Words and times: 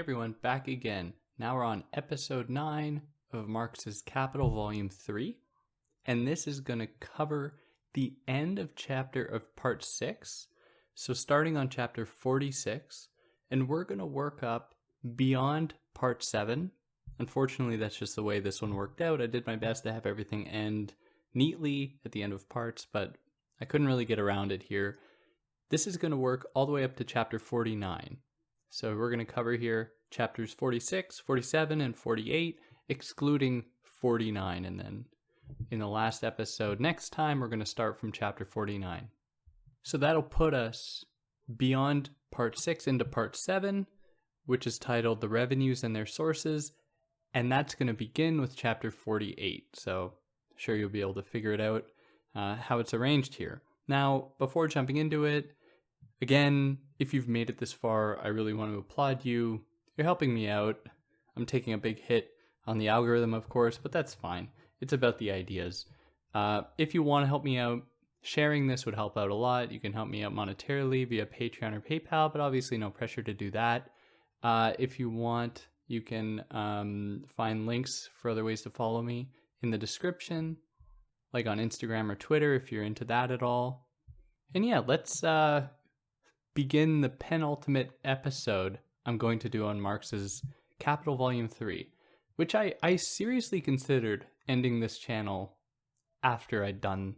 Everyone, 0.00 0.34
back 0.40 0.66
again. 0.66 1.12
Now 1.38 1.56
we're 1.56 1.62
on 1.62 1.84
episode 1.92 2.48
9 2.48 3.02
of 3.34 3.48
Marx's 3.48 4.00
Capital 4.00 4.50
Volume 4.50 4.88
3, 4.88 5.36
and 6.06 6.26
this 6.26 6.46
is 6.46 6.60
going 6.60 6.78
to 6.78 6.86
cover 6.86 7.58
the 7.92 8.14
end 8.26 8.58
of 8.58 8.74
chapter 8.74 9.22
of 9.22 9.54
part 9.56 9.84
6. 9.84 10.46
So, 10.94 11.12
starting 11.12 11.58
on 11.58 11.68
chapter 11.68 12.06
46, 12.06 13.08
and 13.50 13.68
we're 13.68 13.84
going 13.84 13.98
to 13.98 14.06
work 14.06 14.42
up 14.42 14.74
beyond 15.16 15.74
part 15.92 16.24
7. 16.24 16.70
Unfortunately, 17.18 17.76
that's 17.76 17.98
just 17.98 18.16
the 18.16 18.22
way 18.22 18.40
this 18.40 18.62
one 18.62 18.74
worked 18.74 19.02
out. 19.02 19.20
I 19.20 19.26
did 19.26 19.46
my 19.46 19.56
best 19.56 19.82
to 19.82 19.92
have 19.92 20.06
everything 20.06 20.48
end 20.48 20.94
neatly 21.34 21.98
at 22.06 22.12
the 22.12 22.22
end 22.22 22.32
of 22.32 22.48
parts, 22.48 22.86
but 22.90 23.16
I 23.60 23.66
couldn't 23.66 23.86
really 23.86 24.06
get 24.06 24.18
around 24.18 24.50
it 24.50 24.62
here. 24.62 24.98
This 25.68 25.86
is 25.86 25.98
going 25.98 26.12
to 26.12 26.16
work 26.16 26.48
all 26.54 26.64
the 26.64 26.72
way 26.72 26.84
up 26.84 26.96
to 26.96 27.04
chapter 27.04 27.38
49. 27.38 28.16
So 28.70 28.96
we're 28.96 29.10
going 29.10 29.24
to 29.24 29.32
cover 29.32 29.54
here 29.54 29.92
chapters 30.10 30.54
46, 30.54 31.18
47, 31.18 31.80
and 31.80 31.96
48, 31.96 32.60
excluding 32.88 33.64
49. 34.00 34.64
And 34.64 34.78
then 34.78 35.04
in 35.72 35.80
the 35.80 35.88
last 35.88 36.22
episode, 36.22 36.78
next 36.78 37.10
time, 37.10 37.40
we're 37.40 37.48
going 37.48 37.58
to 37.58 37.66
start 37.66 37.98
from 37.98 38.12
chapter 38.12 38.44
49. 38.44 39.08
So 39.82 39.98
that'll 39.98 40.22
put 40.22 40.54
us 40.54 41.04
beyond 41.56 42.10
part 42.30 42.58
6 42.58 42.86
into 42.86 43.04
part 43.04 43.36
7, 43.36 43.88
which 44.46 44.68
is 44.68 44.78
titled 44.78 45.20
The 45.20 45.28
Revenues 45.28 45.82
and 45.82 45.94
Their 45.94 46.06
Sources. 46.06 46.72
And 47.34 47.50
that's 47.50 47.74
going 47.74 47.88
to 47.88 47.94
begin 47.94 48.40
with 48.40 48.56
chapter 48.56 48.92
48. 48.92 49.66
So 49.74 50.14
sure 50.56 50.76
you'll 50.76 50.90
be 50.90 51.00
able 51.00 51.14
to 51.14 51.22
figure 51.22 51.52
it 51.52 51.60
out 51.60 51.86
uh, 52.36 52.54
how 52.54 52.78
it's 52.78 52.94
arranged 52.94 53.34
here. 53.34 53.62
Now, 53.88 54.28
before 54.38 54.68
jumping 54.68 54.98
into 54.98 55.24
it, 55.24 55.50
Again, 56.22 56.78
if 56.98 57.14
you've 57.14 57.28
made 57.28 57.48
it 57.48 57.58
this 57.58 57.72
far, 57.72 58.18
I 58.22 58.28
really 58.28 58.52
want 58.52 58.72
to 58.72 58.78
applaud 58.78 59.24
you. 59.24 59.62
You're 59.96 60.04
helping 60.04 60.34
me 60.34 60.48
out. 60.48 60.76
I'm 61.36 61.46
taking 61.46 61.72
a 61.72 61.78
big 61.78 62.00
hit 62.00 62.30
on 62.66 62.78
the 62.78 62.88
algorithm, 62.88 63.34
of 63.34 63.48
course, 63.48 63.78
but 63.78 63.92
that's 63.92 64.14
fine. 64.14 64.48
It's 64.80 64.92
about 64.92 65.18
the 65.18 65.30
ideas. 65.30 65.86
Uh, 66.34 66.62
if 66.78 66.94
you 66.94 67.02
want 67.02 67.22
to 67.22 67.28
help 67.28 67.44
me 67.44 67.58
out, 67.58 67.82
sharing 68.22 68.66
this 68.66 68.84
would 68.84 68.94
help 68.94 69.16
out 69.16 69.30
a 69.30 69.34
lot. 69.34 69.72
You 69.72 69.80
can 69.80 69.92
help 69.92 70.08
me 70.08 70.22
out 70.22 70.34
monetarily 70.34 71.08
via 71.08 71.26
Patreon 71.26 71.74
or 71.74 71.80
PayPal, 71.80 72.30
but 72.30 72.40
obviously 72.40 72.76
no 72.76 72.90
pressure 72.90 73.22
to 73.22 73.32
do 73.32 73.50
that. 73.52 73.90
Uh, 74.42 74.72
if 74.78 74.98
you 74.98 75.10
want, 75.10 75.68
you 75.88 76.00
can 76.00 76.44
um, 76.50 77.24
find 77.26 77.66
links 77.66 78.08
for 78.14 78.30
other 78.30 78.44
ways 78.44 78.62
to 78.62 78.70
follow 78.70 79.02
me 79.02 79.30
in 79.62 79.70
the 79.70 79.78
description, 79.78 80.56
like 81.32 81.46
on 81.46 81.58
Instagram 81.58 82.10
or 82.10 82.14
Twitter 82.14 82.54
if 82.54 82.70
you're 82.70 82.84
into 82.84 83.04
that 83.06 83.30
at 83.30 83.42
all. 83.42 83.88
And 84.54 84.64
yeah, 84.64 84.80
let's 84.86 85.24
uh, 85.24 85.66
begin 86.54 87.00
the 87.00 87.08
penultimate 87.08 87.90
episode 88.04 88.78
I'm 89.06 89.18
going 89.18 89.38
to 89.40 89.48
do 89.48 89.66
on 89.66 89.80
Marx's 89.80 90.42
Capital 90.78 91.16
Volume 91.16 91.48
3, 91.48 91.88
which 92.36 92.54
I, 92.54 92.74
I 92.82 92.96
seriously 92.96 93.60
considered 93.60 94.26
ending 94.48 94.80
this 94.80 94.98
channel 94.98 95.56
after 96.22 96.64
I'd 96.64 96.80
done 96.80 97.14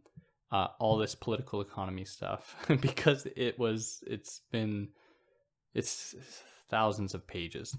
uh, 0.51 0.69
all 0.79 0.99
this 0.99 1.15
political 1.15 1.61
economy 1.61 2.05
stuff 2.05 2.55
because 2.81 3.27
it 3.37 3.59
was, 3.59 4.05
it's 4.07 4.43
been, 4.51 4.89
it's 5.75 6.15
thousands 6.69 7.15
of 7.15 7.27
pages 7.27 7.77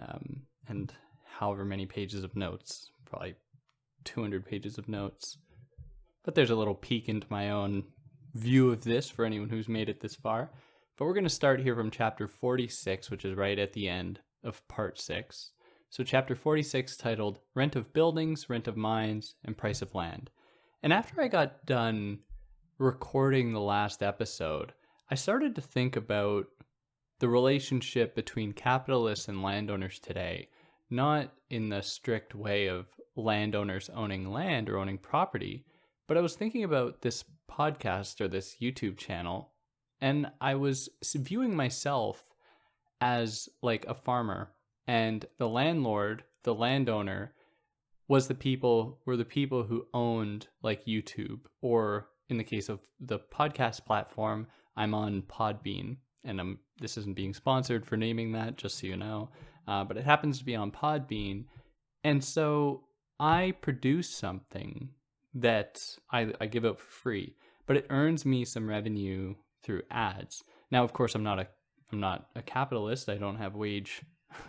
um, 0.00 0.42
and 0.68 0.92
however 1.38 1.64
many 1.64 1.86
pages 1.86 2.24
of 2.24 2.34
notes, 2.34 2.90
probably 3.04 3.34
200 4.04 4.44
pages 4.44 4.78
of 4.78 4.88
notes. 4.88 5.38
But 6.24 6.34
there's 6.34 6.50
a 6.50 6.56
little 6.56 6.74
peek 6.74 7.08
into 7.08 7.26
my 7.30 7.50
own 7.50 7.84
view 8.34 8.70
of 8.70 8.82
this 8.82 9.10
for 9.10 9.24
anyone 9.24 9.48
who's 9.48 9.68
made 9.68 9.88
it 9.88 10.00
this 10.00 10.16
far. 10.16 10.50
But 10.96 11.06
we're 11.06 11.14
going 11.14 11.24
to 11.24 11.30
start 11.30 11.60
here 11.60 11.74
from 11.74 11.90
chapter 11.90 12.28
46, 12.28 13.10
which 13.10 13.24
is 13.24 13.36
right 13.36 13.58
at 13.58 13.72
the 13.72 13.88
end 13.88 14.20
of 14.44 14.66
part 14.68 15.00
6. 15.00 15.50
So, 15.90 16.04
chapter 16.04 16.36
46 16.36 16.96
titled 16.96 17.40
Rent 17.54 17.74
of 17.74 17.92
Buildings, 17.92 18.48
Rent 18.48 18.68
of 18.68 18.76
Mines, 18.76 19.34
and 19.44 19.56
Price 19.56 19.82
of 19.82 19.94
Land. 19.94 20.30
And 20.84 20.92
after 20.92 21.20
I 21.20 21.26
got 21.26 21.66
done 21.66 22.20
recording 22.78 23.52
the 23.52 23.60
last 23.60 24.04
episode, 24.04 24.72
I 25.10 25.16
started 25.16 25.56
to 25.56 25.60
think 25.60 25.96
about 25.96 26.46
the 27.18 27.28
relationship 27.28 28.14
between 28.14 28.52
capitalists 28.52 29.26
and 29.26 29.42
landowners 29.42 29.98
today, 29.98 30.48
not 30.90 31.32
in 31.50 31.70
the 31.70 31.82
strict 31.82 32.36
way 32.36 32.68
of 32.68 32.86
landowners 33.16 33.90
owning 33.94 34.30
land 34.30 34.68
or 34.68 34.78
owning 34.78 34.98
property, 34.98 35.64
but 36.06 36.16
I 36.16 36.20
was 36.20 36.36
thinking 36.36 36.62
about 36.62 37.02
this 37.02 37.24
podcast 37.50 38.20
or 38.20 38.28
this 38.28 38.58
YouTube 38.60 38.96
channel 38.96 39.53
and 40.00 40.30
I 40.40 40.54
was 40.54 40.88
viewing 41.14 41.54
myself 41.54 42.22
as 43.00 43.48
like 43.62 43.84
a 43.86 43.94
farmer 43.94 44.50
and 44.86 45.24
the 45.38 45.48
landlord, 45.48 46.24
the 46.42 46.54
landowner 46.54 47.34
was 48.08 48.28
the 48.28 48.34
people 48.34 49.00
were 49.06 49.16
the 49.16 49.24
people 49.24 49.62
who 49.62 49.86
owned 49.94 50.48
like 50.62 50.84
YouTube 50.84 51.40
or 51.62 52.08
in 52.28 52.36
the 52.36 52.44
case 52.44 52.68
of 52.68 52.80
the 53.00 53.18
podcast 53.18 53.84
platform, 53.84 54.46
I'm 54.76 54.94
on 54.94 55.22
Podbean 55.22 55.96
and 56.24 56.40
I'm 56.40 56.58
this 56.80 56.96
isn't 56.98 57.16
being 57.16 57.34
sponsored 57.34 57.86
for 57.86 57.96
naming 57.96 58.32
that 58.32 58.56
just 58.56 58.78
so 58.78 58.86
you 58.86 58.96
know. 58.96 59.30
Uh, 59.66 59.84
but 59.84 59.96
it 59.96 60.04
happens 60.04 60.38
to 60.38 60.44
be 60.44 60.56
on 60.56 60.70
Podbean. 60.70 61.44
And 62.02 62.22
so 62.22 62.84
I 63.18 63.54
produce 63.60 64.10
something 64.10 64.90
that 65.34 65.82
I, 66.10 66.32
I 66.40 66.46
give 66.46 66.64
out 66.64 66.80
for 66.80 66.90
free, 66.90 67.36
but 67.66 67.76
it 67.76 67.86
earns 67.90 68.26
me 68.26 68.44
some 68.44 68.68
revenue 68.68 69.34
through 69.64 69.82
ads. 69.90 70.42
Now, 70.70 70.84
of 70.84 70.92
course, 70.92 71.14
I'm 71.14 71.22
not 71.22 71.38
a 71.38 71.48
I'm 71.92 72.00
not 72.00 72.28
a 72.34 72.42
capitalist. 72.42 73.08
I 73.08 73.16
don't 73.16 73.36
have 73.36 73.54
wage 73.54 74.02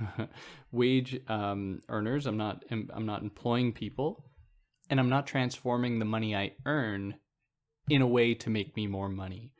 wage 0.72 1.20
um, 1.28 1.81
earners. 1.90 2.26
I'm 2.26 2.38
not 2.38 2.64
I'm 2.72 3.06
not 3.06 3.22
employing 3.22 3.74
people, 3.74 4.26
and 4.90 5.00
I'm 5.00 5.09
not 5.09 5.28
transforming 5.28 6.00
the 6.00 6.06
money 6.06 6.36
I 6.36 6.53
earn 6.66 7.16
in 7.90 8.02
a 8.02 8.08
way 8.08 8.34
to 8.34 8.50
make 8.50 8.76
me 8.76 8.88
more 8.88 9.09
money. 9.09 9.52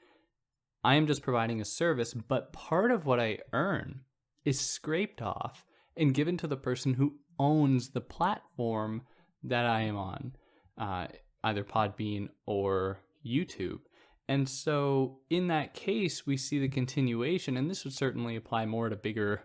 I 0.84 0.96
am 0.96 1.08
just 1.08 1.24
providing 1.24 1.62
a 1.62 1.66
service, 1.66 2.14
but 2.14 2.54
part 2.54 2.92
of 2.92 3.06
what 3.06 3.20
I 3.20 3.40
earn 3.54 4.02
is 4.44 4.60
scraped 4.60 5.22
off 5.22 5.66
and 5.98 6.14
given 6.14 6.38
to 6.38 6.48
the 6.48 6.58
person 6.58 6.94
who 6.94 7.16
owns 7.40 7.90
the 7.90 8.02
platform 8.02 9.02
that 9.44 9.66
I 9.66 9.82
am 9.82 9.98
on, 9.98 10.36
uh, 10.78 11.08
either 11.44 11.64
Podbean 11.64 12.30
or 12.46 13.00
YouTube. 13.26 13.80
And 14.28 14.50
so 14.50 15.20
in 15.30 15.48
that 15.48 15.74
case, 15.74 16.26
we 16.26 16.38
see 16.38 16.60
the 16.60 16.68
continuation, 16.68 17.58
and 17.58 17.70
this 17.70 17.84
would 17.84 17.94
certainly 17.94 18.36
apply 18.36 18.66
more 18.66 18.90
to 18.90 18.96
bigger 18.96 19.44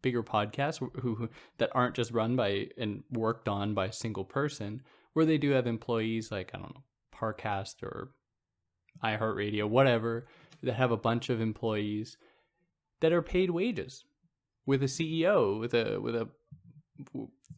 bigger 0.00 0.22
podcasts 0.22 0.78
who, 0.78 0.90
who, 1.00 1.28
that 1.58 1.70
aren't 1.74 1.96
just 1.96 2.12
run 2.12 2.36
by 2.36 2.68
and 2.78 3.02
worked 3.10 3.48
on 3.48 3.74
by 3.74 3.86
a 3.86 3.92
single 3.92 4.24
person, 4.24 4.80
where 5.12 5.24
they 5.24 5.38
do 5.38 5.50
have 5.50 5.66
employees 5.66 6.30
like 6.30 6.50
I 6.54 6.58
don't 6.58 6.74
know, 6.74 6.82
Parcast 7.14 7.82
or 7.82 8.10
iHeartRadio, 9.02 9.68
whatever, 9.68 10.26
that 10.62 10.74
have 10.74 10.90
a 10.90 10.96
bunch 10.96 11.30
of 11.30 11.40
employees 11.40 12.16
that 13.00 13.12
are 13.12 13.22
paid 13.22 13.50
wages 13.50 14.04
with 14.66 14.82
a 14.82 14.86
CEO, 14.86 15.58
with 15.60 15.74
a 15.74 16.00
with 16.00 16.16
a 16.16 16.28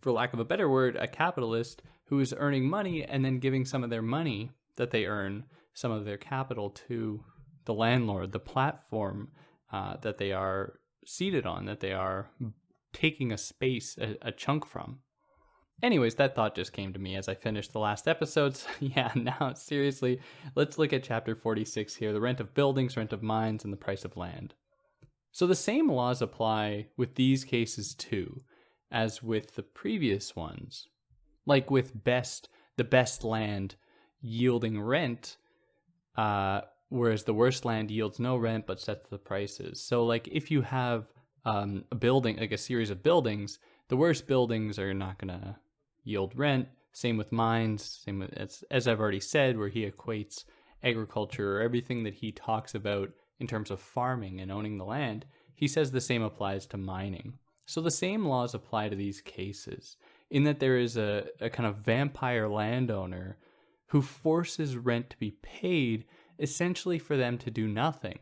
for 0.00 0.12
lack 0.12 0.32
of 0.32 0.40
a 0.40 0.44
better 0.44 0.68
word, 0.68 0.96
a 0.96 1.08
capitalist 1.08 1.82
who 2.04 2.20
is 2.20 2.34
earning 2.36 2.68
money 2.68 3.04
and 3.04 3.24
then 3.24 3.38
giving 3.38 3.64
some 3.64 3.84
of 3.84 3.90
their 3.90 4.02
money 4.02 4.50
that 4.76 4.90
they 4.90 5.06
earn 5.06 5.44
some 5.74 5.92
of 5.92 6.04
their 6.04 6.16
capital 6.16 6.70
to 6.70 7.24
the 7.64 7.74
landlord, 7.74 8.32
the 8.32 8.38
platform 8.38 9.30
uh, 9.72 9.96
that 10.02 10.18
they 10.18 10.32
are 10.32 10.74
seated 11.06 11.46
on, 11.46 11.66
that 11.66 11.80
they 11.80 11.92
are 11.92 12.30
taking 12.92 13.32
a 13.32 13.38
space, 13.38 13.96
a, 13.98 14.16
a, 14.22 14.32
chunk 14.32 14.66
from. 14.66 14.98
Anyways, 15.82 16.16
that 16.16 16.34
thought 16.34 16.54
just 16.54 16.72
came 16.72 16.92
to 16.92 16.98
me 16.98 17.16
as 17.16 17.28
I 17.28 17.34
finished 17.34 17.72
the 17.72 17.78
last 17.78 18.08
episodes. 18.08 18.66
yeah, 18.80 19.12
now 19.14 19.52
seriously, 19.54 20.20
let's 20.54 20.78
look 20.78 20.92
at 20.92 21.04
chapter 21.04 21.34
46 21.34 21.94
here 21.94 22.12
the 22.12 22.20
rent 22.20 22.40
of 22.40 22.54
buildings, 22.54 22.96
rent 22.96 23.12
of 23.12 23.22
mines, 23.22 23.64
and 23.64 23.72
the 23.72 23.78
price 23.78 24.04
of 24.04 24.16
land. 24.16 24.54
So 25.32 25.46
the 25.46 25.54
same 25.54 25.90
laws 25.90 26.20
apply 26.20 26.88
with 26.96 27.14
these 27.14 27.44
cases 27.44 27.94
too, 27.94 28.40
as 28.90 29.22
with 29.22 29.54
the 29.54 29.62
previous 29.62 30.34
ones. 30.34 30.88
Like 31.46 31.70
with 31.70 32.04
best, 32.04 32.48
the 32.76 32.84
best 32.84 33.22
land 33.24 33.76
yielding 34.20 34.80
rent, 34.80 35.36
uh, 36.16 36.62
whereas 36.88 37.24
the 37.24 37.34
worst 37.34 37.64
land 37.64 37.90
yields 37.90 38.18
no 38.18 38.36
rent 38.36 38.66
but 38.66 38.80
sets 38.80 39.08
the 39.08 39.18
prices. 39.18 39.82
So, 39.82 40.04
like, 40.04 40.28
if 40.28 40.50
you 40.50 40.62
have 40.62 41.06
um, 41.44 41.84
a 41.90 41.94
building, 41.94 42.36
like 42.36 42.52
a 42.52 42.58
series 42.58 42.90
of 42.90 43.02
buildings, 43.02 43.58
the 43.88 43.96
worst 43.96 44.26
buildings 44.26 44.78
are 44.78 44.94
not 44.94 45.18
going 45.18 45.40
to 45.40 45.56
yield 46.04 46.32
rent. 46.36 46.68
Same 46.92 47.16
with 47.16 47.32
mines. 47.32 48.02
Same 48.04 48.18
with 48.20 48.32
as, 48.34 48.64
as 48.70 48.88
I've 48.88 49.00
already 49.00 49.20
said, 49.20 49.56
where 49.56 49.68
he 49.68 49.88
equates 49.88 50.44
agriculture 50.82 51.56
or 51.56 51.60
everything 51.60 52.04
that 52.04 52.14
he 52.14 52.32
talks 52.32 52.74
about 52.74 53.10
in 53.38 53.46
terms 53.46 53.70
of 53.70 53.80
farming 53.80 54.40
and 54.40 54.50
owning 54.50 54.78
the 54.78 54.84
land. 54.84 55.24
He 55.54 55.68
says 55.68 55.90
the 55.90 56.00
same 56.00 56.22
applies 56.22 56.66
to 56.66 56.76
mining. 56.76 57.34
So 57.66 57.80
the 57.80 57.90
same 57.90 58.24
laws 58.24 58.54
apply 58.54 58.88
to 58.88 58.96
these 58.96 59.20
cases 59.20 59.96
in 60.30 60.44
that 60.44 60.60
there 60.60 60.78
is 60.78 60.96
a, 60.96 61.26
a 61.40 61.50
kind 61.50 61.68
of 61.68 61.76
vampire 61.76 62.48
landowner 62.48 63.38
who 63.90 64.02
forces 64.02 64.76
rent 64.76 65.10
to 65.10 65.18
be 65.18 65.32
paid 65.42 66.04
essentially 66.38 66.98
for 66.98 67.16
them 67.16 67.36
to 67.38 67.50
do 67.50 67.68
nothing. 67.68 68.18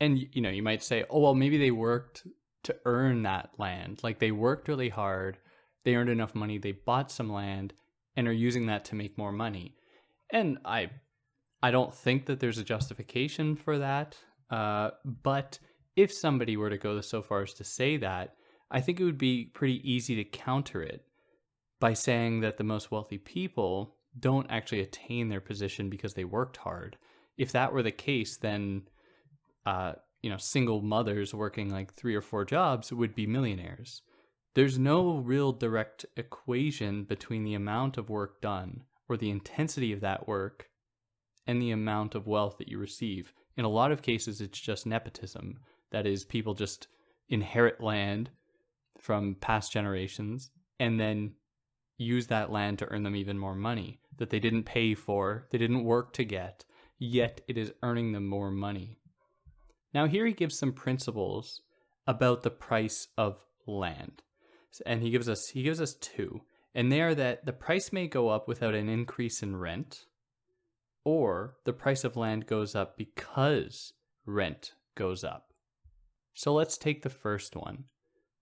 And 0.00 0.18
you 0.32 0.40
know, 0.40 0.50
you 0.50 0.62
might 0.62 0.82
say, 0.82 1.04
"Oh, 1.10 1.20
well, 1.20 1.34
maybe 1.34 1.58
they 1.58 1.70
worked 1.70 2.26
to 2.64 2.76
earn 2.84 3.22
that 3.22 3.50
land. 3.58 4.00
Like 4.02 4.18
they 4.18 4.32
worked 4.32 4.68
really 4.68 4.88
hard, 4.88 5.38
they 5.84 5.94
earned 5.94 6.10
enough 6.10 6.34
money, 6.34 6.58
they 6.58 6.72
bought 6.72 7.10
some 7.10 7.32
land 7.32 7.72
and 8.16 8.28
are 8.28 8.32
using 8.32 8.66
that 8.66 8.84
to 8.86 8.94
make 8.94 9.16
more 9.16 9.32
money. 9.32 9.76
And 10.32 10.58
I 10.64 10.90
I 11.62 11.70
don't 11.70 11.94
think 11.94 12.26
that 12.26 12.40
there's 12.40 12.58
a 12.58 12.64
justification 12.64 13.56
for 13.56 13.78
that. 13.78 14.16
Uh, 14.50 14.90
but 15.04 15.58
if 15.96 16.12
somebody 16.12 16.56
were 16.56 16.70
to 16.70 16.78
go 16.78 17.00
so 17.00 17.22
far 17.22 17.42
as 17.42 17.54
to 17.54 17.64
say 17.64 17.98
that, 17.98 18.34
I 18.70 18.80
think 18.80 18.98
it 18.98 19.04
would 19.04 19.18
be 19.18 19.50
pretty 19.52 19.80
easy 19.90 20.16
to 20.16 20.24
counter 20.24 20.82
it 20.82 21.04
by 21.78 21.92
saying 21.92 22.40
that 22.40 22.56
the 22.56 22.64
most 22.64 22.90
wealthy 22.90 23.18
people 23.18 23.96
don't 24.18 24.50
actually 24.50 24.80
attain 24.80 25.28
their 25.28 25.40
position 25.40 25.88
because 25.88 26.14
they 26.14 26.24
worked 26.24 26.58
hard. 26.58 26.96
If 27.36 27.52
that 27.52 27.72
were 27.72 27.82
the 27.82 27.92
case, 27.92 28.36
then 28.36 28.82
uh, 29.64 29.92
you 30.22 30.30
know, 30.30 30.36
single 30.36 30.82
mothers 30.82 31.34
working 31.34 31.70
like 31.70 31.94
three 31.94 32.14
or 32.14 32.20
four 32.20 32.44
jobs 32.44 32.92
would 32.92 33.14
be 33.14 33.26
millionaires. 33.26 34.02
There's 34.54 34.78
no 34.78 35.18
real 35.18 35.52
direct 35.52 36.04
equation 36.16 37.04
between 37.04 37.44
the 37.44 37.54
amount 37.54 37.96
of 37.96 38.10
work 38.10 38.40
done 38.40 38.82
or 39.08 39.16
the 39.16 39.30
intensity 39.30 39.92
of 39.92 40.00
that 40.00 40.26
work 40.26 40.68
and 41.46 41.60
the 41.60 41.70
amount 41.70 42.14
of 42.14 42.26
wealth 42.26 42.58
that 42.58 42.68
you 42.68 42.78
receive. 42.78 43.32
In 43.56 43.64
a 43.64 43.70
lot 43.70 43.92
of 43.92 44.02
cases, 44.02 44.40
it's 44.40 44.58
just 44.58 44.86
nepotism. 44.86 45.58
That 45.90 46.06
is, 46.06 46.24
people 46.24 46.54
just 46.54 46.88
inherit 47.28 47.80
land 47.80 48.30
from 48.98 49.36
past 49.40 49.72
generations 49.72 50.50
and 50.78 50.98
then 50.98 51.32
use 51.96 52.26
that 52.26 52.50
land 52.50 52.78
to 52.78 52.86
earn 52.86 53.02
them 53.02 53.16
even 53.16 53.38
more 53.38 53.54
money 53.54 53.99
that 54.18 54.30
they 54.30 54.40
didn't 54.40 54.64
pay 54.64 54.94
for, 54.94 55.46
they 55.50 55.58
didn't 55.58 55.84
work 55.84 56.12
to 56.14 56.24
get, 56.24 56.64
yet 56.98 57.40
it 57.48 57.56
is 57.56 57.72
earning 57.82 58.12
them 58.12 58.26
more 58.26 58.50
money. 58.50 58.98
Now, 59.92 60.06
here 60.06 60.26
he 60.26 60.32
gives 60.32 60.58
some 60.58 60.72
principles 60.72 61.62
about 62.06 62.42
the 62.42 62.50
price 62.50 63.08
of 63.16 63.38
land. 63.66 64.22
And 64.86 65.02
he 65.02 65.10
gives 65.10 65.28
us 65.28 65.48
he 65.48 65.62
gives 65.62 65.80
us 65.80 65.94
two. 65.94 66.42
And 66.74 66.92
they 66.92 67.00
are 67.00 67.14
that 67.14 67.44
the 67.44 67.52
price 67.52 67.92
may 67.92 68.06
go 68.06 68.28
up 68.28 68.46
without 68.46 68.74
an 68.74 68.88
increase 68.88 69.42
in 69.42 69.56
rent, 69.56 70.06
or 71.04 71.56
the 71.64 71.72
price 71.72 72.04
of 72.04 72.16
land 72.16 72.46
goes 72.46 72.76
up 72.76 72.96
because 72.96 73.92
rent 74.24 74.74
goes 74.94 75.24
up. 75.24 75.52
So 76.34 76.54
let's 76.54 76.78
take 76.78 77.02
the 77.02 77.10
first 77.10 77.56
one, 77.56 77.84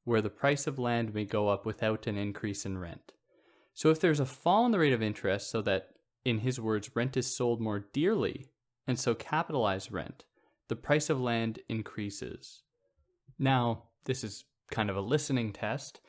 where 0.05 0.21
the 0.21 0.29
price 0.29 0.67
of 0.67 0.79
land 0.79 1.15
may 1.15 1.25
go 1.25 1.49
up 1.49 1.65
without 1.65 2.07
an 2.07 2.19
increase 2.19 2.67
in 2.67 2.77
rent. 2.77 3.13
So 3.79 3.91
if 3.91 4.01
there's 4.01 4.19
a 4.19 4.27
fall 4.27 4.67
in 4.67 4.73
the 4.73 4.79
rate 4.81 4.93
of 4.93 5.05
interest, 5.05 5.53
so 5.53 5.63
that, 5.63 5.91
in 6.25 6.41
his 6.41 6.59
words, 6.59 6.91
rent 6.97 7.17
is 7.17 7.33
sold 7.33 7.61
more 7.61 7.87
dearly, 7.93 8.49
and 8.89 8.99
so 8.99 9.15
capitalized 9.15 9.93
rent, 9.93 10.25
the 10.67 10.75
price 10.75 11.09
of 11.09 11.21
land 11.21 11.61
increases. 11.69 12.65
Now, 13.39 13.85
this 14.05 14.25
is 14.25 14.43
kind 14.73 14.91
of 14.91 14.97
a 14.97 15.01
listening 15.01 15.53
test. 15.53 16.01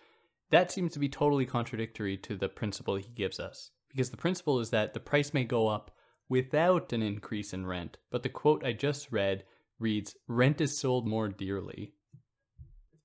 That 0.49 0.71
seems 0.71 0.93
to 0.93 0.99
be 0.99 1.09
totally 1.09 1.45
contradictory 1.45 2.17
to 2.17 2.35
the 2.35 2.49
principle 2.49 2.95
he 2.95 3.05
gives 3.13 3.39
us, 3.39 3.69
because 3.87 4.09
the 4.09 4.17
principle 4.17 4.59
is 4.59 4.71
that 4.71 4.95
the 4.95 4.99
price 4.99 5.31
may 5.31 5.43
go 5.43 5.67
up 5.67 5.91
without 6.27 6.91
an 6.91 7.03
increase 7.03 7.53
in 7.53 7.67
rent, 7.67 7.99
but 8.09 8.23
the 8.23 8.29
quote 8.29 8.65
I 8.65 8.73
just 8.73 9.11
read 9.11 9.43
reads, 9.77 10.15
Rent 10.27 10.59
is 10.59 10.79
sold 10.79 11.07
more 11.07 11.29
dearly. 11.29 11.93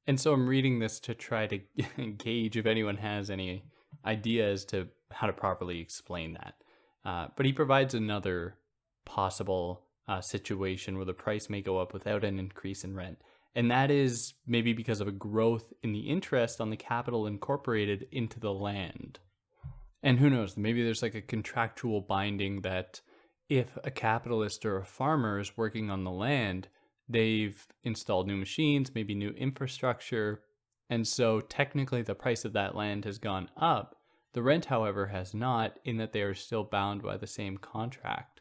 And 0.06 0.18
so 0.18 0.32
I'm 0.32 0.48
reading 0.48 0.78
this 0.78 1.00
to 1.00 1.14
try 1.14 1.48
to 1.48 1.58
gauge 2.16 2.56
if 2.56 2.64
anyone 2.64 2.96
has 2.96 3.28
any 3.28 3.64
idea 4.04 4.50
as 4.50 4.64
to 4.66 4.88
how 5.10 5.26
to 5.26 5.32
properly 5.32 5.80
explain 5.80 6.34
that. 6.34 6.54
Uh, 7.04 7.28
but 7.36 7.46
he 7.46 7.52
provides 7.52 7.94
another 7.94 8.56
possible 9.04 9.84
uh, 10.08 10.20
situation 10.20 10.96
where 10.96 11.04
the 11.04 11.14
price 11.14 11.48
may 11.48 11.60
go 11.60 11.78
up 11.78 11.92
without 11.92 12.24
an 12.24 12.38
increase 12.38 12.84
in 12.84 12.94
rent. 12.94 13.18
And 13.54 13.70
that 13.70 13.90
is 13.90 14.34
maybe 14.46 14.72
because 14.72 15.00
of 15.00 15.08
a 15.08 15.12
growth 15.12 15.72
in 15.82 15.92
the 15.92 16.00
interest 16.00 16.60
on 16.60 16.70
the 16.70 16.76
capital 16.76 17.26
incorporated 17.26 18.06
into 18.10 18.40
the 18.40 18.52
land. 18.52 19.20
And 20.02 20.18
who 20.18 20.28
knows, 20.28 20.56
maybe 20.56 20.82
there's 20.82 21.02
like 21.02 21.14
a 21.14 21.22
contractual 21.22 22.00
binding 22.00 22.62
that 22.62 23.00
if 23.48 23.78
a 23.84 23.90
capitalist 23.90 24.64
or 24.66 24.78
a 24.78 24.84
farmer 24.84 25.38
is 25.38 25.56
working 25.56 25.90
on 25.90 26.04
the 26.04 26.10
land, 26.10 26.68
they've 27.08 27.66
installed 27.84 28.26
new 28.26 28.36
machines, 28.36 28.94
maybe 28.94 29.14
new 29.14 29.30
infrastructure. 29.30 30.42
And 30.90 31.06
so 31.06 31.40
technically 31.40 32.02
the 32.02 32.14
price 32.14 32.44
of 32.44 32.52
that 32.52 32.74
land 32.74 33.04
has 33.04 33.18
gone 33.18 33.48
up. 33.56 33.96
The 34.34 34.42
rent, 34.42 34.66
however, 34.66 35.06
has 35.06 35.32
not, 35.32 35.78
in 35.84 35.96
that 35.98 36.12
they 36.12 36.22
are 36.22 36.34
still 36.34 36.64
bound 36.64 37.02
by 37.02 37.16
the 37.16 37.26
same 37.26 37.56
contract. 37.56 38.40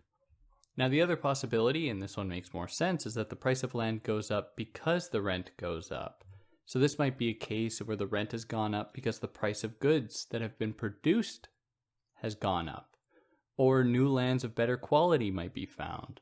Now, 0.76 0.88
the 0.88 1.02
other 1.02 1.16
possibility, 1.16 1.88
and 1.88 2.02
this 2.02 2.18
one 2.18 2.28
makes 2.28 2.54
more 2.54 2.68
sense, 2.68 3.06
is 3.06 3.14
that 3.14 3.30
the 3.30 3.36
price 3.36 3.62
of 3.62 3.76
land 3.76 4.02
goes 4.02 4.32
up 4.32 4.58
because 4.58 5.10
the 5.10 5.22
rent 5.22 5.52
goes 5.56 5.92
up. 5.92 6.24
So, 6.66 6.80
this 6.80 6.98
might 6.98 7.18
be 7.18 7.30
a 7.30 7.36
case 7.36 7.80
where 7.80 7.96
the 7.96 8.08
rent 8.08 8.32
has 8.32 8.44
gone 8.44 8.74
up 8.74 8.94
because 8.94 9.20
the 9.20 9.28
price 9.28 9.64
of 9.64 9.80
goods 9.80 10.26
that 10.32 10.42
have 10.42 10.58
been 10.58 10.74
produced 10.74 11.48
has 12.22 12.34
gone 12.34 12.68
up, 12.68 12.96
or 13.56 13.84
new 13.84 14.10
lands 14.10 14.44
of 14.44 14.56
better 14.56 14.78
quality 14.78 15.30
might 15.30 15.54
be 15.54 15.68
found. 15.68 16.22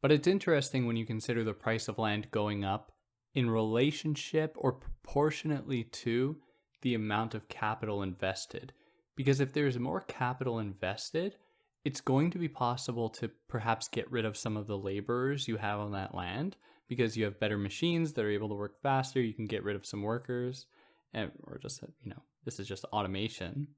But 0.00 0.12
it's 0.12 0.28
interesting 0.28 0.86
when 0.86 0.96
you 0.96 1.04
consider 1.04 1.44
the 1.44 1.52
price 1.52 1.86
of 1.88 1.98
land 1.98 2.30
going 2.30 2.64
up 2.64 2.92
in 3.34 3.50
relationship 3.50 4.54
or 4.56 4.72
proportionately 4.72 5.84
to 5.84 6.36
the 6.82 6.94
amount 6.94 7.34
of 7.34 7.48
capital 7.48 8.02
invested. 8.02 8.72
Because 9.16 9.40
if 9.40 9.52
there's 9.52 9.78
more 9.78 10.00
capital 10.00 10.58
invested, 10.58 11.36
it's 11.84 12.00
going 12.00 12.30
to 12.30 12.38
be 12.38 12.48
possible 12.48 13.08
to 13.10 13.30
perhaps 13.48 13.88
get 13.88 14.10
rid 14.10 14.24
of 14.24 14.36
some 14.36 14.56
of 14.56 14.66
the 14.66 14.78
laborers 14.78 15.48
you 15.48 15.56
have 15.56 15.78
on 15.78 15.92
that 15.92 16.14
land 16.14 16.56
because 16.88 17.16
you 17.16 17.24
have 17.24 17.40
better 17.40 17.56
machines 17.56 18.12
that 18.12 18.24
are 18.24 18.30
able 18.30 18.48
to 18.48 18.54
work 18.54 18.82
faster. 18.82 19.20
You 19.20 19.32
can 19.32 19.46
get 19.46 19.62
rid 19.62 19.76
of 19.76 19.86
some 19.86 20.02
workers, 20.02 20.66
and, 21.14 21.30
or 21.44 21.58
just, 21.58 21.82
you 22.02 22.10
know, 22.10 22.22
this 22.44 22.58
is 22.58 22.66
just 22.66 22.84
automation. 22.86 23.68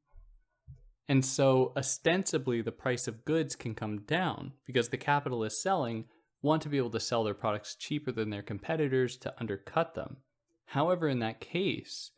And 1.09 1.25
so, 1.25 1.73
ostensibly, 1.77 2.63
the 2.63 2.73
price 2.73 3.07
of 3.07 3.25
goods 3.25 3.55
can 3.55 3.75
come 3.75 3.99
down 4.03 4.53
because 4.67 4.89
the 4.89 4.97
capitalists 4.97 5.63
selling 5.63 6.07
want 6.43 6.61
to 6.63 6.69
be 6.69 6.77
able 6.77 6.91
to 6.91 7.01
sell 7.01 7.25
their 7.25 7.35
products 7.35 7.77
cheaper 7.77 8.13
than 8.13 8.31
their 8.31 8.43
competitors 8.43 9.17
to 9.17 9.35
undercut 9.39 9.95
them. 9.95 10.19
However, 10.67 11.09
in 11.09 11.21
that 11.21 11.41
case, 11.41 12.11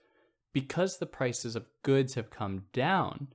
because 0.52 0.98
the 0.98 1.06
prices 1.06 1.56
of 1.56 1.66
goods 1.82 2.14
have 2.14 2.30
come 2.30 2.64
down, 2.72 3.28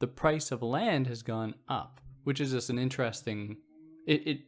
the 0.00 0.06
price 0.06 0.50
of 0.50 0.62
land 0.62 1.06
has 1.06 1.22
gone 1.22 1.54
up, 1.68 2.00
which 2.24 2.40
is 2.40 2.50
just 2.50 2.70
an 2.70 2.78
interesting. 2.78 3.58
It, 4.06 4.26
it 4.26 4.40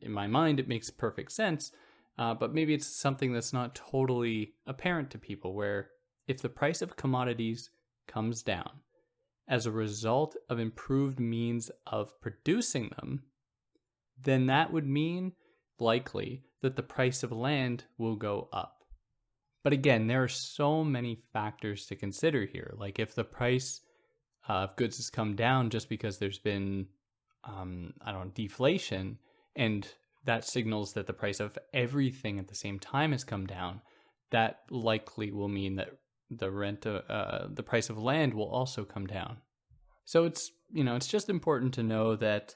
in 0.00 0.10
my 0.10 0.26
mind, 0.26 0.58
it 0.58 0.68
makes 0.68 0.90
perfect 0.90 1.32
sense, 1.32 1.70
uh, 2.18 2.34
but 2.34 2.54
maybe 2.54 2.74
it's 2.74 2.86
something 2.86 3.32
that's 3.32 3.52
not 3.52 3.74
totally 3.74 4.54
apparent 4.66 5.10
to 5.10 5.18
people. 5.18 5.54
Where 5.54 5.90
if 6.26 6.40
the 6.42 6.48
price 6.48 6.82
of 6.82 6.96
commodities 6.96 7.70
comes 8.08 8.42
down 8.42 8.70
as 9.48 9.66
a 9.66 9.70
result 9.70 10.36
of 10.48 10.58
improved 10.58 11.20
means 11.20 11.70
of 11.86 12.18
producing 12.20 12.90
them, 12.96 13.22
then 14.22 14.46
that 14.46 14.72
would 14.72 14.86
mean 14.86 15.32
likely 15.78 16.42
that 16.62 16.76
the 16.76 16.82
price 16.82 17.22
of 17.22 17.32
land 17.32 17.84
will 17.98 18.16
go 18.16 18.48
up. 18.52 18.84
But 19.62 19.72
again, 19.72 20.06
there 20.06 20.22
are 20.22 20.28
so 20.28 20.84
many 20.84 21.18
factors 21.32 21.86
to 21.86 21.96
consider 21.96 22.44
here. 22.44 22.74
Like 22.76 22.98
if 22.98 23.14
the 23.14 23.24
price 23.24 23.80
of 24.48 24.76
goods 24.76 24.96
has 24.96 25.10
come 25.10 25.34
down 25.34 25.70
just 25.70 25.88
because 25.88 26.18
there's 26.18 26.38
been, 26.38 26.86
um, 27.44 27.92
I 28.00 28.12
don't 28.12 28.26
know, 28.26 28.32
deflation, 28.34 29.18
and 29.56 29.86
that 30.24 30.44
signals 30.44 30.92
that 30.92 31.06
the 31.06 31.12
price 31.12 31.40
of 31.40 31.58
everything 31.72 32.38
at 32.38 32.48
the 32.48 32.54
same 32.54 32.78
time 32.78 33.12
has 33.12 33.24
come 33.24 33.46
down, 33.46 33.80
that 34.30 34.60
likely 34.70 35.32
will 35.32 35.48
mean 35.48 35.76
that 35.76 35.90
the 36.30 36.50
rent, 36.50 36.86
uh, 36.86 37.02
uh, 37.08 37.48
the 37.50 37.62
price 37.62 37.90
of 37.90 37.98
land 37.98 38.34
will 38.34 38.48
also 38.48 38.84
come 38.84 39.06
down. 39.06 39.38
So 40.04 40.24
it's, 40.24 40.50
you 40.72 40.84
know, 40.84 40.96
it's 40.96 41.06
just 41.06 41.28
important 41.28 41.74
to 41.74 41.82
know 41.82 42.16
that 42.16 42.54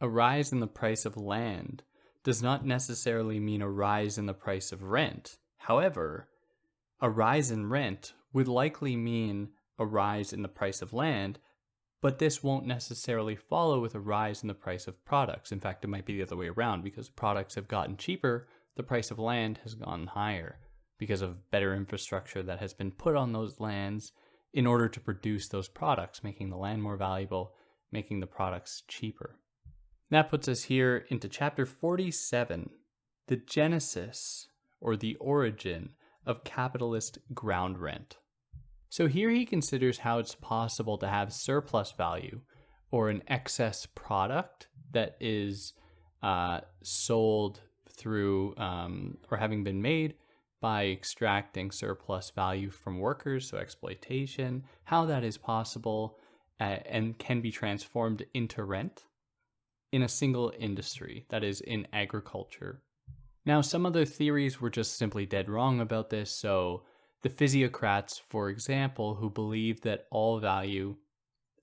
a 0.00 0.08
rise 0.08 0.52
in 0.52 0.60
the 0.60 0.66
price 0.66 1.04
of 1.04 1.16
land 1.16 1.82
does 2.22 2.42
not 2.42 2.64
necessarily 2.64 3.40
mean 3.40 3.62
a 3.62 3.68
rise 3.68 4.18
in 4.18 4.26
the 4.26 4.34
price 4.34 4.70
of 4.70 4.82
rent. 4.82 5.38
However, 5.58 6.28
a 7.00 7.10
rise 7.10 7.50
in 7.50 7.68
rent 7.68 8.12
would 8.32 8.48
likely 8.48 8.96
mean 8.96 9.48
a 9.78 9.86
rise 9.86 10.32
in 10.32 10.42
the 10.42 10.48
price 10.48 10.82
of 10.82 10.92
land, 10.92 11.38
but 12.00 12.18
this 12.18 12.42
won't 12.42 12.66
necessarily 12.66 13.34
follow 13.34 13.80
with 13.80 13.94
a 13.94 14.00
rise 14.00 14.42
in 14.42 14.48
the 14.48 14.54
price 14.54 14.86
of 14.86 15.04
products. 15.04 15.50
In 15.50 15.60
fact, 15.60 15.84
it 15.84 15.88
might 15.88 16.06
be 16.06 16.16
the 16.16 16.22
other 16.22 16.36
way 16.36 16.48
around 16.48 16.84
because 16.84 17.08
products 17.08 17.54
have 17.56 17.66
gotten 17.66 17.96
cheaper, 17.96 18.46
the 18.76 18.82
price 18.82 19.10
of 19.10 19.18
land 19.18 19.58
has 19.64 19.74
gone 19.74 20.06
higher 20.06 20.60
because 20.98 21.22
of 21.22 21.50
better 21.50 21.74
infrastructure 21.74 22.42
that 22.42 22.60
has 22.60 22.72
been 22.72 22.90
put 22.90 23.16
on 23.16 23.32
those 23.32 23.60
lands 23.60 24.12
in 24.52 24.66
order 24.66 24.88
to 24.88 25.00
produce 25.00 25.48
those 25.48 25.68
products, 25.68 26.22
making 26.22 26.50
the 26.50 26.56
land 26.56 26.82
more 26.82 26.96
valuable, 26.96 27.54
making 27.90 28.20
the 28.20 28.26
products 28.26 28.82
cheaper. 28.88 29.38
That 30.10 30.30
puts 30.30 30.48
us 30.48 30.64
here 30.64 31.04
into 31.08 31.28
chapter 31.28 31.66
47 31.66 32.70
the 33.26 33.36
genesis 33.36 34.48
or 34.80 34.96
the 34.96 35.14
origin 35.16 35.90
of 36.24 36.44
capitalist 36.44 37.18
ground 37.34 37.78
rent. 37.78 38.16
So 38.88 39.06
here 39.06 39.28
he 39.28 39.44
considers 39.44 39.98
how 39.98 40.18
it's 40.18 40.34
possible 40.34 40.96
to 40.98 41.08
have 41.08 41.32
surplus 41.32 41.92
value 41.92 42.40
or 42.90 43.10
an 43.10 43.22
excess 43.28 43.84
product 43.84 44.68
that 44.92 45.16
is 45.20 45.74
uh, 46.22 46.60
sold 46.82 47.60
through 47.90 48.56
um, 48.56 49.18
or 49.30 49.36
having 49.36 49.62
been 49.62 49.82
made 49.82 50.14
by 50.62 50.86
extracting 50.86 51.70
surplus 51.70 52.30
value 52.30 52.70
from 52.70 52.98
workers, 52.98 53.50
so 53.50 53.58
exploitation, 53.58 54.64
how 54.84 55.04
that 55.04 55.22
is 55.22 55.36
possible 55.36 56.18
uh, 56.60 56.78
and 56.86 57.18
can 57.18 57.42
be 57.42 57.50
transformed 57.50 58.24
into 58.32 58.64
rent 58.64 59.04
in 59.92 60.02
a 60.02 60.08
single 60.08 60.52
industry, 60.58 61.24
that 61.30 61.42
is, 61.42 61.60
in 61.60 61.86
agriculture. 61.92 62.82
Now, 63.46 63.60
some 63.62 63.86
other 63.86 64.04
theories 64.04 64.60
were 64.60 64.70
just 64.70 64.96
simply 64.96 65.24
dead 65.24 65.48
wrong 65.48 65.80
about 65.80 66.10
this. 66.10 66.30
So, 66.30 66.82
the 67.22 67.30
physiocrats, 67.30 68.20
for 68.28 68.48
example, 68.48 69.16
who 69.16 69.30
believe 69.30 69.80
that 69.80 70.06
all 70.10 70.38
value 70.38 70.96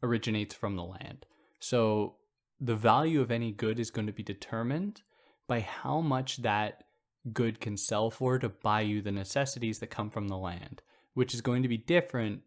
originates 0.04 0.56
from 0.56 0.76
the 0.76 0.84
land. 0.84 1.26
So, 1.60 2.16
the 2.60 2.76
value 2.76 3.22
of 3.22 3.32
any 3.32 3.52
good 3.52 3.80
is 3.80 3.92
going 3.92 4.08
to 4.08 4.14
be 4.14 4.24
determined 4.24 5.04
by 5.48 5.60
how 5.60 6.02
much 6.02 6.38
that 6.38 6.86
good 7.34 7.60
can 7.60 7.78
sell 7.78 8.10
for 8.10 8.40
to 8.40 8.50
buy 8.50 8.82
you 8.82 9.02
the 9.02 9.12
necessities 9.12 9.80
that 9.80 9.88
come 9.88 10.10
from 10.10 10.28
the 10.28 10.38
land, 10.38 10.82
which 11.14 11.34
is 11.34 11.42
going 11.42 11.64
to 11.64 11.70
be 11.70 11.78
different 11.78 12.42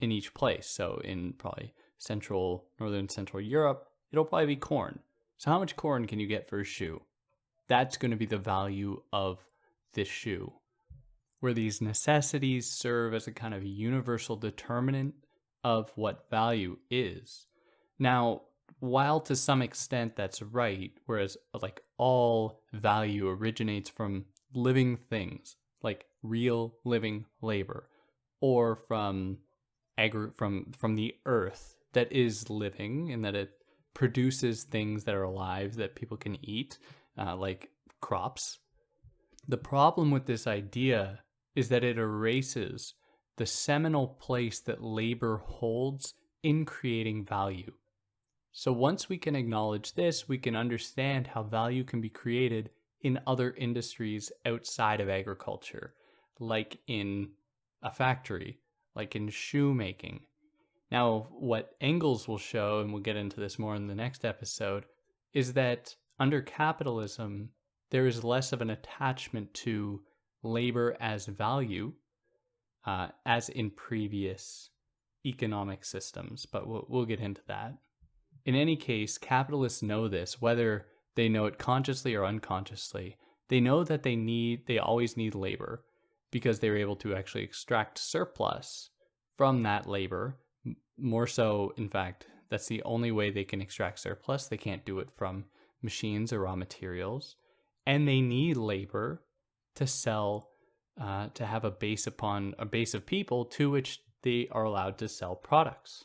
in 0.00 0.10
each 0.10 0.34
place. 0.34 0.66
So, 0.66 1.00
in 1.04 1.34
probably 1.34 1.74
central, 1.98 2.66
northern 2.78 3.08
central 3.08 3.42
Europe, 3.42 3.88
it'll 4.10 4.24
probably 4.24 4.46
be 4.46 4.56
corn. 4.56 5.00
So, 5.40 5.50
how 5.50 5.58
much 5.58 5.74
corn 5.74 6.06
can 6.06 6.20
you 6.20 6.26
get 6.26 6.46
for 6.46 6.60
a 6.60 6.64
shoe? 6.64 7.00
That's 7.66 7.96
going 7.96 8.10
to 8.10 8.16
be 8.18 8.26
the 8.26 8.36
value 8.36 9.00
of 9.10 9.38
this 9.94 10.06
shoe, 10.06 10.52
where 11.38 11.54
these 11.54 11.80
necessities 11.80 12.70
serve 12.70 13.14
as 13.14 13.26
a 13.26 13.32
kind 13.32 13.54
of 13.54 13.64
universal 13.64 14.36
determinant 14.36 15.14
of 15.64 15.92
what 15.94 16.28
value 16.28 16.76
is. 16.90 17.46
Now, 17.98 18.42
while 18.80 19.18
to 19.20 19.34
some 19.34 19.62
extent 19.62 20.14
that's 20.14 20.42
right, 20.42 20.92
whereas 21.06 21.38
like 21.58 21.80
all 21.96 22.60
value 22.74 23.26
originates 23.26 23.88
from 23.88 24.26
living 24.52 24.98
things, 25.08 25.56
like 25.82 26.04
real 26.22 26.74
living 26.84 27.24
labor, 27.40 27.88
or 28.42 28.76
from 28.76 29.38
agri- 29.96 30.32
from 30.34 30.72
from 30.76 30.96
the 30.96 31.14
earth 31.24 31.78
that 31.94 32.12
is 32.12 32.50
living 32.50 33.10
and 33.10 33.24
that 33.24 33.34
it 33.34 33.59
produces 33.94 34.64
things 34.64 35.04
that 35.04 35.14
are 35.14 35.24
alive 35.24 35.76
that 35.76 35.96
people 35.96 36.16
can 36.16 36.38
eat, 36.44 36.78
uh, 37.18 37.36
like 37.36 37.70
crops. 38.00 38.58
The 39.48 39.58
problem 39.58 40.10
with 40.10 40.26
this 40.26 40.46
idea 40.46 41.20
is 41.54 41.68
that 41.68 41.84
it 41.84 41.98
erases 41.98 42.94
the 43.36 43.46
seminal 43.46 44.06
place 44.06 44.60
that 44.60 44.82
labor 44.82 45.38
holds 45.46 46.14
in 46.42 46.64
creating 46.64 47.24
value. 47.24 47.72
So 48.52 48.72
once 48.72 49.08
we 49.08 49.18
can 49.18 49.36
acknowledge 49.36 49.94
this, 49.94 50.28
we 50.28 50.38
can 50.38 50.56
understand 50.56 51.26
how 51.26 51.42
value 51.42 51.84
can 51.84 52.00
be 52.00 52.10
created 52.10 52.70
in 53.02 53.20
other 53.26 53.52
industries 53.52 54.32
outside 54.44 55.00
of 55.00 55.08
agriculture, 55.08 55.94
like 56.38 56.78
in 56.86 57.30
a 57.82 57.90
factory, 57.90 58.58
like 58.94 59.16
in 59.16 59.28
shoemaking. 59.28 60.20
Now, 60.90 61.28
what 61.30 61.76
Engels 61.80 62.26
will 62.26 62.38
show, 62.38 62.80
and 62.80 62.92
we'll 62.92 63.02
get 63.02 63.16
into 63.16 63.38
this 63.38 63.58
more 63.58 63.76
in 63.76 63.86
the 63.86 63.94
next 63.94 64.24
episode, 64.24 64.84
is 65.32 65.52
that 65.52 65.94
under 66.18 66.42
capitalism, 66.42 67.50
there 67.90 68.06
is 68.06 68.24
less 68.24 68.52
of 68.52 68.60
an 68.60 68.70
attachment 68.70 69.54
to 69.54 70.02
labor 70.42 70.96
as 71.00 71.26
value 71.26 71.92
uh, 72.86 73.08
as 73.26 73.48
in 73.48 73.70
previous 73.70 74.70
economic 75.26 75.84
systems, 75.84 76.46
but 76.46 76.66
we'll, 76.66 76.86
we'll 76.88 77.04
get 77.04 77.20
into 77.20 77.42
that. 77.46 77.74
In 78.44 78.54
any 78.54 78.76
case, 78.76 79.18
capitalists 79.18 79.82
know 79.82 80.08
this, 80.08 80.40
whether 80.40 80.86
they 81.14 81.28
know 81.28 81.46
it 81.46 81.58
consciously 81.58 82.14
or 82.14 82.24
unconsciously. 82.24 83.16
They 83.48 83.60
know 83.60 83.84
that 83.84 84.02
they 84.02 84.16
need, 84.16 84.66
they 84.66 84.78
always 84.78 85.16
need 85.16 85.34
labor 85.34 85.84
because 86.30 86.58
they're 86.58 86.76
able 86.76 86.96
to 86.96 87.14
actually 87.14 87.42
extract 87.42 87.98
surplus 87.98 88.90
from 89.36 89.62
that 89.64 89.86
labor. 89.86 90.38
More 91.00 91.26
so, 91.26 91.72
in 91.76 91.88
fact, 91.88 92.26
that's 92.50 92.66
the 92.66 92.82
only 92.82 93.10
way 93.10 93.30
they 93.30 93.44
can 93.44 93.60
extract 93.60 94.00
surplus. 94.00 94.46
They 94.46 94.56
can't 94.56 94.84
do 94.84 94.98
it 94.98 95.10
from 95.10 95.46
machines 95.82 96.32
or 96.32 96.40
raw 96.40 96.56
materials. 96.56 97.36
And 97.86 98.06
they 98.06 98.20
need 98.20 98.56
labor 98.56 99.22
to 99.76 99.86
sell, 99.86 100.50
uh, 101.00 101.28
to 101.34 101.46
have 101.46 101.64
a 101.64 101.70
base 101.70 102.06
upon 102.06 102.54
a 102.58 102.66
base 102.66 102.92
of 102.92 103.06
people 103.06 103.44
to 103.46 103.70
which 103.70 104.00
they 104.22 104.48
are 104.50 104.64
allowed 104.64 104.98
to 104.98 105.08
sell 105.08 105.34
products. 105.34 106.04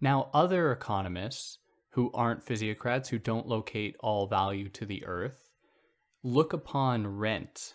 Now, 0.00 0.30
other 0.32 0.72
economists 0.72 1.58
who 1.90 2.10
aren't 2.12 2.44
physiocrats, 2.44 3.08
who 3.08 3.18
don't 3.18 3.46
locate 3.46 3.96
all 4.00 4.26
value 4.26 4.68
to 4.70 4.86
the 4.86 5.04
earth, 5.04 5.50
look 6.22 6.52
upon 6.52 7.06
rent 7.06 7.74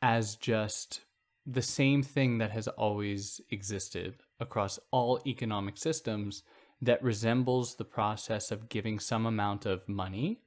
as 0.00 0.36
just 0.36 1.02
the 1.46 1.62
same 1.62 2.02
thing 2.02 2.38
that 2.38 2.50
has 2.50 2.68
always 2.68 3.40
existed 3.50 4.16
across 4.40 4.78
all 4.90 5.20
economic 5.26 5.76
systems 5.76 6.42
that 6.82 7.02
resembles 7.02 7.76
the 7.76 7.84
process 7.84 8.50
of 8.50 8.68
giving 8.68 8.98
some 8.98 9.26
amount 9.26 9.64
of 9.64 9.88
money 9.88 10.40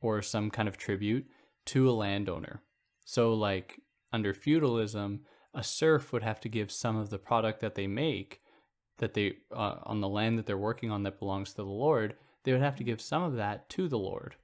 or 0.00 0.20
some 0.22 0.50
kind 0.50 0.68
of 0.68 0.76
tribute 0.76 1.26
to 1.64 1.88
a 1.88 1.92
landowner. 1.92 2.62
So, 3.04 3.32
like 3.32 3.80
under 4.12 4.34
feudalism, 4.34 5.20
a 5.54 5.62
serf 5.62 6.12
would 6.12 6.22
have 6.22 6.40
to 6.40 6.48
give 6.48 6.70
some 6.70 6.96
of 6.96 7.10
the 7.10 7.18
product 7.18 7.60
that 7.60 7.74
they 7.74 7.86
make 7.86 8.40
that 8.98 9.14
they 9.14 9.34
uh, 9.54 9.76
on 9.84 10.00
the 10.00 10.08
land 10.08 10.38
that 10.38 10.46
they're 10.46 10.56
working 10.56 10.90
on 10.90 11.02
that 11.02 11.18
belongs 11.18 11.50
to 11.50 11.56
the 11.56 11.64
Lord, 11.64 12.14
they 12.44 12.52
would 12.52 12.62
have 12.62 12.76
to 12.76 12.84
give 12.84 13.00
some 13.00 13.22
of 13.22 13.36
that 13.36 13.68
to 13.70 13.88
the 13.88 13.98
Lord. 13.98 14.36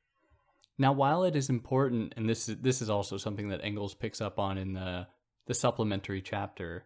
Now, 0.79 0.93
while 0.93 1.25
it 1.25 1.37
is 1.37 1.49
important, 1.49 2.15
and 2.17 2.29
this 2.29 2.49
is 2.49 2.57
this 2.59 2.83
is 2.83 2.91
also 2.91 3.17
something 3.17 3.49
that 3.49 3.61
Engels 3.63 3.95
picks 3.95 4.21
up 4.21 4.39
on 4.39 4.59
in 4.59 4.73
the 4.73 5.07
the 5.47 5.55
supplementary 5.55 6.23
chapter, 6.23 6.85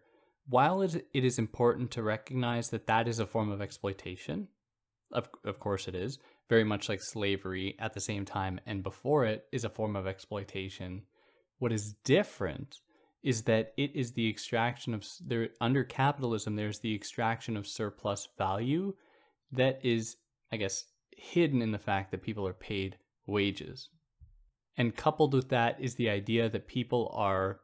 while 0.49 0.81
it, 0.81 1.07
it 1.13 1.25
is 1.25 1.39
important 1.39 1.91
to 1.91 2.03
recognize 2.03 2.69
that 2.69 2.87
that 2.87 3.07
is 3.07 3.19
a 3.19 3.27
form 3.27 3.51
of 3.51 3.61
exploitation, 3.61 4.47
of 5.11 5.29
of 5.43 5.59
course 5.59 5.87
it 5.87 5.95
is, 5.95 6.19
very 6.49 6.63
much 6.63 6.89
like 6.89 7.01
slavery 7.01 7.75
at 7.79 7.93
the 7.93 7.99
same 7.99 8.25
time 8.25 8.59
and 8.65 8.83
before 8.83 9.25
it 9.25 9.45
is 9.51 9.63
a 9.63 9.69
form 9.69 9.95
of 9.95 10.07
exploitation. 10.07 11.03
What 11.59 11.71
is 11.71 11.93
different 12.03 12.79
is 13.23 13.43
that 13.43 13.73
it 13.77 13.95
is 13.95 14.13
the 14.13 14.29
extraction 14.29 14.93
of 14.93 15.05
there 15.25 15.49
under 15.59 15.83
capitalism 15.83 16.55
there's 16.55 16.79
the 16.79 16.95
extraction 16.95 17.57
of 17.57 17.67
surplus 17.67 18.29
value 18.37 18.93
that 19.51 19.83
is 19.83 20.17
i 20.51 20.55
guess 20.55 20.85
hidden 21.17 21.61
in 21.61 21.71
the 21.71 21.79
fact 21.79 22.11
that 22.11 22.21
people 22.21 22.47
are 22.47 22.53
paid 22.53 22.97
wages 23.25 23.89
and 24.77 24.95
coupled 24.95 25.33
with 25.33 25.49
that 25.49 25.75
is 25.81 25.95
the 25.95 26.09
idea 26.09 26.47
that 26.47 26.67
people 26.67 27.11
are 27.13 27.59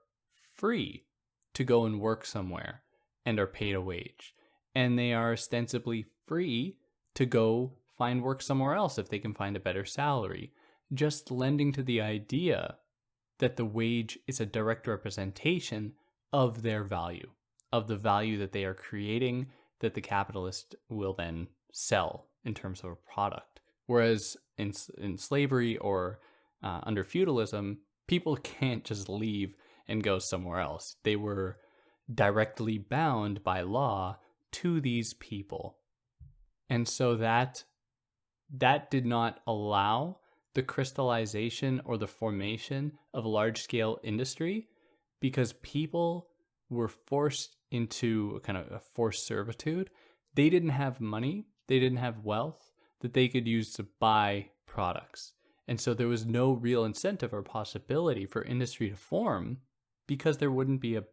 free 0.55 1.05
to 1.53 1.63
go 1.63 1.85
and 1.85 1.99
work 1.99 2.25
somewhere 2.25 2.83
and 3.25 3.39
are 3.39 3.47
paid 3.47 3.75
a 3.75 3.81
wage 3.81 4.33
and 4.75 4.97
they 4.97 5.13
are 5.13 5.33
ostensibly 5.33 6.05
free 6.25 6.77
to 7.15 7.25
go 7.25 7.73
find 7.97 8.23
work 8.23 8.41
somewhere 8.41 8.75
else 8.75 8.97
if 8.97 9.09
they 9.09 9.19
can 9.19 9.33
find 9.33 9.55
a 9.55 9.59
better 9.59 9.85
salary 9.85 10.51
just 10.93 11.31
lending 11.31 11.71
to 11.71 11.83
the 11.83 12.01
idea 12.01 12.77
that 13.39 13.55
the 13.55 13.65
wage 13.65 14.19
is 14.27 14.39
a 14.39 14.45
direct 14.45 14.87
representation 14.87 15.93
of 16.31 16.61
their 16.61 16.83
value, 16.83 17.29
of 17.71 17.87
the 17.87 17.95
value 17.95 18.37
that 18.37 18.51
they 18.51 18.63
are 18.63 18.73
creating 18.73 19.47
that 19.79 19.93
the 19.93 20.01
capitalist 20.01 20.75
will 20.89 21.13
then 21.13 21.47
sell 21.71 22.27
in 22.45 22.53
terms 22.53 22.81
of 22.81 22.91
a 22.91 23.13
product. 23.13 23.59
Whereas 23.85 24.37
in, 24.57 24.73
in 24.97 25.17
slavery 25.17 25.77
or 25.77 26.19
uh, 26.63 26.81
under 26.83 27.03
feudalism, 27.03 27.79
people 28.07 28.35
can't 28.43 28.83
just 28.83 29.09
leave 29.09 29.55
and 29.87 30.03
go 30.03 30.19
somewhere 30.19 30.59
else. 30.59 30.95
They 31.03 31.15
were 31.15 31.57
directly 32.13 32.77
bound 32.77 33.43
by 33.43 33.61
law 33.61 34.17
to 34.51 34.79
these 34.81 35.13
people. 35.13 35.77
And 36.69 36.87
so 36.87 37.15
that 37.15 37.63
that 38.55 38.91
did 38.91 39.05
not 39.05 39.39
allow 39.47 40.19
the 40.53 40.63
crystallization 40.63 41.81
or 41.85 41.97
the 41.97 42.07
formation 42.07 42.93
of 43.13 43.25
large 43.25 43.61
scale 43.61 43.99
industry 44.03 44.67
because 45.19 45.53
people 45.53 46.27
were 46.69 46.87
forced 46.87 47.55
into 47.71 48.33
a 48.35 48.39
kind 48.39 48.57
of 48.57 48.71
a 48.71 48.79
forced 48.79 49.25
servitude. 49.25 49.89
They 50.35 50.49
didn't 50.49 50.69
have 50.69 51.01
money, 51.01 51.47
they 51.67 51.79
didn't 51.79 51.97
have 51.97 52.23
wealth 52.23 52.71
that 53.01 53.13
they 53.13 53.27
could 53.27 53.47
use 53.47 53.73
to 53.73 53.87
buy 53.99 54.49
products. 54.65 55.33
And 55.67 55.79
so 55.79 55.93
there 55.93 56.07
was 56.07 56.25
no 56.25 56.51
real 56.51 56.85
incentive 56.85 57.33
or 57.33 57.41
possibility 57.41 58.25
for 58.25 58.43
industry 58.43 58.89
to 58.89 58.95
form 58.95 59.59
because 60.07 60.37
there 60.37 60.51
wouldn't 60.51 60.81
be 60.81 60.95
a, 60.95 61.03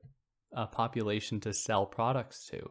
a 0.52 0.66
population 0.66 1.40
to 1.40 1.52
sell 1.52 1.86
products 1.86 2.46
to. 2.46 2.70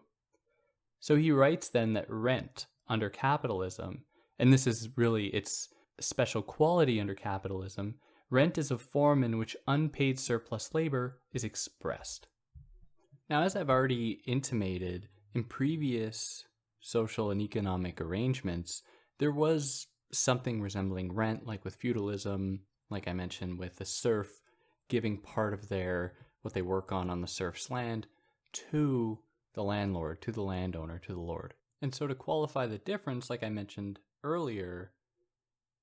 So 0.99 1.15
he 1.15 1.31
writes 1.31 1.69
then 1.69 1.93
that 1.93 2.09
rent 2.09 2.67
under 2.87 3.09
capitalism, 3.09 4.05
and 4.37 4.51
this 4.51 4.67
is 4.67 4.89
really 4.97 5.27
its 5.27 5.69
special 5.99 6.41
quality 6.41 6.99
under 6.99 7.15
capitalism, 7.15 7.95
rent 8.29 8.57
is 8.57 8.71
a 8.71 8.77
form 8.77 9.23
in 9.23 9.37
which 9.37 9.55
unpaid 9.67 10.19
surplus 10.19 10.73
labor 10.73 11.19
is 11.33 11.43
expressed. 11.43 12.27
Now, 13.29 13.43
as 13.43 13.55
I've 13.55 13.69
already 13.69 14.21
intimated, 14.25 15.07
in 15.33 15.43
previous 15.43 16.43
social 16.79 17.31
and 17.31 17.41
economic 17.41 18.01
arrangements, 18.01 18.81
there 19.19 19.31
was 19.31 19.87
something 20.11 20.61
resembling 20.61 21.13
rent, 21.13 21.45
like 21.45 21.63
with 21.63 21.75
feudalism, 21.75 22.61
like 22.89 23.07
I 23.07 23.13
mentioned, 23.13 23.59
with 23.59 23.75
the 23.75 23.85
serf 23.85 24.29
giving 24.89 25.17
part 25.17 25.53
of 25.53 25.69
their 25.69 26.13
what 26.41 26.53
they 26.53 26.61
work 26.61 26.91
on 26.91 27.09
on 27.09 27.21
the 27.21 27.27
serf's 27.27 27.69
land 27.69 28.07
to 28.51 29.19
the 29.53 29.63
landlord, 29.63 30.21
to 30.21 30.31
the 30.31 30.41
landowner, 30.41 30.99
to 30.99 31.13
the 31.13 31.19
lord. 31.19 31.53
And 31.81 31.93
so 31.93 32.07
to 32.07 32.15
qualify 32.15 32.65
the 32.65 32.77
difference, 32.77 33.29
like 33.29 33.43
I 33.43 33.49
mentioned 33.49 33.99
earlier, 34.23 34.91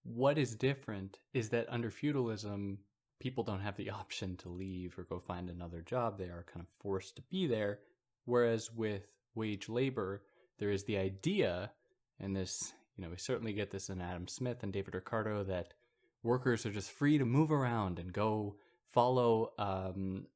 what 0.02 0.38
is 0.38 0.54
different 0.54 1.18
is 1.34 1.48
that 1.50 1.66
under 1.68 1.90
feudalism, 1.90 2.78
people 3.18 3.44
don't 3.44 3.60
have 3.60 3.76
the 3.76 3.90
option 4.02 4.36
to 4.38 4.48
leave 4.48 4.98
or 4.98 5.04
go 5.04 5.18
find 5.18 5.48
another 5.48 5.82
job. 5.82 6.18
They 6.18 6.24
are 6.24 6.44
kind 6.52 6.60
of 6.60 6.82
forced 6.82 7.16
to 7.16 7.22
be 7.22 7.46
there. 7.46 7.80
Whereas 8.24 8.72
with 8.72 9.06
wage 9.34 9.68
labor, 9.68 10.22
there 10.58 10.70
is 10.70 10.84
the 10.84 10.98
idea, 10.98 11.70
and 12.18 12.34
this, 12.34 12.72
you 12.96 13.04
know, 13.04 13.10
we 13.10 13.18
certainly 13.18 13.52
get 13.52 13.70
this 13.70 13.88
in 13.88 14.00
Adam 14.00 14.26
Smith 14.26 14.62
and 14.62 14.72
David 14.72 14.94
Ricardo, 14.94 15.44
that 15.44 15.74
workers 16.22 16.66
are 16.66 16.72
just 16.72 16.90
free 16.90 17.18
to 17.18 17.24
move 17.24 17.52
around 17.52 17.98
and 17.98 18.12
go 18.12 18.56
follow 18.92 19.52
um, 19.58 20.26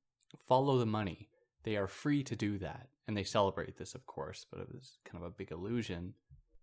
follow 0.48 0.78
the 0.78 0.86
money. 0.86 1.28
They 1.62 1.76
are 1.76 1.88
free 1.88 2.22
to 2.24 2.36
do 2.36 2.58
that, 2.58 2.88
and 3.06 3.16
they 3.16 3.24
celebrate 3.24 3.76
this, 3.76 3.94
of 3.94 4.06
course. 4.06 4.46
But 4.50 4.60
it 4.60 4.68
was 4.72 4.98
kind 5.04 5.22
of 5.22 5.30
a 5.30 5.34
big 5.34 5.52
illusion. 5.52 6.14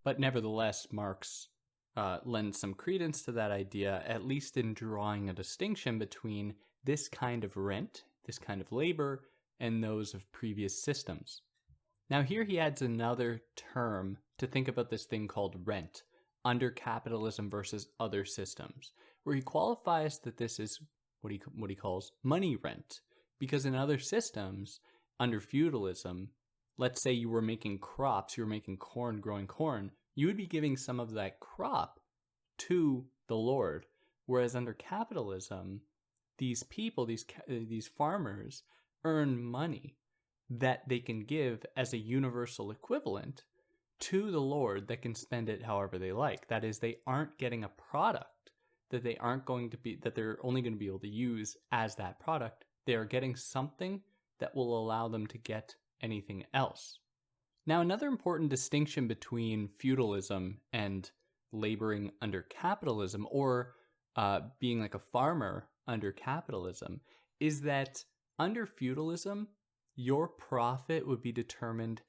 But 0.04 0.18
nevertheless, 0.18 0.86
Marx 0.90 1.48
uh, 1.96 2.18
lends 2.24 2.60
some 2.60 2.74
credence 2.74 3.22
to 3.22 3.32
that 3.32 3.50
idea, 3.50 4.02
at 4.06 4.24
least 4.24 4.56
in 4.56 4.74
drawing 4.74 5.28
a 5.28 5.34
distinction 5.34 5.98
between 5.98 6.54
this 6.84 7.08
kind 7.08 7.44
of 7.44 7.56
rent, 7.56 8.04
this 8.24 8.38
kind 8.38 8.60
of 8.60 8.72
labor, 8.72 9.24
and 9.60 9.82
those 9.82 10.14
of 10.14 10.30
previous 10.32 10.82
systems. 10.82 11.42
Now, 12.10 12.22
here 12.22 12.44
he 12.44 12.58
adds 12.58 12.80
another 12.80 13.42
term 13.56 14.18
to 14.38 14.46
think 14.46 14.68
about 14.68 14.90
this 14.90 15.04
thing 15.04 15.28
called 15.28 15.56
rent 15.66 16.04
under 16.44 16.70
capitalism 16.70 17.50
versus 17.50 17.88
other 18.00 18.24
systems, 18.24 18.92
where 19.24 19.36
he 19.36 19.42
qualifies 19.42 20.18
that 20.20 20.36
this 20.36 20.58
is 20.58 20.80
what 21.20 21.32
he 21.32 21.40
what 21.54 21.70
he 21.70 21.76
calls 21.76 22.12
money 22.22 22.56
rent, 22.56 23.00
because 23.38 23.66
in 23.66 23.74
other 23.74 23.98
systems 23.98 24.80
under 25.20 25.40
feudalism, 25.40 26.28
let's 26.76 27.02
say 27.02 27.12
you 27.12 27.28
were 27.28 27.42
making 27.42 27.78
crops, 27.78 28.36
you 28.36 28.44
were 28.44 28.50
making 28.50 28.76
corn, 28.76 29.20
growing 29.20 29.46
corn, 29.46 29.90
you 30.14 30.26
would 30.26 30.36
be 30.36 30.46
giving 30.46 30.76
some 30.76 31.00
of 31.00 31.12
that 31.12 31.40
crop 31.40 32.00
to 32.58 33.06
the 33.28 33.36
Lord. 33.36 33.86
Whereas 34.26 34.54
under 34.54 34.74
capitalism, 34.74 35.80
these 36.38 36.62
people, 36.64 37.06
these 37.06 37.24
uh, 37.48 37.54
these 37.68 37.88
farmers, 37.88 38.62
earn 39.04 39.42
money 39.42 39.96
that 40.50 40.88
they 40.88 40.98
can 40.98 41.20
give 41.20 41.64
as 41.76 41.92
a 41.92 41.98
universal 41.98 42.70
equivalent 42.70 43.42
to 44.00 44.30
the 44.30 44.40
Lord 44.40 44.88
that 44.88 45.02
can 45.02 45.14
spend 45.14 45.48
it 45.48 45.62
however 45.62 45.98
they 45.98 46.12
like. 46.12 46.48
That 46.48 46.64
is, 46.64 46.78
they 46.78 46.96
aren't 47.06 47.38
getting 47.38 47.64
a 47.64 47.68
product 47.90 48.52
that 48.90 49.02
they 49.02 49.16
aren't 49.16 49.44
going 49.44 49.70
to 49.70 49.76
be 49.76 49.98
that 50.02 50.14
they're 50.14 50.38
only 50.42 50.62
going 50.62 50.72
to 50.72 50.78
be 50.78 50.86
able 50.86 50.98
to 51.00 51.08
use 51.08 51.56
as 51.72 51.94
that 51.96 52.20
product. 52.20 52.64
They 52.86 52.94
are 52.94 53.04
getting 53.04 53.36
something 53.36 54.00
that 54.40 54.54
will 54.54 54.78
allow 54.78 55.08
them 55.08 55.26
to 55.28 55.38
get 55.38 55.74
anything 56.02 56.44
else. 56.54 57.00
Now, 57.66 57.80
another 57.80 58.08
important 58.08 58.50
distinction 58.50 59.08
between 59.08 59.68
feudalism 59.78 60.58
and 60.72 61.10
laboring 61.52 62.12
under 62.22 62.42
capitalism 62.42 63.26
or 63.30 63.74
uh, 64.16 64.40
being 64.58 64.80
like 64.80 64.94
a 64.94 64.98
farmer 64.98 65.68
under 65.86 66.12
capitalism 66.12 67.00
is 67.40 67.60
that 67.62 68.04
under 68.38 68.66
feudalism, 68.66 69.48
your 69.96 70.28
profit 70.28 71.06
would 71.06 71.20
be 71.20 71.32
determined 71.32 72.00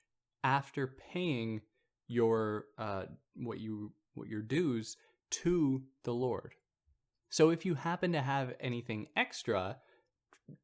after 0.44 0.96
paying 1.12 1.62
your 2.08 2.66
uh, 2.78 3.04
what 3.36 3.60
you 3.60 3.92
what 4.14 4.28
your 4.28 4.42
dues 4.42 4.96
to 5.30 5.84
the 6.04 6.14
lord. 6.14 6.54
So 7.30 7.52
if 7.52 7.66
you 7.66 7.76
happen 7.76 8.12
to 8.14 8.22
have 8.22 8.56
anything 8.60 9.08
extra, 9.16 9.78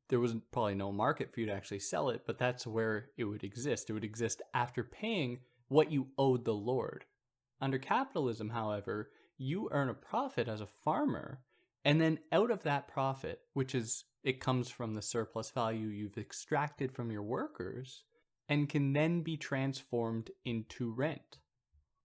there 0.09 0.19
was 0.19 0.35
probably 0.51 0.75
no 0.75 0.91
market 0.91 1.31
for 1.31 1.39
you 1.39 1.45
to 1.45 1.53
actually 1.53 1.79
sell 1.79 2.09
it, 2.09 2.23
but 2.25 2.39
that's 2.39 2.65
where 2.65 3.09
it 3.17 3.23
would 3.23 3.43
exist. 3.43 3.89
It 3.89 3.93
would 3.93 4.03
exist 4.03 4.41
after 4.53 4.83
paying 4.83 5.39
what 5.67 5.91
you 5.91 6.07
owed 6.17 6.45
the 6.45 6.53
Lord. 6.53 7.05
Under 7.61 7.77
capitalism, 7.77 8.49
however, 8.49 9.11
you 9.37 9.69
earn 9.71 9.89
a 9.89 9.93
profit 9.93 10.47
as 10.47 10.61
a 10.61 10.67
farmer, 10.67 11.39
and 11.83 12.01
then 12.01 12.19
out 12.31 12.51
of 12.51 12.63
that 12.63 12.87
profit, 12.87 13.41
which 13.53 13.75
is 13.75 14.05
it 14.23 14.39
comes 14.39 14.69
from 14.69 14.95
the 14.95 15.01
surplus 15.01 15.51
value 15.51 15.87
you've 15.87 16.17
extracted 16.17 16.91
from 16.91 17.11
your 17.11 17.23
workers, 17.23 18.03
and 18.49 18.69
can 18.69 18.93
then 18.93 19.21
be 19.21 19.37
transformed 19.37 20.31
into 20.45 20.91
rent. 20.91 21.37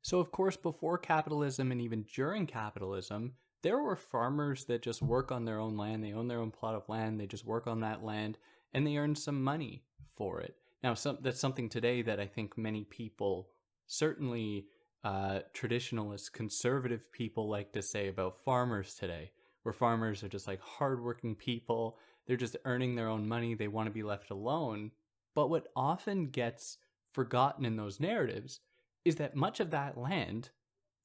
So, 0.02 0.18
of 0.18 0.30
course, 0.32 0.56
before 0.56 0.98
capitalism 0.98 1.72
and 1.72 1.80
even 1.80 2.04
during 2.14 2.46
capitalism, 2.46 3.34
there 3.62 3.78
were 3.78 3.96
farmers 3.96 4.64
that 4.66 4.82
just 4.82 5.02
work 5.02 5.30
on 5.30 5.44
their 5.44 5.58
own 5.58 5.76
land. 5.76 6.02
They 6.02 6.12
own 6.12 6.28
their 6.28 6.40
own 6.40 6.50
plot 6.50 6.74
of 6.74 6.88
land. 6.88 7.20
They 7.20 7.26
just 7.26 7.44
work 7.44 7.66
on 7.66 7.80
that 7.80 8.04
land 8.04 8.38
and 8.72 8.86
they 8.86 8.96
earn 8.96 9.14
some 9.14 9.42
money 9.42 9.82
for 10.16 10.40
it. 10.40 10.56
Now, 10.82 10.94
some, 10.94 11.18
that's 11.20 11.40
something 11.40 11.68
today 11.68 12.02
that 12.02 12.20
I 12.20 12.26
think 12.26 12.56
many 12.56 12.84
people, 12.84 13.48
certainly 13.86 14.66
uh, 15.04 15.40
traditionalist, 15.54 16.32
conservative 16.32 17.12
people, 17.12 17.48
like 17.48 17.72
to 17.72 17.82
say 17.82 18.08
about 18.08 18.42
farmers 18.44 18.94
today, 18.94 19.30
where 19.62 19.72
farmers 19.72 20.22
are 20.22 20.28
just 20.28 20.46
like 20.46 20.60
hardworking 20.60 21.34
people. 21.34 21.98
They're 22.26 22.36
just 22.36 22.56
earning 22.64 22.94
their 22.94 23.08
own 23.08 23.28
money. 23.28 23.54
They 23.54 23.68
want 23.68 23.86
to 23.88 23.92
be 23.92 24.02
left 24.02 24.30
alone. 24.30 24.92
But 25.34 25.50
what 25.50 25.68
often 25.76 26.30
gets 26.30 26.78
forgotten 27.12 27.64
in 27.64 27.76
those 27.76 28.00
narratives 28.00 28.60
is 29.04 29.16
that 29.16 29.36
much 29.36 29.60
of 29.60 29.70
that 29.70 29.98
land 29.98 30.50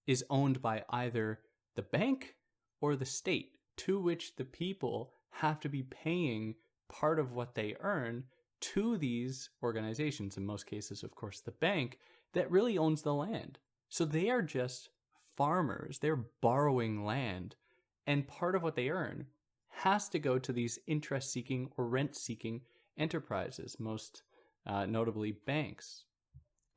is 0.07 0.23
owned 0.29 0.61
by 0.61 0.83
either 0.89 1.39
the 1.75 1.81
bank 1.81 2.34
or 2.85 2.95
the 2.95 3.05
state, 3.05 3.51
to 3.77 3.99
which 3.99 4.35
the 4.35 4.45
people 4.45 5.11
have 5.31 5.59
to 5.59 5.69
be 5.69 5.83
paying 5.83 6.55
part 6.87 7.19
of 7.19 7.33
what 7.33 7.55
they 7.55 7.75
earn 7.79 8.23
to 8.61 8.97
these 8.97 9.49
organizations, 9.63 10.37
in 10.37 10.45
most 10.45 10.65
cases, 10.65 11.03
of 11.03 11.15
course, 11.15 11.41
the 11.41 11.51
bank, 11.51 11.97
that 12.33 12.49
really 12.51 12.77
owns 12.77 13.01
the 13.01 13.13
land. 13.13 13.57
So 13.89 14.05
they 14.05 14.29
are 14.29 14.41
just 14.41 14.89
farmers, 15.35 15.99
they're 15.99 16.25
borrowing 16.41 17.03
land, 17.03 17.55
and 18.07 18.27
part 18.27 18.55
of 18.55 18.63
what 18.63 18.75
they 18.75 18.89
earn 18.89 19.25
has 19.69 20.07
to 20.09 20.19
go 20.19 20.37
to 20.39 20.53
these 20.53 20.79
interest 20.87 21.31
seeking 21.31 21.69
or 21.75 21.87
rent 21.87 22.15
seeking 22.15 22.61
enterprises, 22.97 23.77
most 23.79 24.23
uh, 24.65 24.85
notably 24.85 25.31
banks. 25.31 26.05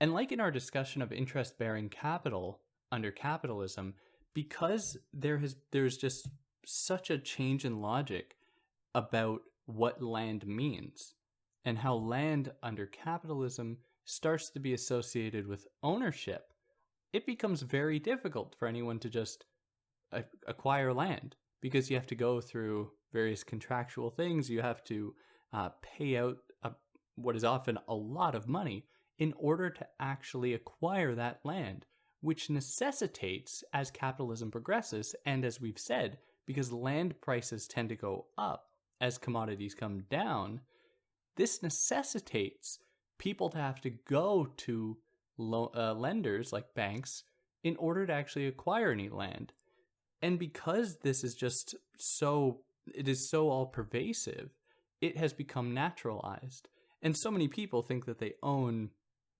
And 0.00 0.12
like 0.12 0.32
in 0.32 0.40
our 0.40 0.50
discussion 0.50 1.02
of 1.02 1.12
interest 1.12 1.58
bearing 1.58 1.88
capital 1.90 2.60
under 2.90 3.10
capitalism, 3.10 3.94
because 4.38 4.96
there 5.12 5.38
has 5.38 5.56
there's 5.72 5.96
just 5.96 6.28
such 6.64 7.10
a 7.10 7.18
change 7.18 7.64
in 7.64 7.80
logic 7.80 8.36
about 8.94 9.40
what 9.66 10.00
land 10.00 10.46
means 10.46 11.14
and 11.64 11.78
how 11.78 11.94
land 11.94 12.52
under 12.62 12.86
capitalism 12.86 13.78
starts 14.04 14.48
to 14.50 14.60
be 14.60 14.74
associated 14.74 15.44
with 15.48 15.66
ownership 15.82 16.52
it 17.12 17.26
becomes 17.26 17.62
very 17.62 17.98
difficult 17.98 18.54
for 18.58 18.68
anyone 18.68 19.00
to 19.00 19.08
just 19.08 19.44
acquire 20.46 20.92
land 20.92 21.34
because 21.60 21.90
you 21.90 21.96
have 21.96 22.06
to 22.06 22.14
go 22.14 22.40
through 22.40 22.90
various 23.12 23.42
contractual 23.42 24.10
things. 24.10 24.50
You 24.50 24.60
have 24.62 24.84
to 24.84 25.14
uh, 25.52 25.70
pay 25.82 26.16
out 26.16 26.36
a, 26.62 26.72
what 27.16 27.36
is 27.36 27.44
often 27.44 27.78
a 27.88 27.94
lot 27.94 28.34
of 28.34 28.48
money 28.48 28.84
in 29.18 29.34
order 29.36 29.70
to 29.70 29.86
actually 29.98 30.54
acquire 30.54 31.14
that 31.14 31.40
land 31.44 31.86
which 32.20 32.50
necessitates, 32.50 33.62
as 33.72 33.90
capitalism 33.90 34.50
progresses, 34.50 35.14
and 35.24 35.44
as 35.44 35.60
we've 35.60 35.78
said, 35.78 36.18
because 36.46 36.72
land 36.72 37.20
prices 37.20 37.66
tend 37.66 37.88
to 37.90 37.96
go 37.96 38.26
up 38.36 38.66
as 39.00 39.18
commodities 39.18 39.74
come 39.74 40.00
down, 40.10 40.60
this 41.36 41.62
necessitates 41.62 42.78
people 43.18 43.48
to 43.50 43.58
have 43.58 43.80
to 43.80 43.90
go 43.90 44.48
to 44.56 44.96
lo- 45.36 45.70
uh, 45.76 45.94
lenders 45.94 46.52
like 46.52 46.74
banks 46.74 47.22
in 47.62 47.76
order 47.76 48.06
to 48.06 48.12
actually 48.12 48.46
acquire 48.46 48.90
any 48.90 49.08
land. 49.08 49.52
And 50.22 50.38
because 50.38 50.98
this 50.98 51.22
is 51.22 51.34
just 51.34 51.74
so, 51.96 52.60
it 52.92 53.08
is 53.08 53.28
so 53.28 53.48
all 53.48 53.66
pervasive, 53.66 54.50
it 55.00 55.16
has 55.16 55.32
become 55.32 55.74
naturalized. 55.74 56.68
And 57.02 57.16
so 57.16 57.30
many 57.30 57.46
people 57.46 57.82
think 57.82 58.06
that 58.06 58.18
they 58.18 58.34
own 58.42 58.90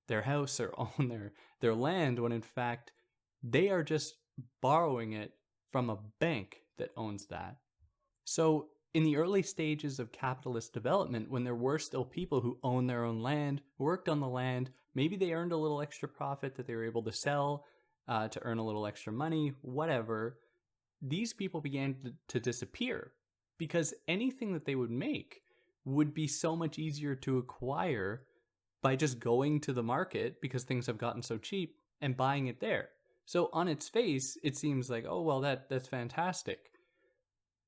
their 0.09 0.23
house 0.23 0.61
or 0.61 0.75
own 0.79 1.09
their 1.09 1.33
their 1.61 1.75
land 1.75 2.18
when 2.18 2.33
in 2.33 2.42
fact 2.42 2.92
they 3.42 3.68
are 3.68 3.83
just 3.83 4.14
borrowing 4.61 5.12
it 5.12 5.33
from 5.71 5.90
a 5.90 5.99
bank 6.18 6.62
that 6.79 6.90
owns 6.97 7.27
that. 7.27 7.57
So 8.25 8.68
in 8.94 9.05
the 9.05 9.16
early 9.16 9.42
stages 9.42 9.99
of 9.99 10.12
capitalist 10.12 10.73
development, 10.73 11.31
when 11.31 11.44
there 11.44 11.55
were 11.55 11.79
still 11.79 12.05
people 12.05 12.40
who 12.40 12.59
owned 12.62 12.88
their 12.88 13.05
own 13.05 13.23
land, 13.23 13.61
worked 13.79 14.09
on 14.09 14.21
the 14.21 14.29
land, 14.29 14.71
maybe 14.94 15.16
they 15.16 15.33
earned 15.33 15.53
a 15.53 15.57
little 15.57 15.83
extra 15.83 16.09
profit 16.09 16.57
that 16.57 16.66
they 16.66 16.75
were 16.75 16.87
able 16.87 17.03
to 17.03 17.12
sell 17.12 17.64
uh, 18.09 18.29
to 18.29 18.42
earn 18.42 18.59
a 18.59 18.64
little 18.64 18.87
extra 18.87 19.12
money, 19.12 19.53
whatever, 19.61 20.38
these 21.03 21.33
people 21.33 21.61
began 21.61 21.94
to, 22.03 22.12
to 22.29 22.40
disappear 22.40 23.12
because 23.59 23.94
anything 24.09 24.53
that 24.53 24.64
they 24.64 24.75
would 24.75 24.90
make 24.90 25.42
would 25.85 26.14
be 26.14 26.27
so 26.27 26.57
much 26.57 26.79
easier 26.79 27.14
to 27.14 27.38
acquire 27.38 28.23
by 28.82 28.96
just 28.96 29.18
going 29.18 29.60
to 29.60 29.72
the 29.72 29.82
market 29.82 30.40
because 30.40 30.64
things 30.64 30.86
have 30.86 30.98
gotten 30.98 31.22
so 31.22 31.38
cheap 31.38 31.76
and 32.00 32.16
buying 32.16 32.46
it 32.46 32.60
there. 32.60 32.90
So 33.24 33.50
on 33.52 33.68
its 33.68 33.88
face, 33.88 34.38
it 34.42 34.56
seems 34.56 34.88
like, 34.88 35.04
oh 35.08 35.22
well, 35.22 35.40
that 35.40 35.68
that's 35.68 35.88
fantastic. 35.88 36.70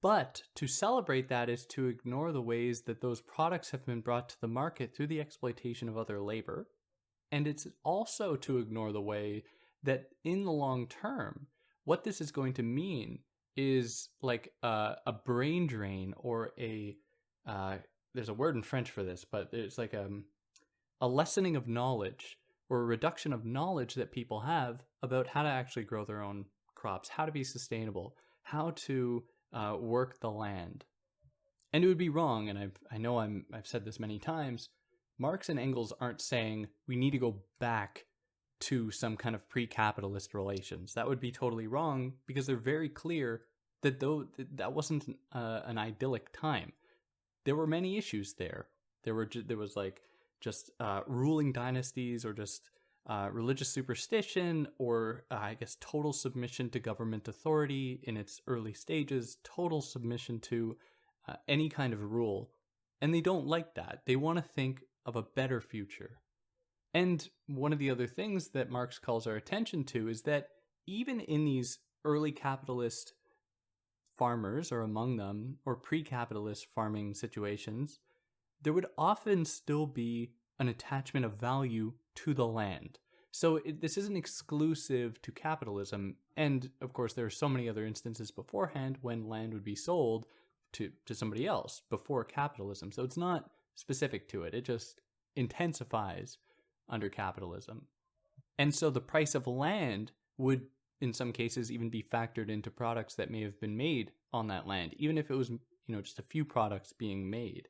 But 0.03 0.43
to 0.55 0.67
celebrate 0.67 1.29
that 1.29 1.51
is 1.51 1.67
to 1.67 1.89
ignore 1.89 2.33
the 2.33 2.41
ways 2.41 2.83
that 2.83 3.03
those 3.03 3.21
products 3.21 3.71
have 3.71 3.85
been 3.85 4.01
brought 4.01 4.31
to 4.31 4.41
the 4.41 4.49
market 4.49 4.95
through 4.95 5.09
the 5.09 5.21
exploitation 5.21 5.89
of 5.89 5.99
other 5.99 6.21
labor. 6.21 6.69
And 7.31 7.47
it's 7.47 7.67
also 7.85 8.37
to 8.37 8.59
ignore 8.59 8.93
the 8.93 9.03
way 9.03 9.45
that 9.83 10.07
in 10.25 10.45
the 10.45 10.51
long 10.53 10.87
term, 10.87 11.47
what 11.85 12.05
this 12.05 12.21
is 12.21 12.33
going 12.33 12.55
to 12.55 12.63
mean 12.63 13.19
is 13.57 14.09
like 14.23 14.53
a, 14.63 14.95
a 15.07 15.13
brain 15.13 15.67
drain 15.67 16.15
or 16.17 16.53
a 16.59 16.97
uh, 17.47 17.77
there's 18.15 18.29
a 18.29 18.35
word 18.35 18.57
in 18.57 18.63
French 18.63 18.91
for 18.91 19.03
this, 19.03 19.25
but 19.25 19.51
it's 19.53 19.79
like 19.79 19.93
a, 19.93 20.05
um, 20.05 20.25
a 21.01 21.09
lessening 21.09 21.57
of 21.57 21.69
knowledge 21.69 22.37
or 22.69 22.81
a 22.81 22.85
reduction 22.85 23.33
of 23.33 23.45
knowledge 23.45 23.95
that 23.95 24.13
people 24.13 24.41
have 24.41 24.83
about 25.03 25.27
how 25.27 25.43
to 25.43 25.49
actually 25.49 25.85
grow 25.85 26.05
their 26.05 26.23
own 26.23 26.45
crops, 26.75 27.09
how 27.09 27.27
to 27.27 27.33
be 27.33 27.45
sustainable, 27.45 28.15
how 28.43 28.71
to 28.71 29.25
uh, 29.53 29.77
work 29.79 30.21
the 30.21 30.31
land. 30.31 30.85
And 31.73 31.85
it 31.85 31.87
would 31.87 31.99
be 31.99 32.09
wrong, 32.09 32.49
and 32.49 32.59
I've, 32.59 32.79
I 32.91 32.99
know 32.99 33.19
I'm, 33.19 33.47
I've 33.53 33.67
said 33.67 33.85
this 33.85 34.01
many 34.01 34.19
times, 34.19 34.69
Marx 35.19 35.49
and 35.49 35.59
Engels 35.59 35.93
aren't 36.01 36.21
saying 36.21 36.69
we 36.89 36.97
need 36.97 37.11
to 37.11 37.19
go 37.19 37.43
back 37.59 38.07
to 38.61 38.91
some 38.91 39.17
kind 39.17 39.35
of 39.35 39.49
pre-capitalist 39.49 40.35
relations. 40.35 40.95
That 40.95 41.09
would 41.09 41.21
be 41.21 41.33
totally 41.33 41.67
wrong 41.67 42.15
because 42.27 42.47
they're 42.47 42.57
very 42.57 42.89
clear 42.89 43.43
that 43.83 44.01
though 44.01 44.27
that 44.55 44.73
wasn't 44.73 45.17
uh, 45.33 45.61
an 45.65 45.79
idyllic 45.79 46.33
time. 46.33 46.73
There 47.45 47.57
were 47.57 47.67
many 47.67 47.97
issues 47.97 48.35
there. 48.35 48.67
There 49.05 49.15
were 49.15 49.29
there 49.47 49.57
was 49.57 49.77
like 49.77 50.03
just 50.41 50.71
uh, 50.81 51.01
ruling 51.07 51.53
dynasties 51.53 52.25
or 52.25 52.33
just 52.33 52.63
uh, 53.09 53.29
religious 53.33 53.69
superstition 53.69 54.69
or 54.79 55.25
uh, 55.31 55.39
I 55.41 55.55
guess 55.55 55.77
total 55.81 56.13
submission 56.13 56.71
to 56.71 56.79
government 56.79 57.29
authority 57.29 58.01
in 58.05 58.17
its 58.17 58.41
early 58.47 58.73
stages, 58.73 59.39
total 59.43 59.81
submission 59.81 60.39
to 60.41 60.77
uh, 61.29 61.35
any 61.49 61.69
kind 61.69 61.93
of 61.93 62.13
rule. 62.13 62.51
And 63.01 63.15
they 63.15 63.21
don't 63.21 63.47
like 63.47 63.75
that. 63.75 64.01
They 64.07 64.17
want 64.17 64.39
to 64.39 64.43
think 64.43 64.83
of 65.07 65.17
a 65.17 65.23
better 65.23 65.61
future. 65.61 66.19
And 66.93 67.27
one 67.47 67.73
of 67.73 67.79
the 67.79 67.91
other 67.91 68.07
things 68.07 68.49
that 68.49 68.71
Marx 68.71 68.99
calls 68.99 69.27
our 69.27 69.37
attention 69.37 69.85
to 69.85 70.09
is 70.09 70.23
that 70.23 70.49
even 70.87 71.21
in 71.21 71.45
these 71.45 71.79
early 72.05 72.33
capitalist 72.33 73.15
farmers, 74.19 74.71
or 74.71 74.83
among 74.83 75.17
them, 75.17 75.57
or 75.65 75.77
pre 75.77 76.03
capitalist 76.03 76.67
farming 76.75 77.15
situations, 77.15 78.01
there 78.63 78.73
would 78.73 78.87
often 78.99 79.45
still 79.45 79.87
be 79.87 80.33
an 80.59 80.69
attachment 80.69 81.25
of 81.25 81.41
value 81.41 81.95
to 82.15 82.35
the 82.35 82.47
land. 82.47 82.99
So 83.33 83.57
it, 83.57 83.81
this 83.81 83.97
isn't 83.97 84.17
exclusive 84.17 85.21
to 85.23 85.33
capitalism. 85.33 86.17
And 86.37 86.71
of 86.81 86.93
course, 86.93 87.15
there 87.15 87.27
are 87.27 87.31
so 87.31 87.49
many 87.49 87.69
other 87.69 87.87
instances 87.87 88.31
beforehand 88.31 88.99
when 89.01 89.29
land 89.29 89.55
would 89.55 89.65
be 89.65 89.77
sold 89.77 90.27
to, 90.73 90.91
to 91.07 91.15
somebody 91.15 91.47
else 91.47 91.83
before 91.91 92.25
capitalism. 92.25 92.93
So 92.93 93.03
it's 93.03 93.17
not 93.17 93.51
specific 93.75 94.29
to 94.29 94.43
it, 94.43 94.55
it 94.55 94.65
just 94.65 95.01
intensifies 95.37 96.39
under 96.89 97.09
capitalism. 97.09 97.87
And 98.59 98.75
so 98.75 98.91
the 98.91 99.01
price 99.01 99.35
of 99.35 99.47
land 99.47 100.13
would, 100.37 100.67
in 101.01 101.13
some 101.13 101.33
cases, 101.33 101.73
even 101.73 101.89
be 101.89 102.03
factored 102.03 102.51
into 102.51 102.71
products 102.71 103.15
that 103.15 103.31
may 103.31 103.43
have 103.43 103.59
been 103.61 103.77
made 103.77 104.11
on 104.33 104.49
that 104.49 104.67
land, 104.67 104.95
even 104.99 105.17
if 105.17 105.31
it 105.31 105.35
was, 105.35 105.51
you 105.51 105.61
know, 105.89 106.03
just 106.03 106.19
a 106.19 106.23
few 106.23 106.45
products 106.45 106.93
being 106.93 107.31
made. 107.31 107.69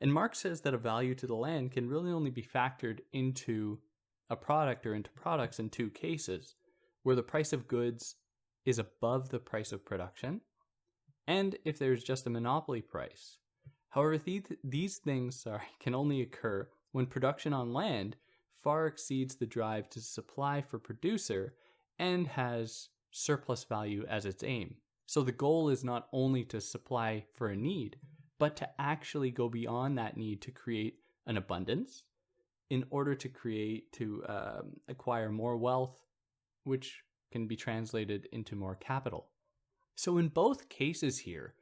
And 0.00 0.12
Marx 0.12 0.40
says 0.40 0.60
that 0.62 0.74
a 0.74 0.78
value 0.78 1.14
to 1.14 1.26
the 1.26 1.34
land 1.34 1.72
can 1.72 1.88
really 1.88 2.10
only 2.10 2.30
be 2.30 2.42
factored 2.42 3.00
into 3.12 3.78
a 4.28 4.36
product 4.36 4.86
or 4.86 4.94
into 4.94 5.10
products 5.10 5.58
in 5.58 5.70
two 5.70 5.90
cases 5.90 6.54
where 7.02 7.16
the 7.16 7.22
price 7.22 7.52
of 7.52 7.68
goods 7.68 8.16
is 8.64 8.78
above 8.78 9.30
the 9.30 9.38
price 9.38 9.72
of 9.72 9.84
production 9.84 10.40
and 11.26 11.56
if 11.64 11.78
there's 11.78 12.04
just 12.04 12.26
a 12.26 12.30
monopoly 12.30 12.80
price. 12.80 13.38
However, 13.88 14.18
these, 14.18 14.98
things 14.98 15.40
sorry, 15.40 15.62
can 15.80 15.94
only 15.94 16.20
occur 16.20 16.68
when 16.92 17.06
production 17.06 17.52
on 17.52 17.72
land 17.72 18.16
far 18.62 18.86
exceeds 18.86 19.36
the 19.36 19.46
drive 19.46 19.88
to 19.90 20.00
supply 20.00 20.60
for 20.60 20.78
producer 20.78 21.54
and 21.98 22.26
has 22.26 22.88
surplus 23.10 23.64
value 23.64 24.04
as 24.08 24.26
its 24.26 24.42
aim. 24.42 24.76
So 25.06 25.22
the 25.22 25.32
goal 25.32 25.68
is 25.68 25.84
not 25.84 26.08
only 26.12 26.44
to 26.46 26.60
supply 26.60 27.24
for 27.34 27.48
a 27.48 27.56
need, 27.56 27.96
but 28.38 28.56
to 28.56 28.68
actually 28.78 29.30
go 29.30 29.48
beyond 29.48 29.98
that 29.98 30.16
need 30.16 30.42
to 30.42 30.50
create 30.50 30.98
an 31.26 31.36
abundance 31.36 32.04
in 32.70 32.84
order 32.90 33.14
to 33.14 33.28
create, 33.28 33.92
to 33.92 34.22
um, 34.28 34.72
acquire 34.88 35.30
more 35.30 35.56
wealth, 35.56 36.00
which 36.64 37.02
can 37.32 37.46
be 37.46 37.56
translated 37.56 38.28
into 38.32 38.56
more 38.56 38.74
capital. 38.76 39.28
So 39.94 40.18
in 40.18 40.28
both 40.28 40.68
cases 40.68 41.18
here, 41.18 41.54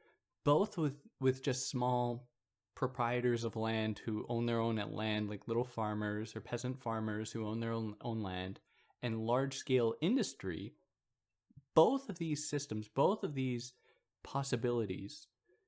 both 0.43 0.77
with, 0.77 0.95
with 1.19 1.43
just 1.43 1.69
small 1.69 2.27
proprietors 2.75 3.43
of 3.43 3.55
land 3.55 4.01
who 4.05 4.25
own 4.27 4.45
their 4.45 4.59
own 4.59 4.75
land, 4.75 5.29
like 5.29 5.47
little 5.47 5.63
farmers 5.63 6.35
or 6.35 6.41
peasant 6.41 6.81
farmers 6.81 7.31
who 7.31 7.47
own 7.47 7.59
their 7.59 7.71
own, 7.71 7.95
own 8.01 8.21
land, 8.21 8.59
and 9.01 9.25
large 9.25 9.55
scale 9.55 9.93
industry, 10.01 10.73
both 11.73 12.09
of 12.09 12.17
these 12.17 12.49
systems, 12.49 12.87
both 12.87 13.23
of 13.23 13.33
these 13.33 13.73
possibilities, 14.23 15.27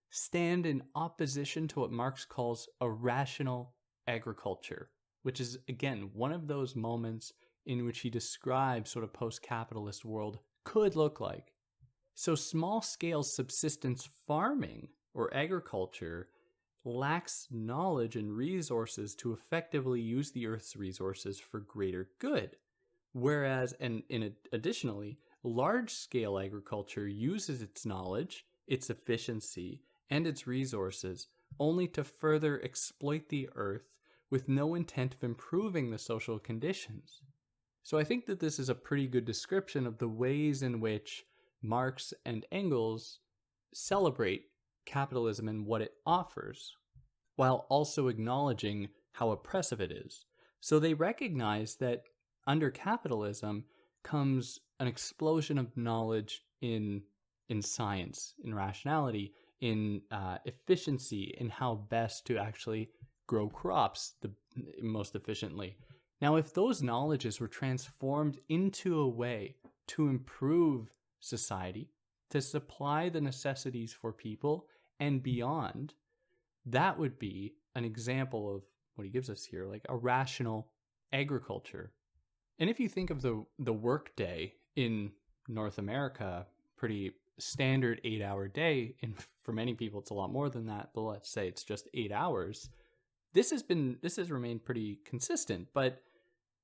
stand 0.09 0.65
in 0.65 0.83
opposition 0.95 1.67
to 1.69 1.81
what 1.81 1.91
Marx 1.91 2.25
calls 2.25 2.67
a 2.81 2.89
rational 2.89 3.75
agriculture, 4.07 4.89
which 5.23 5.39
is, 5.39 5.57
again, 5.67 6.09
one 6.13 6.31
of 6.31 6.47
those 6.47 6.75
moments 6.75 7.33
in 7.65 7.85
which 7.85 7.99
he 7.99 8.09
describes 8.09 8.95
what 8.95 9.03
a 9.03 9.07
post 9.07 9.41
capitalist 9.41 10.05
world 10.05 10.39
could 10.63 10.95
look 10.95 11.19
like. 11.19 11.51
So, 12.15 12.35
small 12.35 12.81
scale 12.81 13.23
subsistence 13.23 14.09
farming 14.25 14.89
or 15.13 15.33
agriculture 15.35 16.29
lacks 16.83 17.47
knowledge 17.51 18.15
and 18.15 18.31
resources 18.35 19.13
to 19.15 19.33
effectively 19.33 20.01
use 20.01 20.31
the 20.31 20.47
Earth's 20.47 20.75
resources 20.75 21.39
for 21.39 21.59
greater 21.59 22.09
good. 22.19 22.55
Whereas, 23.13 23.73
and 23.79 24.03
in 24.09 24.33
additionally, 24.53 25.19
large 25.43 25.91
scale 25.91 26.39
agriculture 26.39 27.07
uses 27.07 27.61
its 27.61 27.85
knowledge, 27.85 28.45
its 28.67 28.89
efficiency, 28.89 29.83
and 30.09 30.27
its 30.27 30.47
resources 30.47 31.27
only 31.59 31.87
to 31.87 32.03
further 32.03 32.61
exploit 32.63 33.29
the 33.29 33.49
Earth 33.55 33.89
with 34.29 34.49
no 34.49 34.75
intent 34.75 35.13
of 35.13 35.23
improving 35.23 35.89
the 35.89 35.97
social 35.97 36.39
conditions. 36.39 37.21
So 37.83 37.97
I 37.97 38.03
think 38.03 38.25
that 38.25 38.39
this 38.39 38.59
is 38.59 38.69
a 38.69 38.75
pretty 38.75 39.07
good 39.07 39.25
description 39.25 39.87
of 39.87 39.97
the 39.97 40.09
ways 40.09 40.61
in 40.61 40.81
which 40.81 41.23
Marx 41.63 42.13
and 42.25 42.45
Engels 42.51 43.19
celebrate 43.73 44.43
capitalism 44.85 45.47
and 45.47 45.65
what 45.65 45.81
it 45.81 45.93
offers, 46.05 46.73
while 47.35 47.65
also 47.69 48.07
acknowledging 48.07 48.89
how 49.13 49.31
oppressive 49.31 49.79
it 49.79 49.91
is. 49.91 50.25
So 50.59 50.79
they 50.79 50.93
recognize 50.93 51.75
that 51.75 52.01
under 52.45 52.69
capitalism 52.71 53.65
comes 54.03 54.59
an 54.79 54.87
explosion 54.87 55.57
of 55.57 55.75
knowledge 55.75 56.41
in 56.61 57.03
in 57.49 57.61
science, 57.61 58.33
in 58.43 58.53
rationality, 58.53 59.31
in 59.61 60.01
uh, 60.11 60.37
efficiency, 60.45 61.35
in 61.39 61.49
how 61.49 61.75
best 61.89 62.25
to 62.27 62.37
actually 62.37 62.89
grow 63.25 63.49
crops 63.49 64.13
the 64.21 64.31
most 64.81 65.15
efficiently. 65.15 65.75
Now, 66.21 66.35
if 66.35 66.53
those 66.53 66.81
knowledges 66.81 67.39
were 67.39 67.47
transformed 67.47 68.39
into 68.49 68.99
a 68.99 69.07
way 69.07 69.55
to 69.87 70.07
improve 70.07 70.91
society, 71.19 71.89
to 72.29 72.41
supply 72.41 73.09
the 73.09 73.21
necessities 73.21 73.93
for 73.93 74.11
people, 74.11 74.67
and 74.99 75.21
beyond, 75.21 75.93
that 76.65 76.97
would 76.97 77.19
be 77.19 77.53
an 77.75 77.85
example 77.85 78.55
of 78.55 78.63
what 78.95 79.05
he 79.05 79.11
gives 79.11 79.29
us 79.29 79.45
here, 79.45 79.65
like 79.65 79.85
a 79.89 79.95
rational 79.95 80.69
agriculture. 81.13 81.91
And 82.59 82.69
if 82.69 82.79
you 82.79 82.89
think 82.89 83.09
of 83.09 83.21
the 83.21 83.45
the 83.59 83.73
workday 83.73 84.53
in 84.75 85.11
North 85.47 85.77
America, 85.77 86.47
pretty 86.75 87.11
standard 87.39 88.01
eight 88.03 88.21
hour 88.21 88.47
day, 88.47 88.95
and 89.01 89.15
for 89.41 89.53
many 89.53 89.73
people 89.73 89.99
it's 89.99 90.11
a 90.11 90.15
lot 90.15 90.31
more 90.31 90.49
than 90.49 90.67
that, 90.67 90.89
but 90.93 91.01
let's 91.01 91.31
say 91.31 91.47
it's 91.47 91.63
just 91.63 91.87
eight 91.93 92.11
hours. 92.11 92.69
This 93.33 93.51
has 93.51 93.63
been 93.63 93.97
this 94.01 94.15
has 94.17 94.31
remained 94.31 94.65
pretty 94.65 94.99
consistent, 95.05 95.67
but 95.73 96.01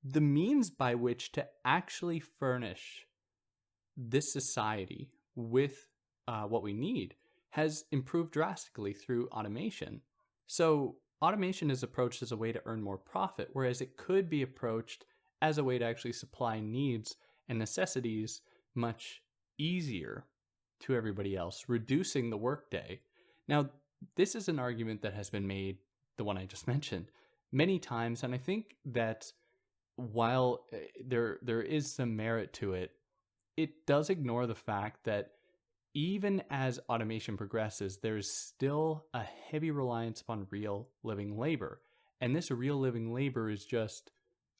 the 0.02 0.20
means 0.20 0.70
by 0.70 0.94
which 0.94 1.32
to 1.32 1.46
actually 1.64 2.20
furnish 2.20 3.06
this 3.96 4.32
society 4.32 5.10
with 5.34 5.88
uh, 6.28 6.42
what 6.42 6.62
we 6.62 6.72
need 6.72 7.14
has 7.50 7.84
improved 7.92 8.32
drastically 8.32 8.92
through 8.92 9.28
automation. 9.28 10.00
So, 10.46 10.96
automation 11.22 11.70
is 11.70 11.82
approached 11.82 12.22
as 12.22 12.32
a 12.32 12.36
way 12.36 12.52
to 12.52 12.60
earn 12.66 12.82
more 12.82 12.98
profit, 12.98 13.48
whereas 13.52 13.80
it 13.80 13.96
could 13.96 14.28
be 14.28 14.42
approached 14.42 15.06
as 15.40 15.58
a 15.58 15.64
way 15.64 15.78
to 15.78 15.84
actually 15.84 16.12
supply 16.12 16.60
needs 16.60 17.16
and 17.48 17.58
necessities 17.58 18.40
much 18.74 19.22
easier 19.58 20.24
to 20.84 20.94
everybody 20.94 21.36
else, 21.36 21.64
reducing 21.68 22.30
the 22.30 22.36
workday. 22.36 23.00
Now, 23.48 23.70
this 24.16 24.34
is 24.34 24.48
an 24.48 24.58
argument 24.58 25.02
that 25.02 25.14
has 25.14 25.30
been 25.30 25.46
made, 25.46 25.78
the 26.16 26.24
one 26.24 26.38
I 26.38 26.46
just 26.46 26.66
mentioned, 26.74 27.10
many 27.52 27.78
times, 27.78 28.22
and 28.22 28.34
I 28.34 28.38
think 28.38 28.76
that 28.86 29.32
while 29.96 30.64
eh, 30.72 30.78
there 31.04 31.38
there 31.42 31.62
is 31.62 31.94
some 31.94 32.16
merit 32.16 32.52
to 32.54 32.74
it, 32.74 32.92
it 33.56 33.86
does 33.86 34.10
ignore 34.10 34.46
the 34.46 34.54
fact 34.54 35.04
that 35.04 35.32
even 35.94 36.42
as 36.50 36.80
automation 36.88 37.36
progresses, 37.36 37.98
there's 37.98 38.28
still 38.28 39.04
a 39.14 39.22
heavy 39.22 39.70
reliance 39.70 40.20
upon 40.20 40.48
real 40.50 40.88
living 41.04 41.38
labor. 41.38 41.80
And 42.20 42.34
this 42.34 42.50
real 42.50 42.78
living 42.78 43.14
labor 43.14 43.48
is 43.48 43.64
just 43.64 44.10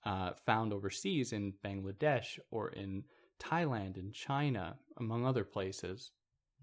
uh, 0.05 0.31
found 0.47 0.73
overseas 0.73 1.33
in 1.33 1.55
Bangladesh 1.65 2.39
or 2.53 2.69
in 2.69 3.05
Thailand 3.45 3.97
and 3.97 4.13
China, 4.13 4.77
among 4.99 5.27
other 5.27 5.45
places. 5.45 6.13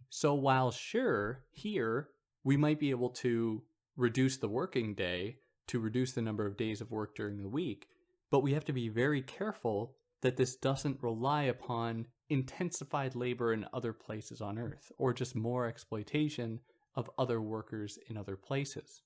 So, 0.09 0.33
while 0.33 0.71
sure, 0.71 1.45
here 1.51 2.09
we 2.43 2.57
might 2.57 2.79
be 2.79 2.89
able 2.89 3.09
to 3.09 3.63
reduce 3.95 4.37
the 4.37 4.49
working 4.49 4.95
day 4.95 5.37
to 5.67 5.79
reduce 5.79 6.13
the 6.13 6.21
number 6.21 6.45
of 6.45 6.57
days 6.57 6.81
of 6.81 6.91
work 6.91 7.15
during 7.15 7.41
the 7.41 7.47
week, 7.47 7.87
but 8.29 8.41
we 8.41 8.53
have 8.53 8.65
to 8.65 8.73
be 8.73 8.89
very 8.89 9.21
careful 9.21 9.95
that 10.21 10.37
this 10.37 10.55
doesn't 10.55 11.01
rely 11.01 11.43
upon 11.43 12.07
intensified 12.29 13.15
labor 13.15 13.53
in 13.53 13.65
other 13.73 13.93
places 13.93 14.41
on 14.41 14.57
Earth 14.57 14.91
or 14.97 15.13
just 15.13 15.35
more 15.35 15.67
exploitation 15.67 16.59
of 16.95 17.09
other 17.17 17.41
workers 17.41 17.97
in 18.09 18.17
other 18.17 18.35
places. 18.35 19.01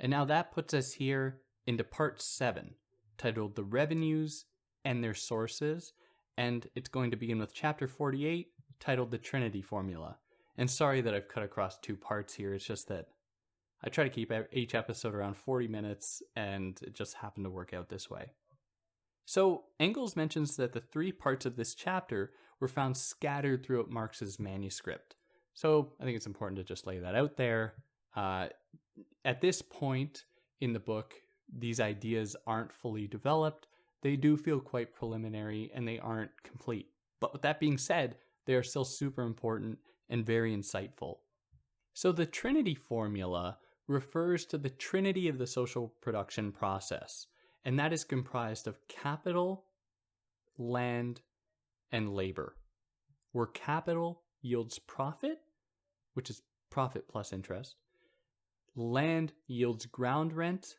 And 0.00 0.10
now 0.10 0.24
that 0.24 0.52
puts 0.52 0.74
us 0.74 0.92
here 0.92 1.40
into 1.66 1.84
part 1.84 2.22
seven, 2.22 2.74
titled 3.18 3.56
The 3.56 3.64
Revenues 3.64 4.46
and 4.84 5.02
Their 5.02 5.14
Sources. 5.14 5.92
And 6.36 6.68
it's 6.74 6.88
going 6.88 7.10
to 7.10 7.16
begin 7.16 7.38
with 7.38 7.54
chapter 7.54 7.86
48, 7.88 8.48
titled 8.78 9.10
The 9.10 9.18
Trinity 9.18 9.62
Formula. 9.62 10.18
And 10.58 10.70
sorry 10.70 11.00
that 11.00 11.14
I've 11.14 11.28
cut 11.28 11.42
across 11.42 11.78
two 11.78 11.96
parts 11.96 12.34
here, 12.34 12.54
it's 12.54 12.64
just 12.64 12.88
that 12.88 13.08
I 13.84 13.88
try 13.88 14.04
to 14.04 14.10
keep 14.10 14.32
each 14.52 14.74
episode 14.74 15.14
around 15.14 15.36
40 15.36 15.68
minutes, 15.68 16.22
and 16.34 16.78
it 16.82 16.94
just 16.94 17.14
happened 17.14 17.44
to 17.44 17.50
work 17.50 17.74
out 17.74 17.88
this 17.88 18.10
way. 18.10 18.32
So, 19.26 19.64
Engels 19.80 20.16
mentions 20.16 20.56
that 20.56 20.72
the 20.72 20.80
three 20.80 21.12
parts 21.12 21.46
of 21.46 21.56
this 21.56 21.74
chapter 21.74 22.32
were 22.60 22.68
found 22.68 22.96
scattered 22.96 23.64
throughout 23.64 23.90
Marx's 23.90 24.38
manuscript. 24.38 25.16
So, 25.52 25.92
I 26.00 26.04
think 26.04 26.16
it's 26.16 26.26
important 26.26 26.58
to 26.58 26.64
just 26.64 26.86
lay 26.86 27.00
that 27.00 27.14
out 27.14 27.36
there. 27.36 27.74
Uh, 28.14 28.48
at 29.24 29.40
this 29.40 29.62
point 29.62 30.24
in 30.60 30.72
the 30.72 30.80
book, 30.80 31.14
these 31.52 31.80
ideas 31.80 32.36
aren't 32.46 32.72
fully 32.72 33.06
developed. 33.06 33.66
They 34.06 34.14
do 34.14 34.36
feel 34.36 34.60
quite 34.60 34.94
preliminary 34.94 35.72
and 35.74 35.88
they 35.88 35.98
aren't 35.98 36.44
complete. 36.44 36.86
But 37.20 37.32
with 37.32 37.42
that 37.42 37.58
being 37.58 37.76
said, 37.76 38.14
they 38.44 38.54
are 38.54 38.62
still 38.62 38.84
super 38.84 39.22
important 39.22 39.78
and 40.08 40.24
very 40.24 40.56
insightful. 40.56 41.16
So, 41.92 42.12
the 42.12 42.24
Trinity 42.24 42.76
formula 42.76 43.58
refers 43.88 44.46
to 44.46 44.58
the 44.58 44.70
trinity 44.70 45.26
of 45.26 45.38
the 45.38 45.46
social 45.48 45.92
production 46.00 46.52
process 46.52 47.26
and 47.64 47.80
that 47.80 47.92
is 47.92 48.04
comprised 48.04 48.68
of 48.68 48.78
capital, 48.86 49.64
land, 50.56 51.22
and 51.90 52.14
labor, 52.14 52.54
where 53.32 53.46
capital 53.46 54.22
yields 54.40 54.78
profit, 54.78 55.40
which 56.14 56.30
is 56.30 56.42
profit 56.70 57.08
plus 57.08 57.32
interest, 57.32 57.74
land 58.76 59.32
yields 59.48 59.84
ground 59.86 60.32
rent, 60.32 60.76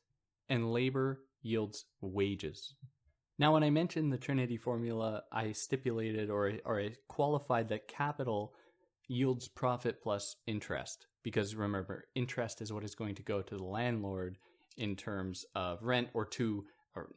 and 0.47 0.71
labor 0.71 1.25
yields 1.41 1.83
wages. 1.99 2.73
Now, 3.39 3.53
when 3.53 3.63
I 3.63 3.69
mentioned 3.69 4.11
the 4.11 4.17
Trinity 4.17 4.57
formula, 4.57 5.23
I 5.31 5.51
stipulated 5.51 6.29
or, 6.29 6.53
or 6.65 6.81
I 6.81 6.91
qualified 7.07 7.69
that 7.69 7.87
capital 7.87 8.53
yields 9.07 9.47
profit 9.47 10.01
plus 10.01 10.35
interest, 10.47 11.05
because 11.23 11.55
remember, 11.55 12.05
interest 12.15 12.61
is 12.61 12.73
what 12.73 12.83
is 12.83 12.95
going 12.95 13.15
to 13.15 13.23
go 13.23 13.41
to 13.41 13.57
the 13.57 13.63
landlord 13.63 14.37
in 14.77 14.95
terms 14.95 15.45
of 15.55 15.83
rent 15.83 16.09
or 16.13 16.25
to 16.25 16.65
or 16.95 17.09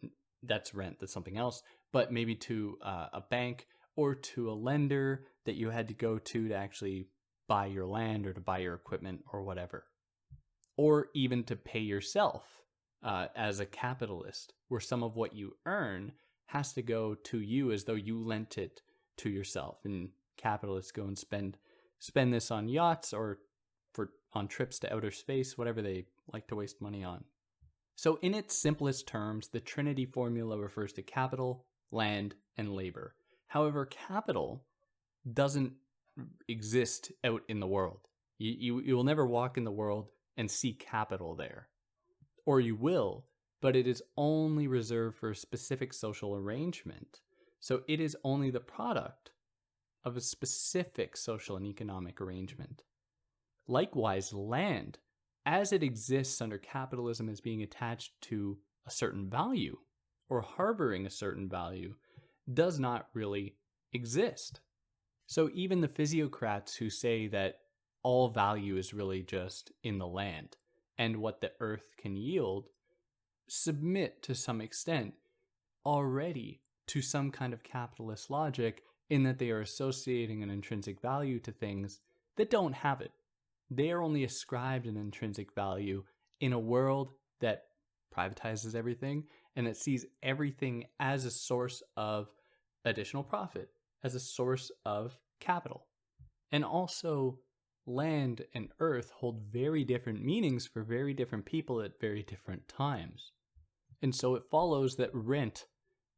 that's 0.43 0.75
rent, 0.75 0.97
that's 1.01 1.13
something 1.13 1.39
else, 1.39 1.63
but 1.93 2.13
maybe 2.13 2.35
to 2.35 2.77
uh, 2.83 3.07
a 3.13 3.21
bank 3.21 3.67
or 3.97 4.15
to 4.15 4.51
a 4.51 4.53
lender 4.53 5.25
that 5.47 5.57
you 5.57 5.71
had 5.71 5.89
to 5.89 5.95
go 5.95 6.19
to 6.19 6.49
to 6.49 6.55
actually 6.55 7.09
buy 7.49 7.67
your 7.67 7.87
land 7.87 8.27
or 8.27 8.33
to 8.33 8.41
buy 8.41 8.59
your 8.59 8.75
equipment 8.75 9.21
or 9.33 9.43
whatever. 9.43 9.85
Or 10.77 11.09
even 11.15 11.45
to 11.45 11.57
pay 11.57 11.81
yourself 11.81 12.45
uh, 13.03 13.27
as 13.35 13.61
a 13.61 13.67
capitalist, 13.67 14.53
where 14.69 14.81
some 14.81 15.03
of 15.03 15.17
what 15.17 15.35
you 15.35 15.57
earn 15.67 16.13
has 16.47 16.73
to 16.75 16.83
go 16.83 17.15
to 17.15 17.41
you 17.41 17.73
as 17.73 17.85
though 17.85 17.95
you 17.95 18.19
lent 18.19 18.59
it 18.59 18.83
to 19.19 19.31
yourself. 19.31 19.79
And 19.85 20.11
capitalists 20.37 20.93
go 20.93 21.05
and 21.05 21.19
spend 21.19 21.57
spend 21.99 22.33
this 22.33 22.51
on 22.51 22.69
yachts 22.69 23.13
or 23.13 23.39
for 23.93 24.11
on 24.33 24.49
trips 24.49 24.79
to 24.81 24.93
outer 24.93 25.11
space, 25.11 25.57
whatever 25.57 25.83
they 25.83 26.07
like 26.33 26.49
to 26.49 26.57
waste 26.57 26.81
money 26.81 27.05
on. 27.05 27.25
So, 27.97 28.19
in 28.23 28.35
its 28.35 28.57
simplest 28.57 29.07
terms, 29.07 29.49
the 29.49 29.61
Trinity 29.61 30.07
formula 30.07 30.59
refers 30.59 30.93
to 30.95 31.03
capital, 31.03 31.67
land, 31.91 32.35
and 32.57 32.75
labor. 32.75 33.15
However, 33.49 33.85
capital 33.87 34.65
doesn't 35.31 35.75
exist 36.49 37.13
out 37.25 37.43
in 37.49 37.61
the 37.61 37.67
world. 37.67 38.01
You, 38.39 38.55
you, 38.59 38.81
you 38.81 38.97
will 38.97 39.05
never 39.05 39.27
walk 39.27 39.59
in 39.59 39.65
the 39.65 39.71
world 39.71 40.09
and 40.37 40.51
see 40.51 40.73
capital 40.73 41.35
there. 41.35 41.69
Or 42.51 42.59
you 42.59 42.75
will, 42.75 43.27
but 43.63 43.77
it 43.77 43.87
is 43.87 44.03
only 44.17 44.67
reserved 44.67 45.17
for 45.17 45.31
a 45.31 45.37
specific 45.37 45.93
social 45.93 46.35
arrangement. 46.35 47.21
So 47.61 47.83
it 47.87 48.01
is 48.01 48.17
only 48.25 48.51
the 48.51 48.59
product 48.59 49.31
of 50.03 50.17
a 50.17 50.21
specific 50.21 51.17
social 51.17 51.57
and 51.57 51.65
economic 51.65 52.21
arrangement. 52.21 52.83
Likewise, 53.69 54.33
land 54.33 54.99
as 55.47 55.73
it 55.73 55.85
exists 55.85 56.41
under 56.41 56.59
capitalism 56.59 57.29
as 57.29 57.41
being 57.41 57.63
attached 57.63 58.21
to 58.23 58.59
a 58.85 58.91
certain 58.91 59.31
value 59.31 59.79
or 60.29 60.41
harboring 60.41 61.07
a 61.07 61.11
certain 61.11 61.49
value 61.49 61.95
does 62.53 62.81
not 62.81 63.11
really 63.15 63.55
exist. 63.93 64.59
So 65.29 65.51
even 65.55 65.83
the 65.83 65.87
physiocrats 65.87 66.75
who 66.75 66.91
say 66.91 67.29
that 67.29 67.61
all 68.03 68.29
value 68.29 68.77
is 68.77 68.93
really 68.93 69.23
just 69.23 69.71
in 69.85 69.99
the 69.99 70.09
land 70.09 70.57
and 71.01 71.17
what 71.17 71.41
the 71.41 71.51
earth 71.59 71.95
can 71.99 72.15
yield 72.15 72.69
submit 73.49 74.23
to 74.23 74.35
some 74.37 74.61
extent 74.61 75.13
already 75.85 76.61
to 76.87 77.03
some 77.03 77.33
kind 77.33 77.53
of 77.53 77.65
capitalist 77.65 78.31
logic 78.31 78.85
in 79.09 79.25
that 79.25 79.39
they 79.41 79.51
are 79.51 79.63
associating 79.63 80.45
an 80.45 80.51
intrinsic 80.51 81.01
value 81.01 81.41
to 81.41 81.51
things 81.51 81.99
that 82.37 82.51
don't 82.51 82.75
have 82.75 83.01
it 83.01 83.11
they 83.71 83.91
are 83.91 84.03
only 84.03 84.25
ascribed 84.25 84.87
an 84.87 84.97
intrinsic 84.97 85.53
value 85.55 86.05
in 86.41 86.53
a 86.53 86.59
world 86.59 87.11
that 87.41 87.65
privatizes 88.17 88.75
everything 88.75 89.25
and 89.57 89.67
that 89.67 89.77
sees 89.77 90.07
everything 90.23 90.85
as 90.99 91.25
a 91.25 91.31
source 91.31 91.83
of 91.97 92.29
additional 92.85 93.23
profit, 93.23 93.69
as 94.03 94.15
a 94.15 94.21
source 94.21 94.71
of 94.85 95.17
capital. 95.39 95.87
And 96.51 96.65
also, 96.65 97.39
land 97.87 98.43
and 98.55 98.69
earth 98.79 99.11
hold 99.11 99.43
very 99.53 99.85
different 99.85 100.25
meanings 100.25 100.67
for 100.67 100.83
very 100.83 101.15
different 101.15 101.45
people 101.45 101.81
at 101.81 102.01
very 102.01 102.23
different 102.23 102.69
times. 102.69 103.33
And 104.03 104.15
so 104.15 104.35
it 104.35 104.49
follows 104.51 104.97
that 104.97 105.15
rent 105.15 105.67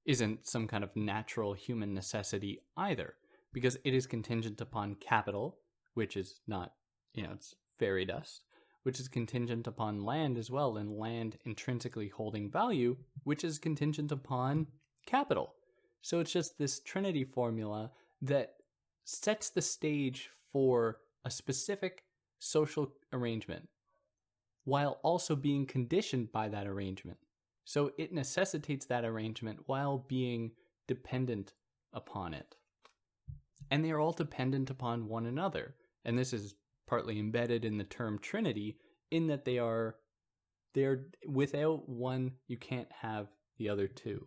isn't 0.05 0.47
some 0.47 0.67
kind 0.67 0.85
of 0.85 0.95
natural 0.97 1.53
human 1.55 1.95
necessity 1.95 2.61
either, 2.77 3.15
because 3.53 3.77
it 3.85 3.95
is 3.95 4.07
contingent 4.07 4.61
upon 4.61 4.97
capital, 4.97 5.59
which 5.95 6.17
is 6.17 6.41
not 6.47 6.73
you 7.15 7.23
know, 7.23 7.31
it's 7.33 7.55
fairy 7.79 8.05
dust, 8.05 8.43
which 8.83 8.99
is 8.99 9.09
contingent 9.09 9.67
upon 9.67 10.05
land 10.05 10.39
as 10.39 10.51
well, 10.51 10.77
and 10.77 10.99
land 10.99 11.39
intrinsically 11.45 12.09
holding 12.09 12.51
value, 12.51 12.97
which 13.25 13.45
is 13.45 13.59
contingent 13.59 14.13
upon 14.13 14.67
capital. 15.07 15.55
So 16.01 16.21
it's 16.21 16.33
just 16.33 16.59
this 16.59 16.81
trinity 16.81 17.25
formula 17.25 17.91
that 18.23 18.55
sets 19.05 19.51
the 19.51 19.63
stage 19.63 20.31
for 20.53 20.99
a 21.25 21.31
specific 21.31 22.05
social 22.39 22.93
arrangement 23.13 23.69
while 24.65 25.01
also 25.03 25.35
being 25.35 25.67
conditioned 25.67 26.31
by 26.33 26.49
that 26.49 26.67
arrangement. 26.67 27.19
So 27.65 27.93
it 27.99 28.13
necessitates 28.13 28.87
that 28.87 29.05
arrangement 29.05 29.61
while 29.67 30.05
being 30.09 30.53
dependent 30.89 31.55
upon 31.93 32.35
it. 32.35 32.57
And 33.71 33.85
they 33.85 33.91
are 33.91 34.01
all 34.01 34.13
dependent 34.13 34.71
upon 34.71 35.09
one 35.09 35.27
another. 35.27 35.75
And 36.05 36.19
this 36.19 36.33
is 36.33 36.55
partly 36.87 37.19
embedded 37.19 37.65
in 37.65 37.79
the 37.79 37.85
term 37.85 38.19
Trinity, 38.19 38.77
in 39.11 39.27
that 39.29 39.45
they 39.45 39.59
are 39.59 39.97
they're 40.75 41.07
without 41.29 41.89
one 41.89 42.33
you 42.49 42.57
can't 42.57 42.91
have 42.91 43.29
the 43.59 43.69
other 43.69 43.87
two. 43.87 44.27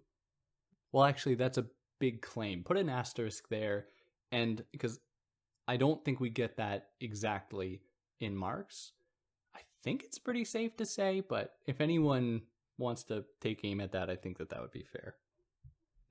Well, 0.91 1.03
actually, 1.03 1.35
that's 1.35 1.57
a 1.57 1.65
big 1.99 2.21
claim. 2.21 2.63
Put 2.63 2.77
an 2.77 2.89
asterisk 2.89 3.49
there, 3.49 3.87
and 4.31 4.63
because 4.71 4.99
I 5.67 5.77
don't 5.77 6.03
think 6.03 6.19
we 6.19 6.29
get 6.29 6.57
that 6.57 6.89
exactly 7.01 7.81
in 8.19 8.35
Marx. 8.35 8.93
I 9.55 9.61
think 9.83 10.03
it's 10.03 10.19
pretty 10.19 10.45
safe 10.45 10.75
to 10.77 10.85
say, 10.85 11.21
but 11.27 11.53
if 11.65 11.81
anyone 11.81 12.41
wants 12.77 13.03
to 13.05 13.25
take 13.41 13.61
aim 13.63 13.81
at 13.81 13.93
that, 13.93 14.09
I 14.09 14.15
think 14.15 14.37
that 14.37 14.49
that 14.49 14.61
would 14.61 14.71
be 14.71 14.85
fair. 14.91 15.15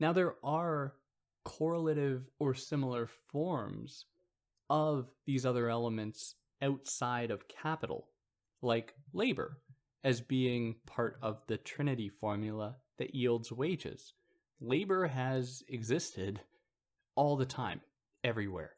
Now, 0.00 0.12
there 0.12 0.34
are 0.42 0.94
correlative 1.44 2.24
or 2.38 2.54
similar 2.54 3.08
forms 3.30 4.06
of 4.70 5.08
these 5.26 5.46
other 5.46 5.68
elements 5.68 6.34
outside 6.62 7.30
of 7.30 7.48
capital, 7.48 8.08
like 8.62 8.94
labor, 9.12 9.58
as 10.02 10.20
being 10.20 10.76
part 10.86 11.18
of 11.22 11.42
the 11.46 11.58
Trinity 11.58 12.08
formula 12.08 12.76
that 12.98 13.14
yields 13.14 13.52
wages. 13.52 14.14
Labor 14.60 15.06
has 15.06 15.62
existed 15.68 16.40
all 17.14 17.36
the 17.36 17.46
time, 17.46 17.80
everywhere. 18.22 18.72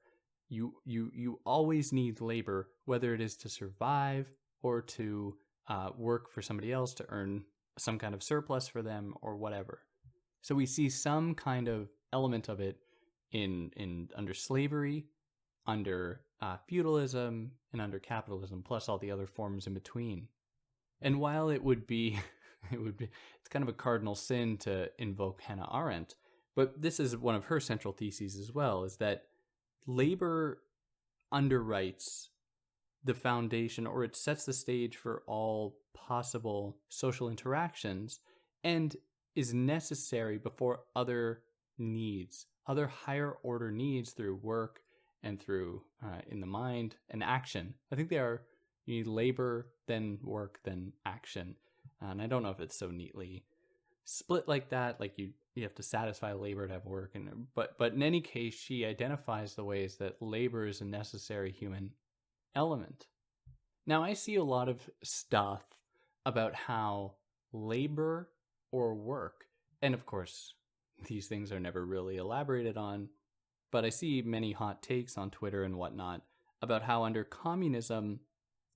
You 0.49 0.75
you 0.85 1.11
you 1.15 1.41
always 1.45 1.93
need 1.93 2.21
labor, 2.21 2.69
whether 2.85 3.15
it 3.15 3.21
is 3.21 3.37
to 3.39 3.49
survive 3.49 4.31
or 4.63 4.81
to 4.83 5.37
uh, 5.69 5.91
work 5.97 6.31
for 6.31 6.43
somebody 6.43 6.73
else 6.73 6.95
to 6.95 7.07
earn 7.09 7.45
some 7.79 7.99
kind 7.99 8.15
of 8.15 8.23
surplus 8.23 8.69
for 8.69 8.83
them 8.83 9.15
or 9.23 9.37
whatever. 9.37 9.83
So 10.43 10.55
we 10.55 10.67
see 10.67 10.89
some 10.89 11.35
kind 11.35 11.69
of 11.69 11.89
element 12.13 12.49
of 12.49 12.61
it 12.61 12.79
in 13.33 13.71
in 13.77 14.09
under 14.17 14.35
slavery, 14.35 15.07
under 15.67 16.21
uh, 16.41 16.57
feudalism, 16.69 17.51
and 17.73 17.83
under 17.83 17.99
capitalism, 17.99 18.63
plus 18.63 18.89
all 18.89 18.99
the 18.99 19.11
other 19.11 19.27
forms 19.27 19.67
in 19.67 19.75
between. 19.75 20.29
And 21.03 21.21
while 21.21 21.51
it 21.51 21.63
would 21.63 21.87
be, 21.87 22.19
it 22.73 22.81
would 22.81 22.97
be, 22.97 23.09
it's 23.41 23.49
kind 23.49 23.63
of 23.63 23.69
a 23.69 23.73
cardinal 23.73 24.15
sin 24.15 24.57
to 24.59 24.91
invoke 24.99 25.41
Hannah 25.41 25.69
Arendt, 25.73 26.15
but 26.55 26.81
this 26.81 27.01
is 27.01 27.17
one 27.17 27.35
of 27.35 27.47
her 27.47 27.61
central 27.61 27.93
theses 27.93 28.37
as 28.37 28.53
well: 28.53 28.85
is 28.85 28.97
that 28.99 29.25
labor 29.87 30.63
underwrites 31.33 32.29
the 33.05 33.15
foundation 33.15 33.87
or 33.87 34.05
it 34.05 34.17
sets 34.17 34.45
the 34.45 34.53
stage 34.53 34.97
for 34.97 35.23
all 35.27 35.77
possible 35.95 36.77
social 36.89 37.29
interactions 37.29 38.21
and 38.65 38.97
is 39.35 39.55
necessary 39.55 40.39
before 40.39 40.81
other 40.95 41.43
needs, 41.79 42.47
other 42.67 42.87
higher 42.87 43.37
order 43.43 43.71
needs 43.71 44.13
through 44.13 44.37
work 44.37 44.81
and 45.23 45.41
through 45.41 45.83
uh, 46.03 46.21
in 46.29 46.41
the 46.41 46.47
mind 46.47 46.97
and 47.11 47.23
action. 47.23 47.75
I 47.93 47.97
think 47.97 48.09
they 48.09 48.19
are 48.19 48.43
you 48.87 48.95
need 48.95 49.09
labor, 49.09 49.67
then 49.89 50.19
work, 50.23 50.61
then 50.65 50.93
action. 51.05 51.57
And 52.01 52.23
I 52.23 52.27
don't 52.27 52.43
know 52.43 52.51
if 52.51 52.61
it's 52.61 52.79
so 52.79 52.91
neatly 52.91 53.45
split 54.05 54.47
like 54.47 54.71
that. 54.71 55.01
Like 55.01 55.19
you 55.19 55.31
you 55.57 55.63
have 55.63 55.75
to 55.77 55.83
satisfy 55.83 56.33
labor 56.33 56.67
to 56.67 56.73
have 56.73 56.85
work, 56.87 57.13
and 57.15 57.47
but 57.55 57.79
but 57.79 57.95
in 57.95 58.03
any 58.03 58.21
case, 58.21 58.55
she 58.55 58.85
identifies 58.85 59.55
the 59.55 59.65
ways 59.65 59.97
that 59.97 60.21
labor 60.21 60.67
is 60.67 60.81
a 60.81 60.85
necessary 60.85 61.51
human 61.51 61.91
element. 62.55 63.07
Now 63.87 64.03
I 64.03 64.13
see 64.13 64.37
a 64.37 64.45
lot 64.45 64.69
of 64.69 64.89
stuff 65.03 65.63
about 66.25 66.55
how 66.55 67.15
labor 67.53 68.29
or 68.73 68.95
work, 68.95 69.47
and 69.81 69.95
of 69.95 70.05
course 70.07 70.55
these 71.09 71.27
things 71.27 71.53
are 71.53 71.61
never 71.61 71.85
really 71.85 72.17
elaborated 72.17 72.77
on, 72.77 73.09
but 73.71 73.85
I 73.85 73.91
see 73.91 74.23
many 74.23 74.53
hot 74.53 74.83
takes 74.83 75.19
on 75.19 75.31
Twitter 75.31 75.63
and 75.63 75.77
whatnot 75.77 76.23
about 76.63 76.83
how 76.83 77.05
under 77.05 77.25
communism 77.25 78.21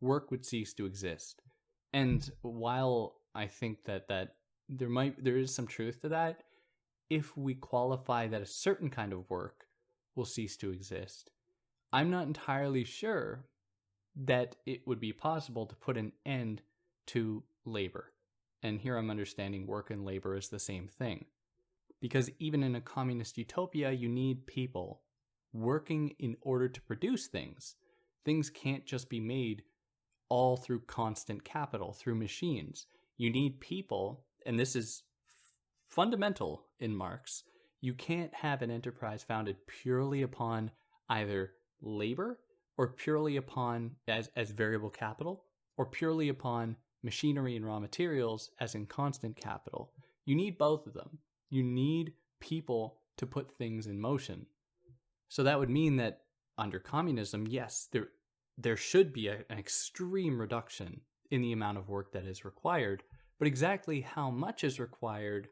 work 0.00 0.30
would 0.30 0.44
cease 0.44 0.72
to 0.74 0.86
exist. 0.86 1.42
And 1.92 2.30
while 2.42 3.16
I 3.34 3.46
think 3.46 3.84
that 3.84 4.08
that 4.08 4.34
there 4.68 4.88
might 4.88 5.22
there 5.22 5.36
is 5.36 5.54
some 5.54 5.66
truth 5.66 6.00
to 6.02 6.10
that, 6.10 6.44
if 7.11 7.37
we 7.37 7.55
qualify 7.55 8.29
that 8.29 8.40
a 8.40 8.46
certain 8.46 8.88
kind 8.88 9.12
of 9.12 9.29
work 9.29 9.66
will 10.14 10.25
cease 10.25 10.57
to 10.59 10.70
exist, 10.70 11.31
I'm 11.92 12.11
not 12.11 12.27
entirely 12.27 12.85
sure 12.85 13.44
that 14.16 14.57
it 14.64 14.87
would 14.87 15.01
be 15.01 15.12
possible 15.12 15.66
to 15.66 15.75
put 15.75 15.96
an 15.96 16.12
end 16.25 16.62
to 17.09 17.42
labor. 17.64 18.12
And 18.62 18.81
here 18.81 18.96
I'm 18.96 19.11
understanding 19.11 19.66
work 19.66 19.90
and 19.90 20.05
labor 20.05 20.37
is 20.37 20.49
the 20.49 20.59
same 20.59 20.87
thing. 20.87 21.25
Because 22.01 22.31
even 22.38 22.62
in 22.62 22.77
a 22.77 22.81
communist 22.81 23.37
utopia, 23.37 23.90
you 23.90 24.09
need 24.09 24.46
people 24.46 25.03
working 25.53 26.14
in 26.18 26.37
order 26.40 26.68
to 26.68 26.81
produce 26.83 27.27
things. 27.27 27.77
Things 28.25 28.51
can't 28.51 28.87
just 28.87 29.09
be 29.09 29.20
made 29.20 29.62
all 30.29 30.57
through 30.57 30.81
constant 30.81 31.44
capital, 31.44 31.92
through 31.92 32.14
machines. 32.14 32.87
You 33.16 33.31
need 33.31 33.61
people, 33.61 34.25
and 34.46 34.59
this 34.59 34.77
is 34.77 35.03
fundamental 35.90 36.64
in 36.79 36.94
Marx. 36.94 37.42
You 37.81 37.94
can't 37.94 38.33
have 38.35 38.62
an 38.62 38.70
enterprise 38.70 39.22
founded 39.22 39.57
purely 39.66 40.22
upon 40.22 40.70
either 41.09 41.53
labor 41.83 42.38
or 42.79 42.88
purely 42.88 43.37
upon 43.37 43.92
as, 44.07 44.31
as 44.37 44.50
variable 44.50 44.90
capital 44.90 45.44
or 45.76 45.87
purely 45.87 46.29
upon 46.29 46.76
machinery 47.03 47.57
and 47.57 47.66
raw 47.66 47.81
materials 47.81 48.50
as 48.61 48.74
in 48.74 48.87
constant 48.87 49.37
capital. 49.37 49.92
You 50.26 50.35
need 50.37 50.59
both 50.59 50.87
of 50.87 50.94
them. 50.94 51.18
You 51.48 51.62
need 51.62 52.12
people 52.40 52.98
to 53.16 53.26
put 53.26 53.57
things 53.59 53.87
in 53.87 54.00
motion. 54.00 54.46
So 55.29 55.42
that 55.42 55.59
would 55.59 55.70
mean 55.70 55.96
that 55.96 56.20
under 56.57 56.79
communism, 56.79 57.46
yes, 57.48 57.88
there 57.92 58.09
there 58.59 58.76
should 58.76 59.12
be 59.12 59.29
a, 59.29 59.38
an 59.48 59.59
extreme 59.59 60.38
reduction 60.38 61.00
in 61.31 61.40
the 61.40 61.53
amount 61.53 61.79
of 61.79 61.88
work 61.88 62.12
that 62.12 62.26
is 62.26 62.44
required, 62.44 63.03
but 63.38 63.48
exactly 63.48 64.03
how 64.03 64.31
much 64.31 64.64
is 64.64 64.79
required 64.79 65.48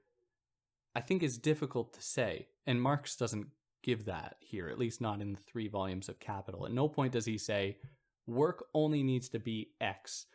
I 0.95 1.01
think 1.01 1.23
is 1.23 1.39
difficult 1.39 1.95
to 1.95 2.03
say. 2.03 2.49
And 2.67 2.83
Marx 2.83 3.17
doesn't 3.17 3.49
give 3.83 4.05
that 4.07 4.37
here, 4.41 4.69
at 4.69 4.79
least 4.79 5.01
not 5.01 5.21
in 5.21 5.33
the 5.33 5.41
three 5.41 5.69
volumes 5.69 6.09
of 6.09 6.21
Capital. 6.21 6.67
At 6.67 6.73
no 6.73 6.89
point 6.89 7.13
does 7.13 7.27
he 7.27 7.39
say 7.39 7.79
work 8.27 8.67
only 8.75 9.03
needs 9.03 9.29
to 9.31 9.39
be 9.39 9.71
X 9.81 10.27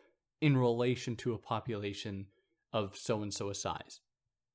in 0.41 0.57
relation 0.57 1.15
to 1.17 1.33
a 1.33 1.37
population 1.37 2.27
of 2.71 2.97
so 2.97 3.21
and 3.21 3.33
so 3.33 3.49
a 3.49 3.55
size, 3.55 3.99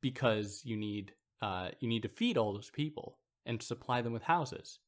because 0.01 0.63
you 0.65 0.77
need 0.77 1.13
uh, 1.41 1.69
you 1.79 1.89
need 1.89 2.03
to 2.03 2.09
feed 2.09 2.37
all 2.37 2.53
those 2.53 2.71
people 2.71 3.19
and 3.47 3.63
supply 3.63 4.03
them 4.03 4.13
with 4.13 4.25
houses. 4.25 4.81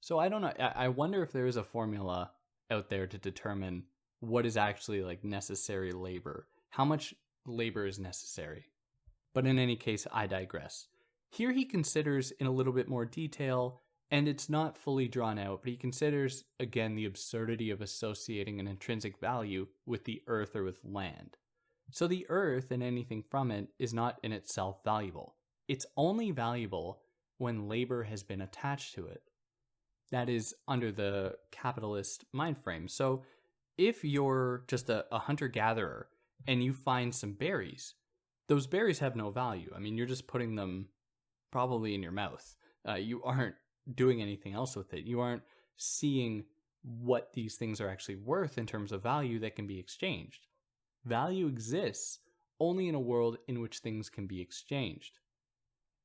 So 0.00 0.18
I 0.18 0.28
don't 0.28 0.42
know. 0.42 0.52
I 0.58 0.88
wonder 0.88 1.22
if 1.22 1.32
there 1.32 1.46
is 1.46 1.56
a 1.56 1.64
formula 1.64 2.32
out 2.70 2.90
there 2.90 3.06
to 3.06 3.18
determine 3.18 3.84
what 4.20 4.46
is 4.46 4.56
actually 4.56 5.02
like 5.02 5.22
necessary 5.24 5.92
labor, 5.92 6.48
how 6.70 6.84
much 6.84 7.14
labor 7.46 7.86
is 7.86 7.98
necessary. 7.98 8.66
But 9.36 9.46
in 9.46 9.58
any 9.58 9.76
case, 9.76 10.06
I 10.14 10.26
digress. 10.26 10.88
Here 11.28 11.52
he 11.52 11.66
considers 11.66 12.30
in 12.30 12.46
a 12.46 12.50
little 12.50 12.72
bit 12.72 12.88
more 12.88 13.04
detail, 13.04 13.82
and 14.10 14.26
it's 14.26 14.48
not 14.48 14.78
fully 14.78 15.08
drawn 15.08 15.38
out, 15.38 15.60
but 15.62 15.68
he 15.68 15.76
considers 15.76 16.44
again 16.58 16.94
the 16.94 17.04
absurdity 17.04 17.68
of 17.68 17.82
associating 17.82 18.60
an 18.60 18.66
intrinsic 18.66 19.20
value 19.20 19.66
with 19.84 20.06
the 20.06 20.22
earth 20.26 20.56
or 20.56 20.64
with 20.64 20.78
land. 20.82 21.36
So 21.90 22.06
the 22.06 22.24
earth 22.30 22.70
and 22.70 22.82
anything 22.82 23.22
from 23.30 23.50
it 23.50 23.68
is 23.78 23.92
not 23.92 24.18
in 24.22 24.32
itself 24.32 24.78
valuable. 24.82 25.34
It's 25.68 25.84
only 25.98 26.30
valuable 26.30 27.02
when 27.36 27.68
labor 27.68 28.04
has 28.04 28.22
been 28.22 28.40
attached 28.40 28.94
to 28.94 29.04
it. 29.04 29.20
That 30.12 30.30
is 30.30 30.54
under 30.66 30.90
the 30.90 31.34
capitalist 31.52 32.24
mind 32.32 32.56
frame. 32.56 32.88
So 32.88 33.22
if 33.76 34.02
you're 34.02 34.64
just 34.66 34.88
a, 34.88 35.04
a 35.12 35.18
hunter 35.18 35.48
gatherer 35.48 36.08
and 36.46 36.64
you 36.64 36.72
find 36.72 37.14
some 37.14 37.34
berries, 37.34 37.92
those 38.48 38.66
berries 38.66 39.00
have 39.00 39.16
no 39.16 39.30
value. 39.30 39.70
I 39.74 39.78
mean, 39.78 39.96
you're 39.96 40.06
just 40.06 40.26
putting 40.26 40.54
them 40.54 40.88
probably 41.50 41.94
in 41.94 42.02
your 42.02 42.12
mouth. 42.12 42.56
Uh, 42.88 42.94
you 42.94 43.22
aren't 43.22 43.54
doing 43.92 44.22
anything 44.22 44.54
else 44.54 44.76
with 44.76 44.92
it. 44.94 45.04
You 45.04 45.20
aren't 45.20 45.42
seeing 45.76 46.44
what 46.82 47.32
these 47.32 47.56
things 47.56 47.80
are 47.80 47.88
actually 47.88 48.16
worth 48.16 48.58
in 48.58 48.66
terms 48.66 48.92
of 48.92 49.02
value 49.02 49.38
that 49.40 49.56
can 49.56 49.66
be 49.66 49.78
exchanged. 49.78 50.46
Value 51.04 51.46
exists 51.46 52.20
only 52.60 52.88
in 52.88 52.94
a 52.94 53.00
world 53.00 53.38
in 53.48 53.60
which 53.60 53.78
things 53.78 54.08
can 54.08 54.26
be 54.26 54.40
exchanged. 54.40 55.18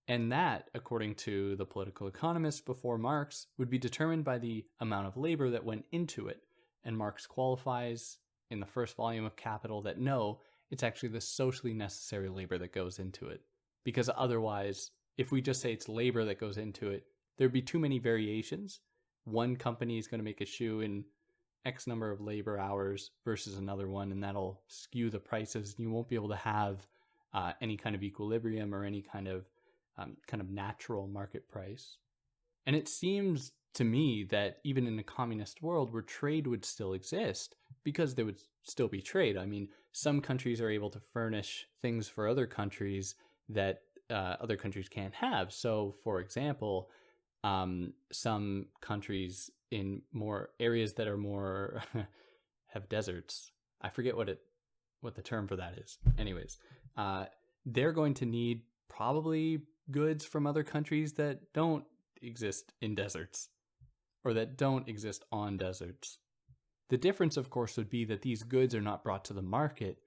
And 0.07 0.31
that, 0.31 0.69
according 0.73 1.15
to 1.15 1.55
the 1.55 1.65
political 1.65 2.07
economists 2.07 2.61
before 2.61 2.97
Marx, 2.97 3.47
would 3.57 3.69
be 3.69 3.77
determined 3.77 4.25
by 4.25 4.39
the 4.39 4.65
amount 4.79 5.07
of 5.07 5.15
labor 5.15 5.49
that 5.51 5.63
went 5.63 5.85
into 5.91 6.27
it. 6.27 6.41
And 6.83 6.97
Marx 6.97 7.27
qualifies 7.27 8.17
in 8.49 8.59
the 8.59 8.65
first 8.65 8.95
volume 8.95 9.25
of 9.25 9.35
Capital 9.35 9.81
that 9.83 9.99
no, 9.99 10.39
it's 10.71 10.83
actually 10.83 11.09
the 11.09 11.21
socially 11.21 11.73
necessary 11.73 12.29
labor 12.29 12.57
that 12.57 12.73
goes 12.73 12.97
into 12.97 13.27
it. 13.27 13.41
Because 13.83 14.09
otherwise, 14.15 14.91
if 15.17 15.31
we 15.31 15.41
just 15.41 15.61
say 15.61 15.73
it's 15.73 15.89
labor 15.89 16.25
that 16.25 16.39
goes 16.39 16.57
into 16.57 16.89
it, 16.89 17.03
there'd 17.37 17.51
be 17.51 17.61
too 17.61 17.79
many 17.79 17.99
variations. 17.99 18.79
One 19.25 19.55
company 19.55 19.97
is 19.97 20.07
going 20.07 20.19
to 20.19 20.25
make 20.25 20.41
a 20.41 20.45
shoe 20.45 20.81
in 20.81 21.03
X 21.65 21.85
number 21.85 22.09
of 22.09 22.21
labor 22.21 22.57
hours 22.57 23.11
versus 23.25 23.57
another 23.57 23.87
one, 23.87 24.11
and 24.11 24.23
that'll 24.23 24.61
skew 24.67 25.09
the 25.09 25.19
prices. 25.19 25.75
You 25.77 25.91
won't 25.91 26.09
be 26.09 26.15
able 26.15 26.29
to 26.29 26.35
have 26.35 26.87
uh, 27.33 27.53
any 27.61 27.77
kind 27.77 27.95
of 27.95 28.03
equilibrium 28.03 28.73
or 28.73 28.83
any 28.83 29.01
kind 29.01 29.27
of 29.27 29.45
um, 29.97 30.17
kind 30.27 30.41
of 30.41 30.49
natural 30.49 31.07
market 31.07 31.47
price. 31.49 31.97
And 32.65 32.75
it 32.75 32.87
seems 32.87 33.51
to 33.73 33.83
me 33.83 34.23
that 34.25 34.59
even 34.63 34.87
in 34.87 34.99
a 34.99 35.03
communist 35.03 35.61
world 35.61 35.91
where 35.91 36.01
trade 36.01 36.47
would 36.47 36.65
still 36.65 36.93
exist, 36.93 37.55
because 37.83 38.15
there 38.15 38.25
would 38.25 38.39
still 38.63 38.87
be 38.87 39.01
trade. 39.01 39.37
I 39.37 39.45
mean, 39.45 39.69
some 39.91 40.21
countries 40.21 40.61
are 40.61 40.69
able 40.69 40.89
to 40.91 41.01
furnish 41.13 41.67
things 41.81 42.07
for 42.07 42.27
other 42.27 42.45
countries 42.45 43.15
that 43.49 43.81
uh, 44.09 44.35
other 44.39 44.57
countries 44.57 44.89
can't 44.89 45.13
have. 45.13 45.51
So, 45.51 45.95
for 46.03 46.19
example, 46.19 46.89
um, 47.43 47.93
some 48.11 48.67
countries 48.81 49.49
in 49.71 50.01
more 50.11 50.49
areas 50.59 50.93
that 50.93 51.07
are 51.07 51.17
more 51.17 51.81
have 52.67 52.89
deserts. 52.89 53.51
I 53.81 53.89
forget 53.89 54.15
what 54.15 54.29
it 54.29 54.39
what 55.01 55.15
the 55.15 55.21
term 55.21 55.47
for 55.47 55.55
that 55.55 55.79
is. 55.79 55.97
Anyways, 56.19 56.59
uh, 56.95 57.25
they're 57.65 57.91
going 57.91 58.13
to 58.15 58.25
need 58.25 58.61
probably 58.87 59.61
goods 59.89 60.25
from 60.25 60.45
other 60.45 60.63
countries 60.63 61.13
that 61.13 61.53
don't 61.53 61.85
exist 62.21 62.73
in 62.81 62.93
deserts 62.93 63.49
or 64.23 64.33
that 64.33 64.57
don't 64.57 64.87
exist 64.87 65.25
on 65.31 65.57
deserts. 65.57 66.19
The 66.91 66.97
difference, 66.97 67.37
of 67.37 67.49
course, 67.49 67.77
would 67.77 67.89
be 67.89 68.03
that 68.03 68.21
these 68.21 68.43
goods 68.43 68.75
are 68.75 68.81
not 68.81 69.01
brought 69.01 69.23
to 69.25 69.33
the 69.33 69.41
market 69.41 69.99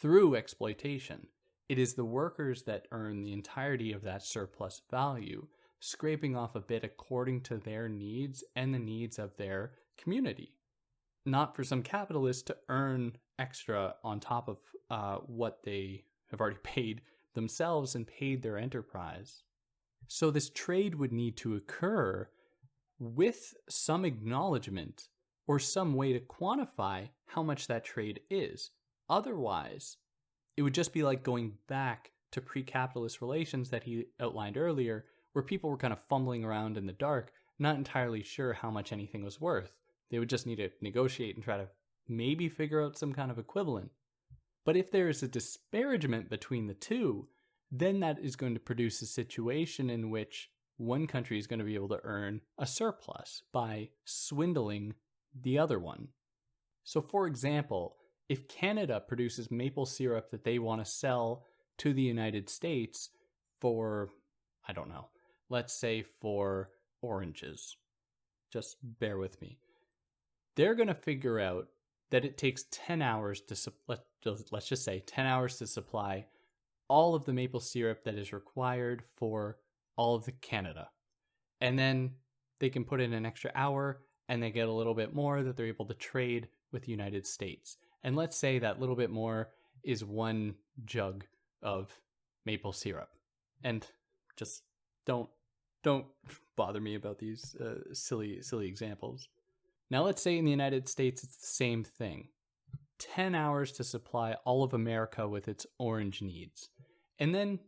through 0.00 0.34
exploitation. 0.34 1.26
It 1.68 1.78
is 1.78 1.92
the 1.92 2.06
workers 2.06 2.62
that 2.62 2.88
earn 2.90 3.22
the 3.22 3.34
entirety 3.34 3.92
of 3.92 4.00
that 4.04 4.22
surplus 4.22 4.80
value. 4.90 5.48
scraping 5.78 6.34
off 6.34 6.54
a 6.54 6.60
bit 6.60 6.84
according 6.84 7.40
to 7.42 7.58
their 7.58 7.86
needs 7.86 8.42
and 8.56 8.72
the 8.72 8.78
needs 8.78 9.18
of 9.18 9.36
their 9.36 9.72
community. 9.98 10.54
Not 11.26 11.54
for 11.54 11.64
some 11.64 11.82
capitalists 11.82 12.44
to 12.44 12.56
earn 12.70 13.18
extra 13.38 13.96
on 14.02 14.18
top 14.18 14.48
of 14.48 14.58
uh, 14.88 15.16
what 15.26 15.64
they 15.64 16.04
have 16.30 16.40
already 16.40 16.60
paid 16.62 17.02
themselves 17.34 17.94
and 17.94 18.06
paid 18.06 18.42
their 18.42 18.56
enterprise. 18.56 19.42
So, 20.06 20.30
this 20.30 20.48
trade 20.48 20.94
would 20.94 21.12
need 21.12 21.36
to 21.38 21.56
occur 21.56 22.30
with 22.98 23.54
some 23.68 24.06
acknowledgement 24.06 25.08
or 25.46 25.58
some 25.58 25.94
way 25.94 26.12
to 26.12 26.20
quantify 26.20 27.08
how 27.26 27.42
much 27.42 27.66
that 27.66 27.84
trade 27.84 28.20
is. 28.30 28.70
Otherwise, 29.08 29.96
it 30.56 30.62
would 30.62 30.74
just 30.74 30.92
be 30.92 31.02
like 31.02 31.22
going 31.22 31.54
back 31.68 32.12
to 32.32 32.40
pre 32.40 32.62
capitalist 32.62 33.20
relations 33.20 33.70
that 33.70 33.84
he 33.84 34.06
outlined 34.20 34.56
earlier, 34.56 35.04
where 35.32 35.42
people 35.42 35.70
were 35.70 35.76
kind 35.76 35.92
of 35.92 36.02
fumbling 36.08 36.44
around 36.44 36.76
in 36.76 36.86
the 36.86 36.92
dark, 36.92 37.32
not 37.58 37.76
entirely 37.76 38.22
sure 38.22 38.52
how 38.52 38.70
much 38.70 38.92
anything 38.92 39.24
was 39.24 39.40
worth. 39.40 39.72
They 40.10 40.18
would 40.18 40.30
just 40.30 40.46
need 40.46 40.56
to 40.56 40.70
negotiate 40.80 41.36
and 41.36 41.44
try 41.44 41.56
to 41.56 41.68
maybe 42.08 42.48
figure 42.48 42.82
out 42.82 42.98
some 42.98 43.12
kind 43.12 43.30
of 43.30 43.38
equivalent. 43.38 43.90
But 44.64 44.76
if 44.76 44.90
there 44.90 45.08
is 45.08 45.22
a 45.22 45.28
disparagement 45.28 46.30
between 46.30 46.66
the 46.66 46.74
two, 46.74 47.28
then 47.70 48.00
that 48.00 48.18
is 48.20 48.36
going 48.36 48.54
to 48.54 48.60
produce 48.60 49.00
a 49.02 49.06
situation 49.06 49.90
in 49.90 50.10
which 50.10 50.50
one 50.76 51.06
country 51.06 51.38
is 51.38 51.46
going 51.46 51.58
to 51.58 51.64
be 51.64 51.74
able 51.74 51.88
to 51.88 52.00
earn 52.04 52.40
a 52.58 52.66
surplus 52.66 53.42
by 53.52 53.88
swindling 54.04 54.94
the 55.40 55.58
other 55.58 55.78
one. 55.78 56.08
So, 56.84 57.00
for 57.00 57.26
example, 57.26 57.96
if 58.28 58.48
Canada 58.48 59.02
produces 59.06 59.50
maple 59.50 59.86
syrup 59.86 60.30
that 60.30 60.44
they 60.44 60.58
want 60.58 60.84
to 60.84 60.90
sell 60.90 61.44
to 61.78 61.92
the 61.92 62.02
United 62.02 62.48
States 62.48 63.10
for, 63.60 64.08
I 64.66 64.72
don't 64.72 64.88
know, 64.88 65.08
let's 65.48 65.74
say 65.74 66.02
for 66.02 66.70
oranges, 67.00 67.76
just 68.52 68.76
bear 68.82 69.18
with 69.18 69.40
me. 69.40 69.58
They're 70.56 70.74
going 70.74 70.88
to 70.88 70.94
figure 70.94 71.40
out 71.40 71.68
that 72.10 72.24
it 72.24 72.36
takes 72.36 72.64
10 72.70 73.00
hours 73.00 73.40
to, 73.42 73.72
let, 73.88 74.00
let's 74.50 74.68
just 74.68 74.84
say 74.84 75.00
10 75.00 75.26
hours 75.26 75.56
to 75.58 75.66
supply 75.66 76.26
all 76.88 77.14
of 77.14 77.24
the 77.24 77.32
maple 77.32 77.60
syrup 77.60 78.04
that 78.04 78.16
is 78.16 78.32
required 78.34 79.02
for 79.16 79.56
all 79.96 80.14
of 80.14 80.24
the 80.24 80.32
Canada. 80.32 80.88
And 81.60 81.78
then 81.78 82.12
they 82.60 82.68
can 82.68 82.84
put 82.84 83.00
in 83.00 83.14
an 83.14 83.24
extra 83.24 83.50
hour 83.54 84.02
and 84.32 84.42
they 84.42 84.50
get 84.50 84.66
a 84.66 84.72
little 84.72 84.94
bit 84.94 85.14
more 85.14 85.42
that 85.42 85.58
they're 85.58 85.66
able 85.66 85.84
to 85.84 85.92
trade 85.92 86.48
with 86.72 86.84
the 86.84 86.90
United 86.90 87.26
States. 87.26 87.76
And 88.02 88.16
let's 88.16 88.34
say 88.34 88.58
that 88.58 88.80
little 88.80 88.96
bit 88.96 89.10
more 89.10 89.50
is 89.84 90.06
one 90.06 90.54
jug 90.86 91.26
of 91.62 91.94
maple 92.46 92.72
syrup. 92.72 93.10
And 93.62 93.86
just 94.38 94.62
don't 95.04 95.28
don't 95.84 96.06
bother 96.56 96.80
me 96.80 96.94
about 96.94 97.18
these 97.18 97.54
uh, 97.56 97.92
silly 97.92 98.40
silly 98.40 98.68
examples. 98.68 99.28
Now 99.90 100.02
let's 100.02 100.22
say 100.22 100.38
in 100.38 100.46
the 100.46 100.50
United 100.50 100.88
States 100.88 101.22
it's 101.22 101.36
the 101.36 101.46
same 101.46 101.84
thing. 101.84 102.28
10 103.00 103.34
hours 103.34 103.70
to 103.72 103.84
supply 103.84 104.36
all 104.46 104.64
of 104.64 104.72
America 104.72 105.28
with 105.28 105.46
its 105.46 105.66
orange 105.78 106.22
needs. 106.22 106.70
And 107.18 107.34
then 107.34 107.58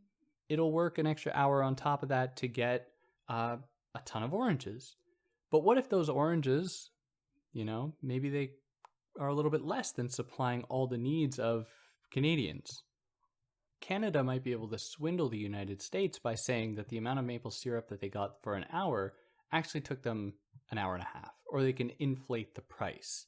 it'll 0.48 0.72
work 0.72 0.96
an 0.96 1.06
extra 1.06 1.32
hour 1.34 1.62
on 1.62 1.76
top 1.76 2.02
of 2.02 2.08
that 2.08 2.38
to 2.38 2.48
get 2.48 2.88
uh, 3.28 3.58
a 3.94 4.00
ton 4.06 4.22
of 4.22 4.32
oranges. 4.32 4.96
But 5.50 5.64
what 5.64 5.78
if 5.78 5.88
those 5.88 6.08
oranges, 6.08 6.90
you 7.52 7.64
know, 7.64 7.94
maybe 8.02 8.30
they 8.30 8.50
are 9.18 9.28
a 9.28 9.34
little 9.34 9.50
bit 9.50 9.64
less 9.64 9.92
than 9.92 10.08
supplying 10.08 10.64
all 10.64 10.86
the 10.86 10.98
needs 10.98 11.38
of 11.38 11.66
Canadians? 12.10 12.82
Canada 13.80 14.24
might 14.24 14.42
be 14.42 14.52
able 14.52 14.68
to 14.68 14.78
swindle 14.78 15.28
the 15.28 15.36
United 15.36 15.82
States 15.82 16.18
by 16.18 16.34
saying 16.34 16.74
that 16.74 16.88
the 16.88 16.96
amount 16.96 17.18
of 17.18 17.24
maple 17.24 17.50
syrup 17.50 17.88
that 17.88 18.00
they 18.00 18.08
got 18.08 18.42
for 18.42 18.54
an 18.54 18.64
hour 18.72 19.12
actually 19.52 19.82
took 19.82 20.02
them 20.02 20.32
an 20.70 20.78
hour 20.78 20.94
and 20.94 21.02
a 21.02 21.18
half, 21.18 21.32
or 21.46 21.62
they 21.62 21.72
can 21.72 21.92
inflate 21.98 22.54
the 22.54 22.62
price. 22.62 23.26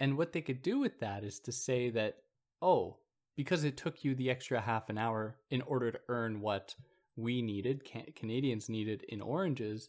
And 0.00 0.18
what 0.18 0.32
they 0.32 0.40
could 0.40 0.60
do 0.60 0.80
with 0.80 0.98
that 0.98 1.22
is 1.22 1.38
to 1.40 1.52
say 1.52 1.88
that, 1.90 2.16
oh, 2.60 2.98
because 3.36 3.62
it 3.62 3.76
took 3.76 4.02
you 4.02 4.14
the 4.14 4.28
extra 4.28 4.60
half 4.60 4.90
an 4.90 4.98
hour 4.98 5.36
in 5.50 5.62
order 5.62 5.92
to 5.92 6.00
earn 6.08 6.40
what 6.40 6.74
we 7.16 7.40
needed, 7.40 7.84
can- 7.84 8.12
Canadians 8.16 8.68
needed 8.68 9.04
in 9.08 9.20
oranges, 9.20 9.88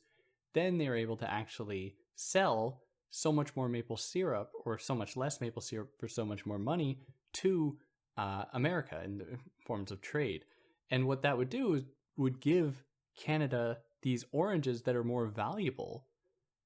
then 0.54 0.78
they're 0.78 0.96
able 0.96 1.18
to 1.18 1.32
actually 1.32 1.96
sell 2.16 2.82
so 3.10 3.32
much 3.32 3.56
more 3.56 3.70
maple 3.70 3.98
syrup 3.98 4.52
or 4.66 4.78
so 4.78 4.96
much 4.96 5.16
less 5.16 5.40
maple 5.40 5.62
syrup 5.62 5.92
for 6.00 6.08
so 6.08 6.26
much 6.26 6.46
more 6.46 6.58
money 6.58 7.00
to 7.34 7.78
uh, 8.18 8.46
America 8.54 9.02
in 9.04 9.18
the 9.18 9.38
forms 9.66 9.92
of 9.92 10.02
trade. 10.02 10.46
And 10.90 11.08
what 11.08 11.22
that 11.24 11.38
would 11.38 11.50
do 11.50 11.74
is 11.74 11.84
would 12.18 12.40
give 12.40 12.84
Canada 13.18 13.80
these 14.02 14.26
oranges 14.32 14.84
that 14.84 14.96
are 14.96 15.04
more 15.04 15.28
valuable 15.28 16.06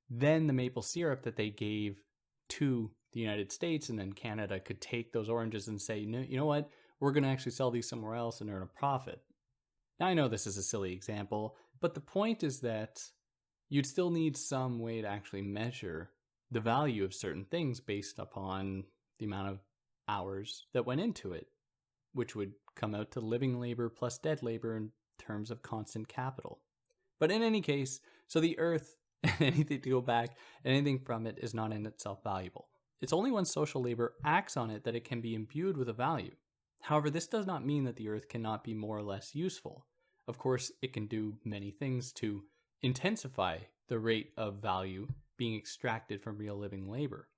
than 0.10 0.48
the 0.48 0.54
maple 0.54 0.82
syrup 0.82 1.24
that 1.24 1.36
they 1.36 1.50
gave 1.50 2.02
to 2.50 2.92
the 3.14 3.20
United 3.20 3.52
States, 3.52 3.90
and 3.90 4.00
then 4.00 4.14
Canada 4.14 4.60
could 4.60 4.82
take 4.82 5.12
those 5.12 5.30
oranges 5.30 5.68
and 5.68 5.82
say, 5.82 6.06
no, 6.06 6.20
you 6.20 6.38
know 6.38 6.46
what, 6.46 6.70
we're 7.00 7.12
going 7.12 7.24
to 7.24 7.30
actually 7.30 7.52
sell 7.52 7.72
these 7.72 7.88
somewhere 7.88 8.16
else 8.16 8.42
and 8.42 8.50
earn 8.50 8.64
a 8.64 8.80
profit. 8.80 9.22
Now, 10.00 10.08
I 10.08 10.14
know 10.14 10.28
this 10.28 10.48
is 10.48 10.58
a 10.58 10.64
silly 10.64 10.94
example, 10.94 11.56
but 11.80 11.94
the 11.94 12.00
point 12.00 12.44
is 12.44 12.60
that 12.62 13.02
you'd 13.70 13.86
still 13.86 14.10
need 14.10 14.38
some 14.38 14.80
way 14.80 15.02
to 15.02 15.08
actually 15.08 15.42
measure 15.42 16.10
the 16.52 16.60
value 16.60 17.04
of 17.04 17.14
certain 17.14 17.46
things 17.46 17.80
based 17.80 18.20
upon 18.20 18.86
the 19.20 19.26
amount 19.26 19.50
of 19.50 19.60
hours 20.08 20.66
that 20.74 20.86
went 20.86 21.02
into 21.02 21.34
it, 21.34 21.48
which 22.14 22.36
would 22.36 22.54
come 22.76 22.96
out 22.96 23.12
to 23.12 23.20
living 23.20 23.60
labor 23.60 23.90
plus 23.90 24.18
dead 24.18 24.42
labor 24.42 24.78
in 24.78 24.92
terms 25.20 25.52
of 25.52 25.62
constant 25.62 26.08
capital. 26.08 26.62
But 27.20 27.32
in 27.32 27.42
any 27.42 27.62
case, 27.62 28.00
so 28.28 28.40
the 28.40 28.58
earth 28.60 28.96
and 29.24 29.42
anything 29.42 29.82
to 29.82 29.90
go 29.90 30.02
back 30.02 30.38
and 30.64 30.74
anything 30.76 31.00
from 31.00 31.26
it 31.26 31.40
is 31.42 31.54
not 31.54 31.74
in 31.74 31.86
itself 31.86 32.20
valuable. 32.24 32.70
It's 33.02 33.14
only 33.14 33.32
when 33.32 33.46
social 33.46 33.82
labor 33.82 34.14
acts 34.26 34.58
on 34.58 34.70
it 34.70 34.84
that 34.86 34.96
it 34.96 35.04
can 35.04 35.22
be 35.22 35.36
imbued 35.36 35.78
with 35.78 35.90
a 35.90 35.94
value. 35.94 36.36
However, 36.82 37.10
this 37.10 37.28
does 37.28 37.46
not 37.46 37.66
mean 37.66 37.84
that 37.86 37.96
the 37.96 38.10
earth 38.10 38.30
cannot 38.30 38.64
be 38.64 38.74
more 38.74 38.98
or 38.98 39.04
less 39.04 39.36
useful. 39.36 39.86
Of 40.28 40.38
course, 40.38 40.72
it 40.82 40.94
can 40.94 41.08
do 41.08 41.38
many 41.44 41.72
things 41.72 42.12
to 42.14 42.44
intensify 42.82 43.60
the 43.88 44.00
rate 44.00 44.32
of 44.38 44.62
value 44.62 45.08
being 45.38 45.58
extracted 45.58 46.22
from 46.22 46.38
real 46.38 46.58
living 46.58 46.90
labor. 46.90 47.30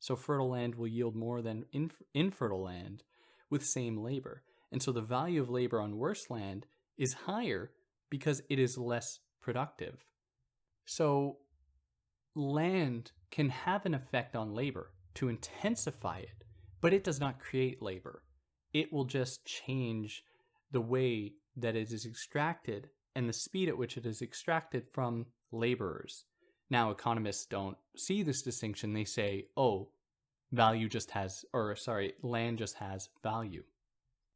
So, 0.00 0.14
fertile 0.16 0.50
land 0.50 0.76
will 0.76 0.86
yield 0.86 1.16
more 1.16 1.42
than 1.42 1.64
inf- 1.72 2.02
infertile 2.14 2.62
land 2.62 3.02
with 3.50 3.66
same 3.66 3.96
labor. 3.96 4.42
And 4.70 4.82
so, 4.82 4.92
the 4.92 5.02
value 5.02 5.40
of 5.40 5.50
labor 5.50 5.80
on 5.80 5.98
worse 5.98 6.30
land 6.30 6.66
is 6.96 7.12
higher 7.26 7.72
because 8.10 8.42
it 8.48 8.58
is 8.58 8.78
less 8.78 9.18
productive. 9.40 10.04
So, 10.86 11.38
land 12.34 13.12
can 13.30 13.48
have 13.50 13.84
an 13.86 13.94
effect 13.94 14.36
on 14.36 14.54
labor 14.54 14.92
to 15.14 15.28
intensify 15.28 16.18
it, 16.18 16.44
but 16.80 16.92
it 16.92 17.02
does 17.02 17.18
not 17.18 17.40
create 17.40 17.82
labor. 17.82 18.22
It 18.72 18.92
will 18.92 19.04
just 19.04 19.44
change 19.44 20.22
the 20.70 20.80
way 20.80 21.32
that 21.56 21.74
it 21.74 21.90
is 21.90 22.06
extracted 22.06 22.90
and 23.18 23.28
the 23.28 23.32
speed 23.32 23.68
at 23.68 23.76
which 23.76 23.96
it 23.96 24.06
is 24.06 24.22
extracted 24.22 24.86
from 24.92 25.26
laborers. 25.50 26.22
Now, 26.70 26.92
economists 26.92 27.46
don't 27.46 27.76
see 27.96 28.22
this 28.22 28.42
distinction. 28.42 28.92
They 28.92 29.02
say, 29.02 29.46
oh, 29.56 29.88
value 30.52 30.88
just 30.88 31.10
has, 31.10 31.44
or 31.52 31.74
sorry, 31.74 32.12
land 32.22 32.58
just 32.58 32.76
has 32.76 33.08
value. 33.20 33.64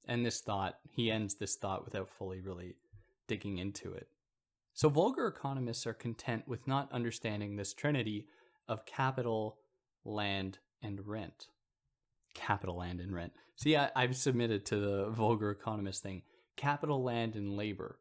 And 0.08 0.26
this 0.26 0.40
thought, 0.40 0.78
he 0.90 1.12
ends 1.12 1.36
this 1.36 1.54
thought 1.54 1.84
without 1.84 2.10
fully 2.10 2.40
really 2.40 2.74
digging 3.28 3.58
into 3.58 3.92
it. 3.92 4.08
So, 4.74 4.88
vulgar 4.88 5.28
economists 5.28 5.86
are 5.86 5.94
content 5.94 6.48
with 6.48 6.66
not 6.66 6.90
understanding 6.90 7.54
this 7.54 7.74
trinity 7.74 8.26
of 8.66 8.84
capital, 8.84 9.58
land, 10.04 10.58
and 10.82 11.06
rent. 11.06 11.46
Capital, 12.34 12.78
land, 12.78 12.98
and 12.98 13.14
rent. 13.14 13.32
See, 13.54 13.76
I, 13.76 13.90
I've 13.94 14.16
submitted 14.16 14.66
to 14.66 14.76
the 14.80 15.10
vulgar 15.10 15.52
economist 15.52 16.02
thing 16.02 16.22
capital, 16.56 17.04
land, 17.04 17.36
and 17.36 17.56
labor. 17.56 18.00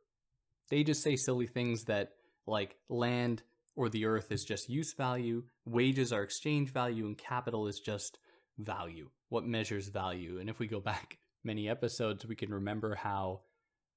They 0.72 0.84
just 0.84 1.04
say 1.04 1.18
silly 1.18 1.48
things 1.48 1.84
that, 1.84 2.14
like, 2.48 2.78
land 2.90 3.44
or 3.76 3.90
the 3.90 4.06
earth 4.06 4.32
is 4.32 4.46
just 4.46 4.70
use 4.70 4.94
value, 4.94 5.44
wages 5.66 6.14
are 6.14 6.24
exchange 6.24 6.72
value, 6.72 7.06
and 7.06 7.18
capital 7.18 7.68
is 7.68 7.80
just 7.80 8.18
value. 8.58 9.10
What 9.28 9.46
measures 9.46 9.90
value? 9.90 10.40
And 10.40 10.50
if 10.50 10.60
we 10.60 10.68
go 10.68 10.80
back 10.80 11.20
many 11.44 11.68
episodes, 11.70 12.26
we 12.26 12.36
can 12.36 12.54
remember 12.54 12.96
how 12.96 13.42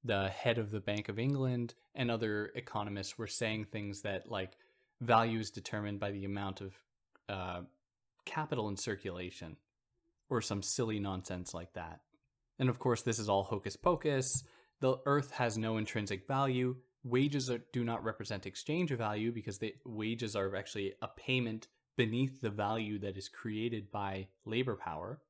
the 0.03 0.29
head 0.29 0.59
of 0.59 0.73
the 0.73 0.81
Bank 0.81 1.09
of 1.09 1.19
England 1.19 1.75
and 1.95 2.11
other 2.11 2.51
economists 2.57 3.17
were 3.17 3.29
saying 3.29 3.67
things 3.67 4.03
that, 4.03 4.29
like, 4.29 4.57
value 5.01 5.39
is 5.39 5.51
determined 5.51 6.01
by 6.01 6.11
the 6.11 6.25
amount 6.25 6.61
of 6.61 6.75
uh, 7.29 7.61
capital 8.25 8.69
in 8.69 8.77
circulation 8.77 9.57
or 10.29 10.41
some 10.41 10.63
silly 10.63 10.99
nonsense 10.99 11.55
like 11.55 11.73
that. 11.75 12.01
And 12.59 12.69
of 12.69 12.81
course, 12.81 13.03
this 13.03 13.21
is 13.21 13.29
all 13.29 13.45
hocus 13.45 13.77
pocus. 13.77 14.43
The 14.81 14.97
earth 15.07 15.33
has 15.33 15.57
no 15.57 15.77
intrinsic 15.77 16.27
value. 16.27 16.77
Wages 17.03 17.51
are, 17.51 17.61
do 17.73 17.85
not 17.85 18.05
represent 18.05 18.47
exchange 18.47 18.91
value 18.91 19.33
because 19.33 19.59
the 19.59 19.75
wages 19.85 20.35
are 20.35 20.55
actually 20.57 20.95
a 21.03 21.09
payment 21.09 21.69
beneath 21.97 22.41
the 22.41 22.51
value 22.51 22.99
that 22.99 23.17
is 23.17 23.29
created 23.29 23.91
by 23.91 24.29
labor 24.45 24.77
power. 24.77 25.21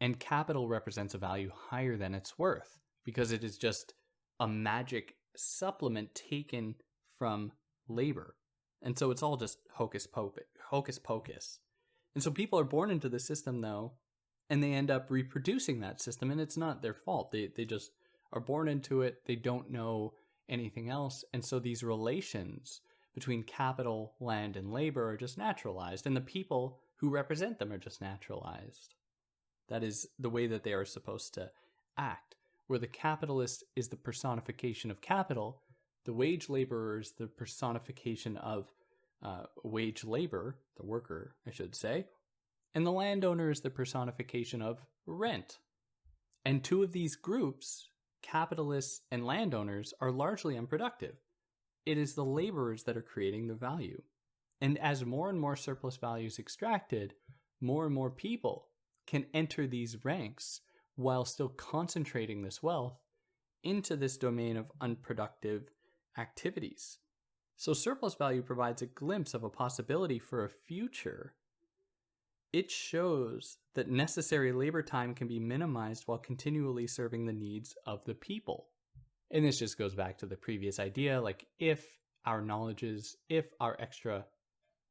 And 0.00 0.18
capital 0.18 0.68
represents 0.68 1.14
a 1.14 1.18
value 1.18 1.50
higher 1.54 1.96
than 1.96 2.14
its 2.14 2.38
worth 2.38 2.78
because 3.04 3.32
it 3.32 3.42
is 3.44 3.58
just 3.58 3.94
a 4.40 4.48
magic 4.48 5.16
supplement 5.36 6.14
taken 6.14 6.74
from 7.18 7.52
labor. 7.88 8.36
And 8.82 8.98
so 8.98 9.10
it's 9.10 9.22
all 9.22 9.36
just 9.36 9.58
hocus 9.72 10.06
pocus, 10.06 10.44
hocus 10.68 10.98
pocus. 10.98 11.58
And 12.14 12.22
so 12.22 12.30
people 12.30 12.58
are 12.58 12.64
born 12.64 12.90
into 12.90 13.08
the 13.08 13.18
system 13.18 13.60
though, 13.60 13.92
and 14.50 14.62
they 14.62 14.72
end 14.72 14.90
up 14.90 15.10
reproducing 15.10 15.80
that 15.80 16.00
system, 16.00 16.30
and 16.30 16.40
it's 16.40 16.56
not 16.56 16.82
their 16.82 16.94
fault. 16.94 17.32
They 17.32 17.50
they 17.54 17.64
just 17.64 17.92
are 18.34 18.40
born 18.40 18.68
into 18.68 19.00
it. 19.00 19.22
They 19.24 19.36
don't 19.36 19.70
know 19.70 20.12
anything 20.48 20.90
else, 20.90 21.24
and 21.32 21.42
so 21.42 21.58
these 21.58 21.82
relations 21.82 22.82
between 23.14 23.44
capital, 23.44 24.12
land, 24.20 24.56
and 24.56 24.72
labor 24.72 25.08
are 25.08 25.16
just 25.16 25.38
naturalized, 25.38 26.06
and 26.06 26.14
the 26.14 26.20
people 26.20 26.78
who 26.96 27.08
represent 27.08 27.58
them 27.58 27.72
are 27.72 27.78
just 27.78 28.02
naturalized. 28.02 28.94
That 29.68 29.82
is 29.82 30.06
the 30.18 30.28
way 30.28 30.46
that 30.48 30.64
they 30.64 30.72
are 30.72 30.84
supposed 30.84 31.32
to 31.34 31.50
act. 31.96 32.34
Where 32.66 32.78
the 32.78 32.86
capitalist 32.86 33.64
is 33.76 33.88
the 33.88 33.96
personification 33.96 34.90
of 34.90 35.00
capital, 35.00 35.62
the 36.04 36.12
wage 36.12 36.50
laborer 36.50 37.00
is 37.00 37.12
the 37.12 37.26
personification 37.26 38.36
of 38.36 38.70
uh, 39.22 39.44
wage 39.62 40.04
labor, 40.04 40.58
the 40.76 40.84
worker, 40.84 41.36
I 41.46 41.50
should 41.50 41.74
say, 41.74 42.06
and 42.74 42.84
the 42.84 42.90
landowner 42.90 43.50
is 43.50 43.60
the 43.60 43.70
personification 43.70 44.60
of 44.60 44.84
rent. 45.06 45.58
And 46.44 46.62
two 46.62 46.82
of 46.82 46.92
these 46.92 47.16
groups, 47.16 47.88
capitalists 48.24 49.02
and 49.10 49.26
landowners, 49.26 49.92
are 50.00 50.10
largely 50.10 50.56
unproductive. 50.56 51.16
It 51.84 51.98
is 51.98 52.14
the 52.14 52.24
laborers 52.24 52.84
that 52.84 52.96
are 52.96 53.02
creating 53.02 53.46
the 53.46 53.54
value. 53.54 54.02
And 54.60 54.78
as 54.78 55.04
more 55.04 55.28
and 55.28 55.38
more 55.38 55.56
surplus 55.56 55.98
value 55.98 56.26
is 56.26 56.38
extracted, 56.38 57.14
more 57.60 57.84
and 57.84 57.94
more 57.94 58.10
people 58.10 58.68
can 59.06 59.26
enter 59.34 59.66
these 59.66 60.04
ranks 60.04 60.62
while 60.96 61.24
still 61.24 61.50
concentrating 61.50 62.42
this 62.42 62.62
wealth 62.62 62.98
into 63.62 63.94
this 63.96 64.16
domain 64.16 64.56
of 64.56 64.72
unproductive 64.80 65.68
activities. 66.16 66.98
So, 67.56 67.72
surplus 67.72 68.14
value 68.14 68.42
provides 68.42 68.82
a 68.82 68.86
glimpse 68.86 69.34
of 69.34 69.44
a 69.44 69.50
possibility 69.50 70.18
for 70.18 70.44
a 70.44 70.50
future. 70.50 71.34
It 72.54 72.70
shows 72.70 73.58
that 73.74 73.90
necessary 73.90 74.52
labor 74.52 74.80
time 74.80 75.12
can 75.12 75.26
be 75.26 75.40
minimized 75.40 76.04
while 76.06 76.18
continually 76.18 76.86
serving 76.86 77.26
the 77.26 77.32
needs 77.32 77.74
of 77.84 78.04
the 78.04 78.14
people. 78.14 78.68
And 79.32 79.44
this 79.44 79.58
just 79.58 79.76
goes 79.76 79.96
back 79.96 80.18
to 80.18 80.26
the 80.26 80.36
previous 80.36 80.78
idea 80.78 81.20
like, 81.20 81.48
if 81.58 81.84
our 82.24 82.40
knowledges, 82.40 83.16
if 83.28 83.46
our 83.58 83.76
extra 83.80 84.24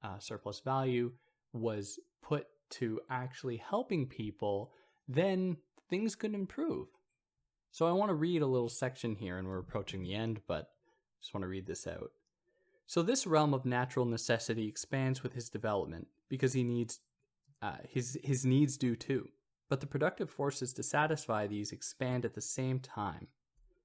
uh, 0.03 0.19
surplus 0.19 0.59
value 0.59 1.13
was 1.53 2.01
put 2.21 2.47
to 2.71 2.99
actually 3.09 3.55
helping 3.55 4.07
people, 4.07 4.73
then 5.07 5.55
things 5.89 6.15
could 6.15 6.33
improve. 6.33 6.87
So 7.71 7.87
I 7.87 7.93
want 7.93 8.09
to 8.09 8.15
read 8.15 8.41
a 8.41 8.45
little 8.45 8.67
section 8.67 9.15
here, 9.15 9.37
and 9.37 9.47
we're 9.47 9.59
approaching 9.59 10.03
the 10.03 10.15
end, 10.15 10.41
but 10.49 10.67
just 11.21 11.33
want 11.33 11.43
to 11.43 11.47
read 11.47 11.65
this 11.65 11.87
out. 11.87 12.11
So 12.87 13.01
this 13.01 13.25
realm 13.25 13.53
of 13.53 13.65
natural 13.65 14.05
necessity 14.05 14.67
expands 14.67 15.23
with 15.23 15.31
his 15.31 15.47
development 15.47 16.07
because 16.27 16.51
he 16.51 16.65
needs 16.65 16.99
uh, 17.63 17.77
his 17.87 18.17
his 18.23 18.45
needs 18.45 18.77
do 18.77 18.95
too. 18.95 19.29
But 19.69 19.79
the 19.79 19.87
productive 19.87 20.29
forces 20.29 20.73
to 20.73 20.83
satisfy 20.83 21.47
these 21.47 21.71
expand 21.71 22.25
at 22.25 22.33
the 22.33 22.41
same 22.41 22.79
time. 22.79 23.27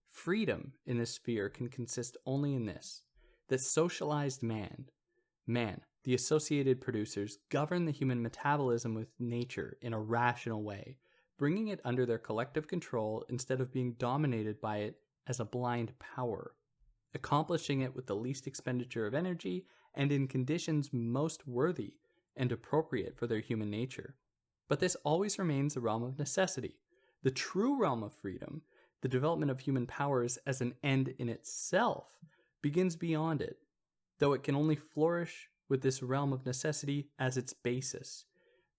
Freedom 0.09 0.73
in 0.85 0.99
this 0.99 1.13
sphere 1.13 1.49
can 1.49 1.69
consist 1.69 2.17
only 2.27 2.55
in 2.55 2.67
this: 2.67 3.03
that 3.49 3.61
socialized 3.61 4.43
man, 4.43 4.91
man, 5.47 5.81
the 6.03 6.15
associated 6.15 6.81
producers 6.81 7.39
govern 7.51 7.85
the 7.85 7.93
human 7.93 8.21
metabolism 8.21 8.95
with 8.95 9.09
nature 9.21 9.79
in 9.81 9.93
a 9.93 10.01
rational 10.01 10.65
way, 10.65 10.99
bringing 11.39 11.69
it 11.69 11.81
under 11.85 12.05
their 12.05 12.19
collective 12.19 12.67
control 12.67 13.25
instead 13.29 13.61
of 13.61 13.73
being 13.73 13.93
dominated 13.93 14.61
by 14.61 14.79
it 14.79 14.97
as 15.29 15.39
a 15.39 15.45
blind 15.45 15.93
power 16.01 16.55
accomplishing 17.15 17.81
it 17.81 17.95
with 17.95 18.07
the 18.07 18.15
least 18.15 18.47
expenditure 18.47 19.07
of 19.07 19.15
energy 19.15 19.65
and 19.95 20.13
in 20.13 20.29
conditions 20.29 20.91
most 20.93 21.47
worthy 21.47 21.95
and 22.37 22.53
appropriate 22.53 23.17
for 23.17 23.27
their 23.27 23.41
human 23.41 23.71
nature. 23.71 24.15
But 24.69 24.81
this 24.81 24.97
always 25.05 25.39
remains 25.39 25.75
the 25.75 25.81
realm 25.81 26.03
of 26.03 26.19
necessity. 26.19 26.79
The 27.23 27.31
true 27.31 27.81
realm 27.81 28.03
of 28.03 28.13
freedom, 28.13 28.63
the 29.03 29.09
development 29.09 29.51
of 29.51 29.61
human 29.61 29.87
powers 29.87 30.39
as 30.47 30.61
an 30.61 30.75
end 30.83 31.15
in 31.19 31.29
itself, 31.29 32.07
begins 32.63 32.97
beyond 32.97 33.41
it, 33.41 33.59
though 34.19 34.33
it 34.33 34.43
can 34.43 34.55
only 34.55 34.77
flourish 34.77 35.49
with 35.69 35.83
this 35.83 36.03
realm 36.03 36.33
of 36.33 36.47
necessity 36.47 37.09
as 37.19 37.37
its 37.37 37.53
basis. 37.53 38.25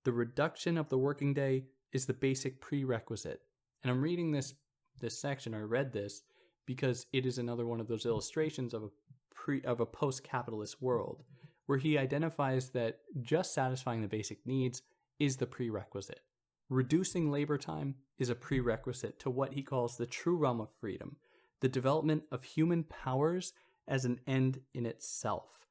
The 0.04 0.12
reduction 0.12 0.78
of 0.78 0.90
the 0.90 0.98
working 0.98 1.34
day 1.34 1.66
is 1.92 2.06
the 2.06 2.14
basic 2.14 2.62
prerequisite. 2.62 3.42
And 3.84 3.92
I'm 3.92 4.02
reading 4.02 4.32
this 4.32 4.54
this 5.00 5.18
section, 5.18 5.54
I 5.54 5.60
read 5.60 5.94
this 5.94 6.24
because 6.66 7.06
it 7.14 7.26
is 7.26 7.38
another 7.38 7.66
one 7.66 7.80
of 7.80 7.88
those 7.88 8.06
illustrations 8.06 8.74
of 8.74 8.84
a 8.84 8.90
pre 9.34 9.62
of 9.64 9.80
a 9.80 9.86
post-capitalist 9.86 10.82
world 10.82 11.24
where 11.70 11.78
he 11.78 12.00
identifies 12.00 12.70
that 12.70 12.98
just 13.22 13.54
satisfying 13.54 14.02
the 14.02 14.08
basic 14.08 14.44
needs 14.44 14.82
is 15.20 15.38
the 15.38 15.46
prerequisite. 15.46 16.22
Reducing 16.68 17.30
labor 17.30 17.60
time 17.60 17.94
is 18.18 18.32
a 18.32 18.34
prerequisite 18.34 19.20
to 19.20 19.30
what 19.30 19.54
he 19.54 19.62
calls 19.62 19.96
the 19.96 20.08
true 20.08 20.36
realm 20.36 20.60
of 20.60 20.70
freedom, 20.82 21.18
the 21.62 21.70
development 21.70 22.24
of 22.32 22.44
human 22.44 22.86
powers 22.86 23.54
as 23.88 24.04
an 24.04 24.20
end 24.26 24.62
in 24.74 24.88
itself. 24.88 25.68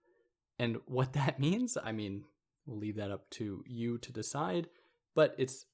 And 0.56 0.76
what 0.86 1.14
that 1.14 1.40
means, 1.40 1.76
I 1.82 1.90
mean, 1.90 2.22
we'll 2.64 2.78
leave 2.78 2.94
that 2.94 3.10
up 3.10 3.28
to 3.30 3.64
you 3.66 3.98
to 3.98 4.12
decide, 4.12 4.68
but 5.16 5.34
it's 5.36 5.66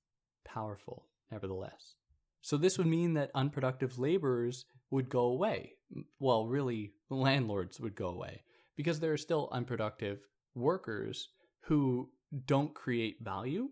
powerful 0.43 1.05
nevertheless. 1.31 1.97
So 2.41 2.57
this 2.57 2.79
would 2.79 2.87
mean 2.87 3.13
that 3.13 3.31
unproductive 3.35 3.99
laborers 3.99 4.65
would 4.91 5.11
go 5.11 5.25
away. 5.27 5.73
Well, 6.19 6.47
really, 6.47 6.95
landlords 7.11 7.79
would 7.79 7.95
go 7.95 8.07
away 8.07 8.41
because 8.77 9.01
there 9.01 9.13
are 9.13 9.19
still 9.19 9.49
unproductive 9.53 10.21
workers 10.55 11.29
who 11.63 12.11
don't 12.47 12.75
create 12.75 13.23
value 13.23 13.69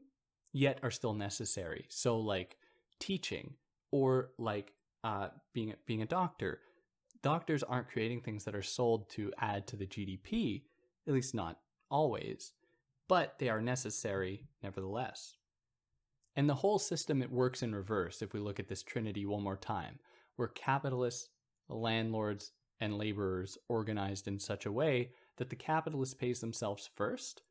yet 0.53 0.79
are 0.83 0.91
still 0.91 1.15
necessary. 1.15 1.87
So 1.89 2.19
like 2.19 2.57
teaching 3.01 3.55
or 3.91 4.31
like 4.39 4.73
uh, 5.05 5.29
being 5.53 5.75
being 5.87 6.03
a 6.03 6.07
doctor, 6.07 6.61
doctors 7.23 7.63
aren't 7.63 7.89
creating 7.89 8.21
things 8.21 8.45
that 8.45 8.55
are 8.55 8.63
sold 8.63 9.09
to 9.11 9.33
add 9.39 9.67
to 9.69 9.77
the 9.77 9.87
GDP, 9.87 10.63
at 11.07 11.15
least 11.15 11.35
not 11.35 11.59
always, 11.91 12.53
but 13.09 13.39
they 13.39 13.49
are 13.49 13.61
necessary 13.61 14.47
nevertheless. 14.63 15.37
And 16.35 16.49
the 16.49 16.55
whole 16.55 16.79
system, 16.79 17.21
it 17.23 17.31
works 17.31 17.63
in 17.63 17.75
reverse 17.75 18.23
if 18.23 18.33
we 18.33 18.41
look 18.41 18.59
at 18.59 18.69
this 18.69 18.83
trinity 18.83 19.27
one 19.27 19.43
more 19.43 19.57
time, 19.57 19.99
where 20.37 20.49
capitalists, 20.49 21.29
landlords, 21.69 22.53
and 22.83 22.99
laborers 22.99 23.57
organized 23.69 24.27
in 24.27 24.41
such 24.41 24.67
a 24.67 24.73
way 24.73 25.11
that 25.37 25.49
the 25.49 25.57
capitalist 25.57 26.19
pays 26.19 26.41
themselves 26.41 26.91
first, 26.97 27.43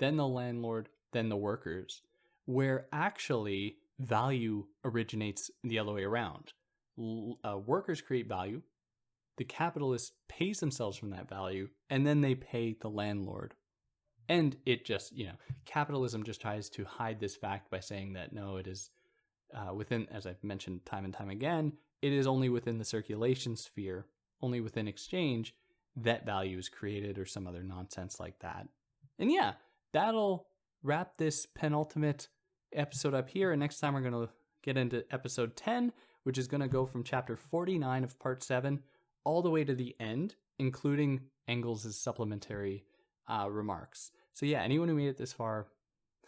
then 0.00 0.16
the 0.16 0.26
landlord, 0.26 0.88
then 1.12 1.28
the 1.28 1.36
workers, 1.36 2.02
where 2.46 2.86
actually 2.92 3.76
value 4.00 4.66
originates 4.84 5.50
the 5.62 5.78
other 5.78 5.92
way 5.92 6.02
around. 6.02 6.52
Uh, 6.98 7.56
workers 7.56 8.00
create 8.02 8.28
value, 8.28 8.62
the 9.36 9.44
capitalist 9.44 10.12
pays 10.28 10.58
themselves 10.58 10.96
from 10.96 11.10
that 11.10 11.28
value, 11.28 11.68
and 11.88 12.04
then 12.04 12.20
they 12.20 12.34
pay 12.34 12.76
the 12.80 12.90
landlord 12.90 13.54
and 14.30 14.56
it 14.64 14.84
just 14.84 15.12
you 15.12 15.26
know 15.26 15.34
capitalism 15.66 16.22
just 16.22 16.40
tries 16.40 16.70
to 16.70 16.84
hide 16.84 17.18
this 17.18 17.36
fact 17.36 17.70
by 17.70 17.80
saying 17.80 18.12
that 18.12 18.32
no 18.32 18.56
it 18.56 18.66
is 18.66 18.90
uh, 19.54 19.74
within 19.74 20.06
as 20.12 20.26
i've 20.26 20.42
mentioned 20.44 20.86
time 20.86 21.04
and 21.04 21.12
time 21.12 21.28
again 21.28 21.72
it 22.00 22.12
is 22.12 22.26
only 22.26 22.48
within 22.48 22.78
the 22.78 22.84
circulation 22.84 23.56
sphere 23.56 24.06
only 24.42 24.60
within 24.60 24.88
exchange 24.88 25.54
that 25.96 26.24
value 26.24 26.58
is 26.58 26.68
created 26.68 27.18
or 27.18 27.26
some 27.26 27.46
other 27.46 27.62
nonsense 27.62 28.20
like 28.20 28.38
that 28.40 28.66
and 29.18 29.30
yeah 29.30 29.52
that'll 29.92 30.46
wrap 30.82 31.16
this 31.16 31.46
penultimate 31.46 32.28
episode 32.72 33.14
up 33.14 33.28
here 33.28 33.52
and 33.52 33.60
next 33.60 33.80
time 33.80 33.94
we're 33.94 34.00
going 34.00 34.12
to 34.12 34.32
get 34.62 34.76
into 34.76 35.04
episode 35.10 35.56
10 35.56 35.92
which 36.22 36.38
is 36.38 36.46
going 36.46 36.60
to 36.60 36.68
go 36.68 36.86
from 36.86 37.02
chapter 37.02 37.36
49 37.36 38.04
of 38.04 38.18
part 38.18 38.42
7 38.42 38.80
all 39.24 39.42
the 39.42 39.50
way 39.50 39.64
to 39.64 39.74
the 39.74 39.96
end 39.98 40.36
including 40.58 41.20
engels' 41.48 41.96
supplementary 41.96 42.84
uh, 43.28 43.48
remarks 43.50 44.12
so 44.40 44.46
yeah, 44.46 44.62
anyone 44.62 44.88
who 44.88 44.94
made 44.94 45.08
it 45.08 45.18
this 45.18 45.32
far, 45.32 45.66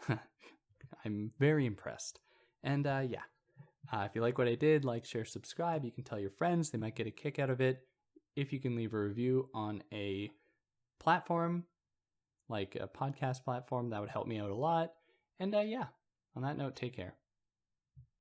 I'm 1.05 1.33
very 1.39 1.67
impressed. 1.67 2.21
And 2.63 2.87
uh, 2.87 3.03
yeah, 3.07 3.23
uh, 3.93 4.03
if 4.09 4.15
you 4.15 4.21
like 4.21 4.39
what 4.39 4.49
I 4.49 4.55
did, 4.55 4.85
like, 4.85 5.05
share, 5.05 5.25
subscribe. 5.25 5.85
You 5.85 5.91
can 5.91 6.05
tell 6.05 6.19
your 6.19 6.31
friends; 6.31 6.71
they 6.71 6.79
might 6.79 6.95
get 6.95 7.07
a 7.07 7.11
kick 7.11 7.39
out 7.39 7.51
of 7.51 7.61
it. 7.61 7.87
If 8.37 8.53
you 8.53 8.61
can 8.61 8.77
leave 8.77 8.95
a 8.95 9.01
review 9.01 9.49
on 9.55 9.83
a 9.93 10.31
platform, 11.01 11.65
like 12.49 12.77
a 12.81 12.89
podcast 12.89 13.45
platform, 13.45 13.91
that 13.91 14.01
would 14.01 14.11
help 14.11 14.27
me 14.27 14.39
out 14.39 14.51
a 14.51 14.55
lot. 14.55 14.93
And 15.39 15.55
uh, 15.55 15.61
yeah, 15.61 15.87
on 16.35 16.43
that 16.43 16.57
note, 16.57 16.77
take 16.77 16.95
care. 16.97 17.15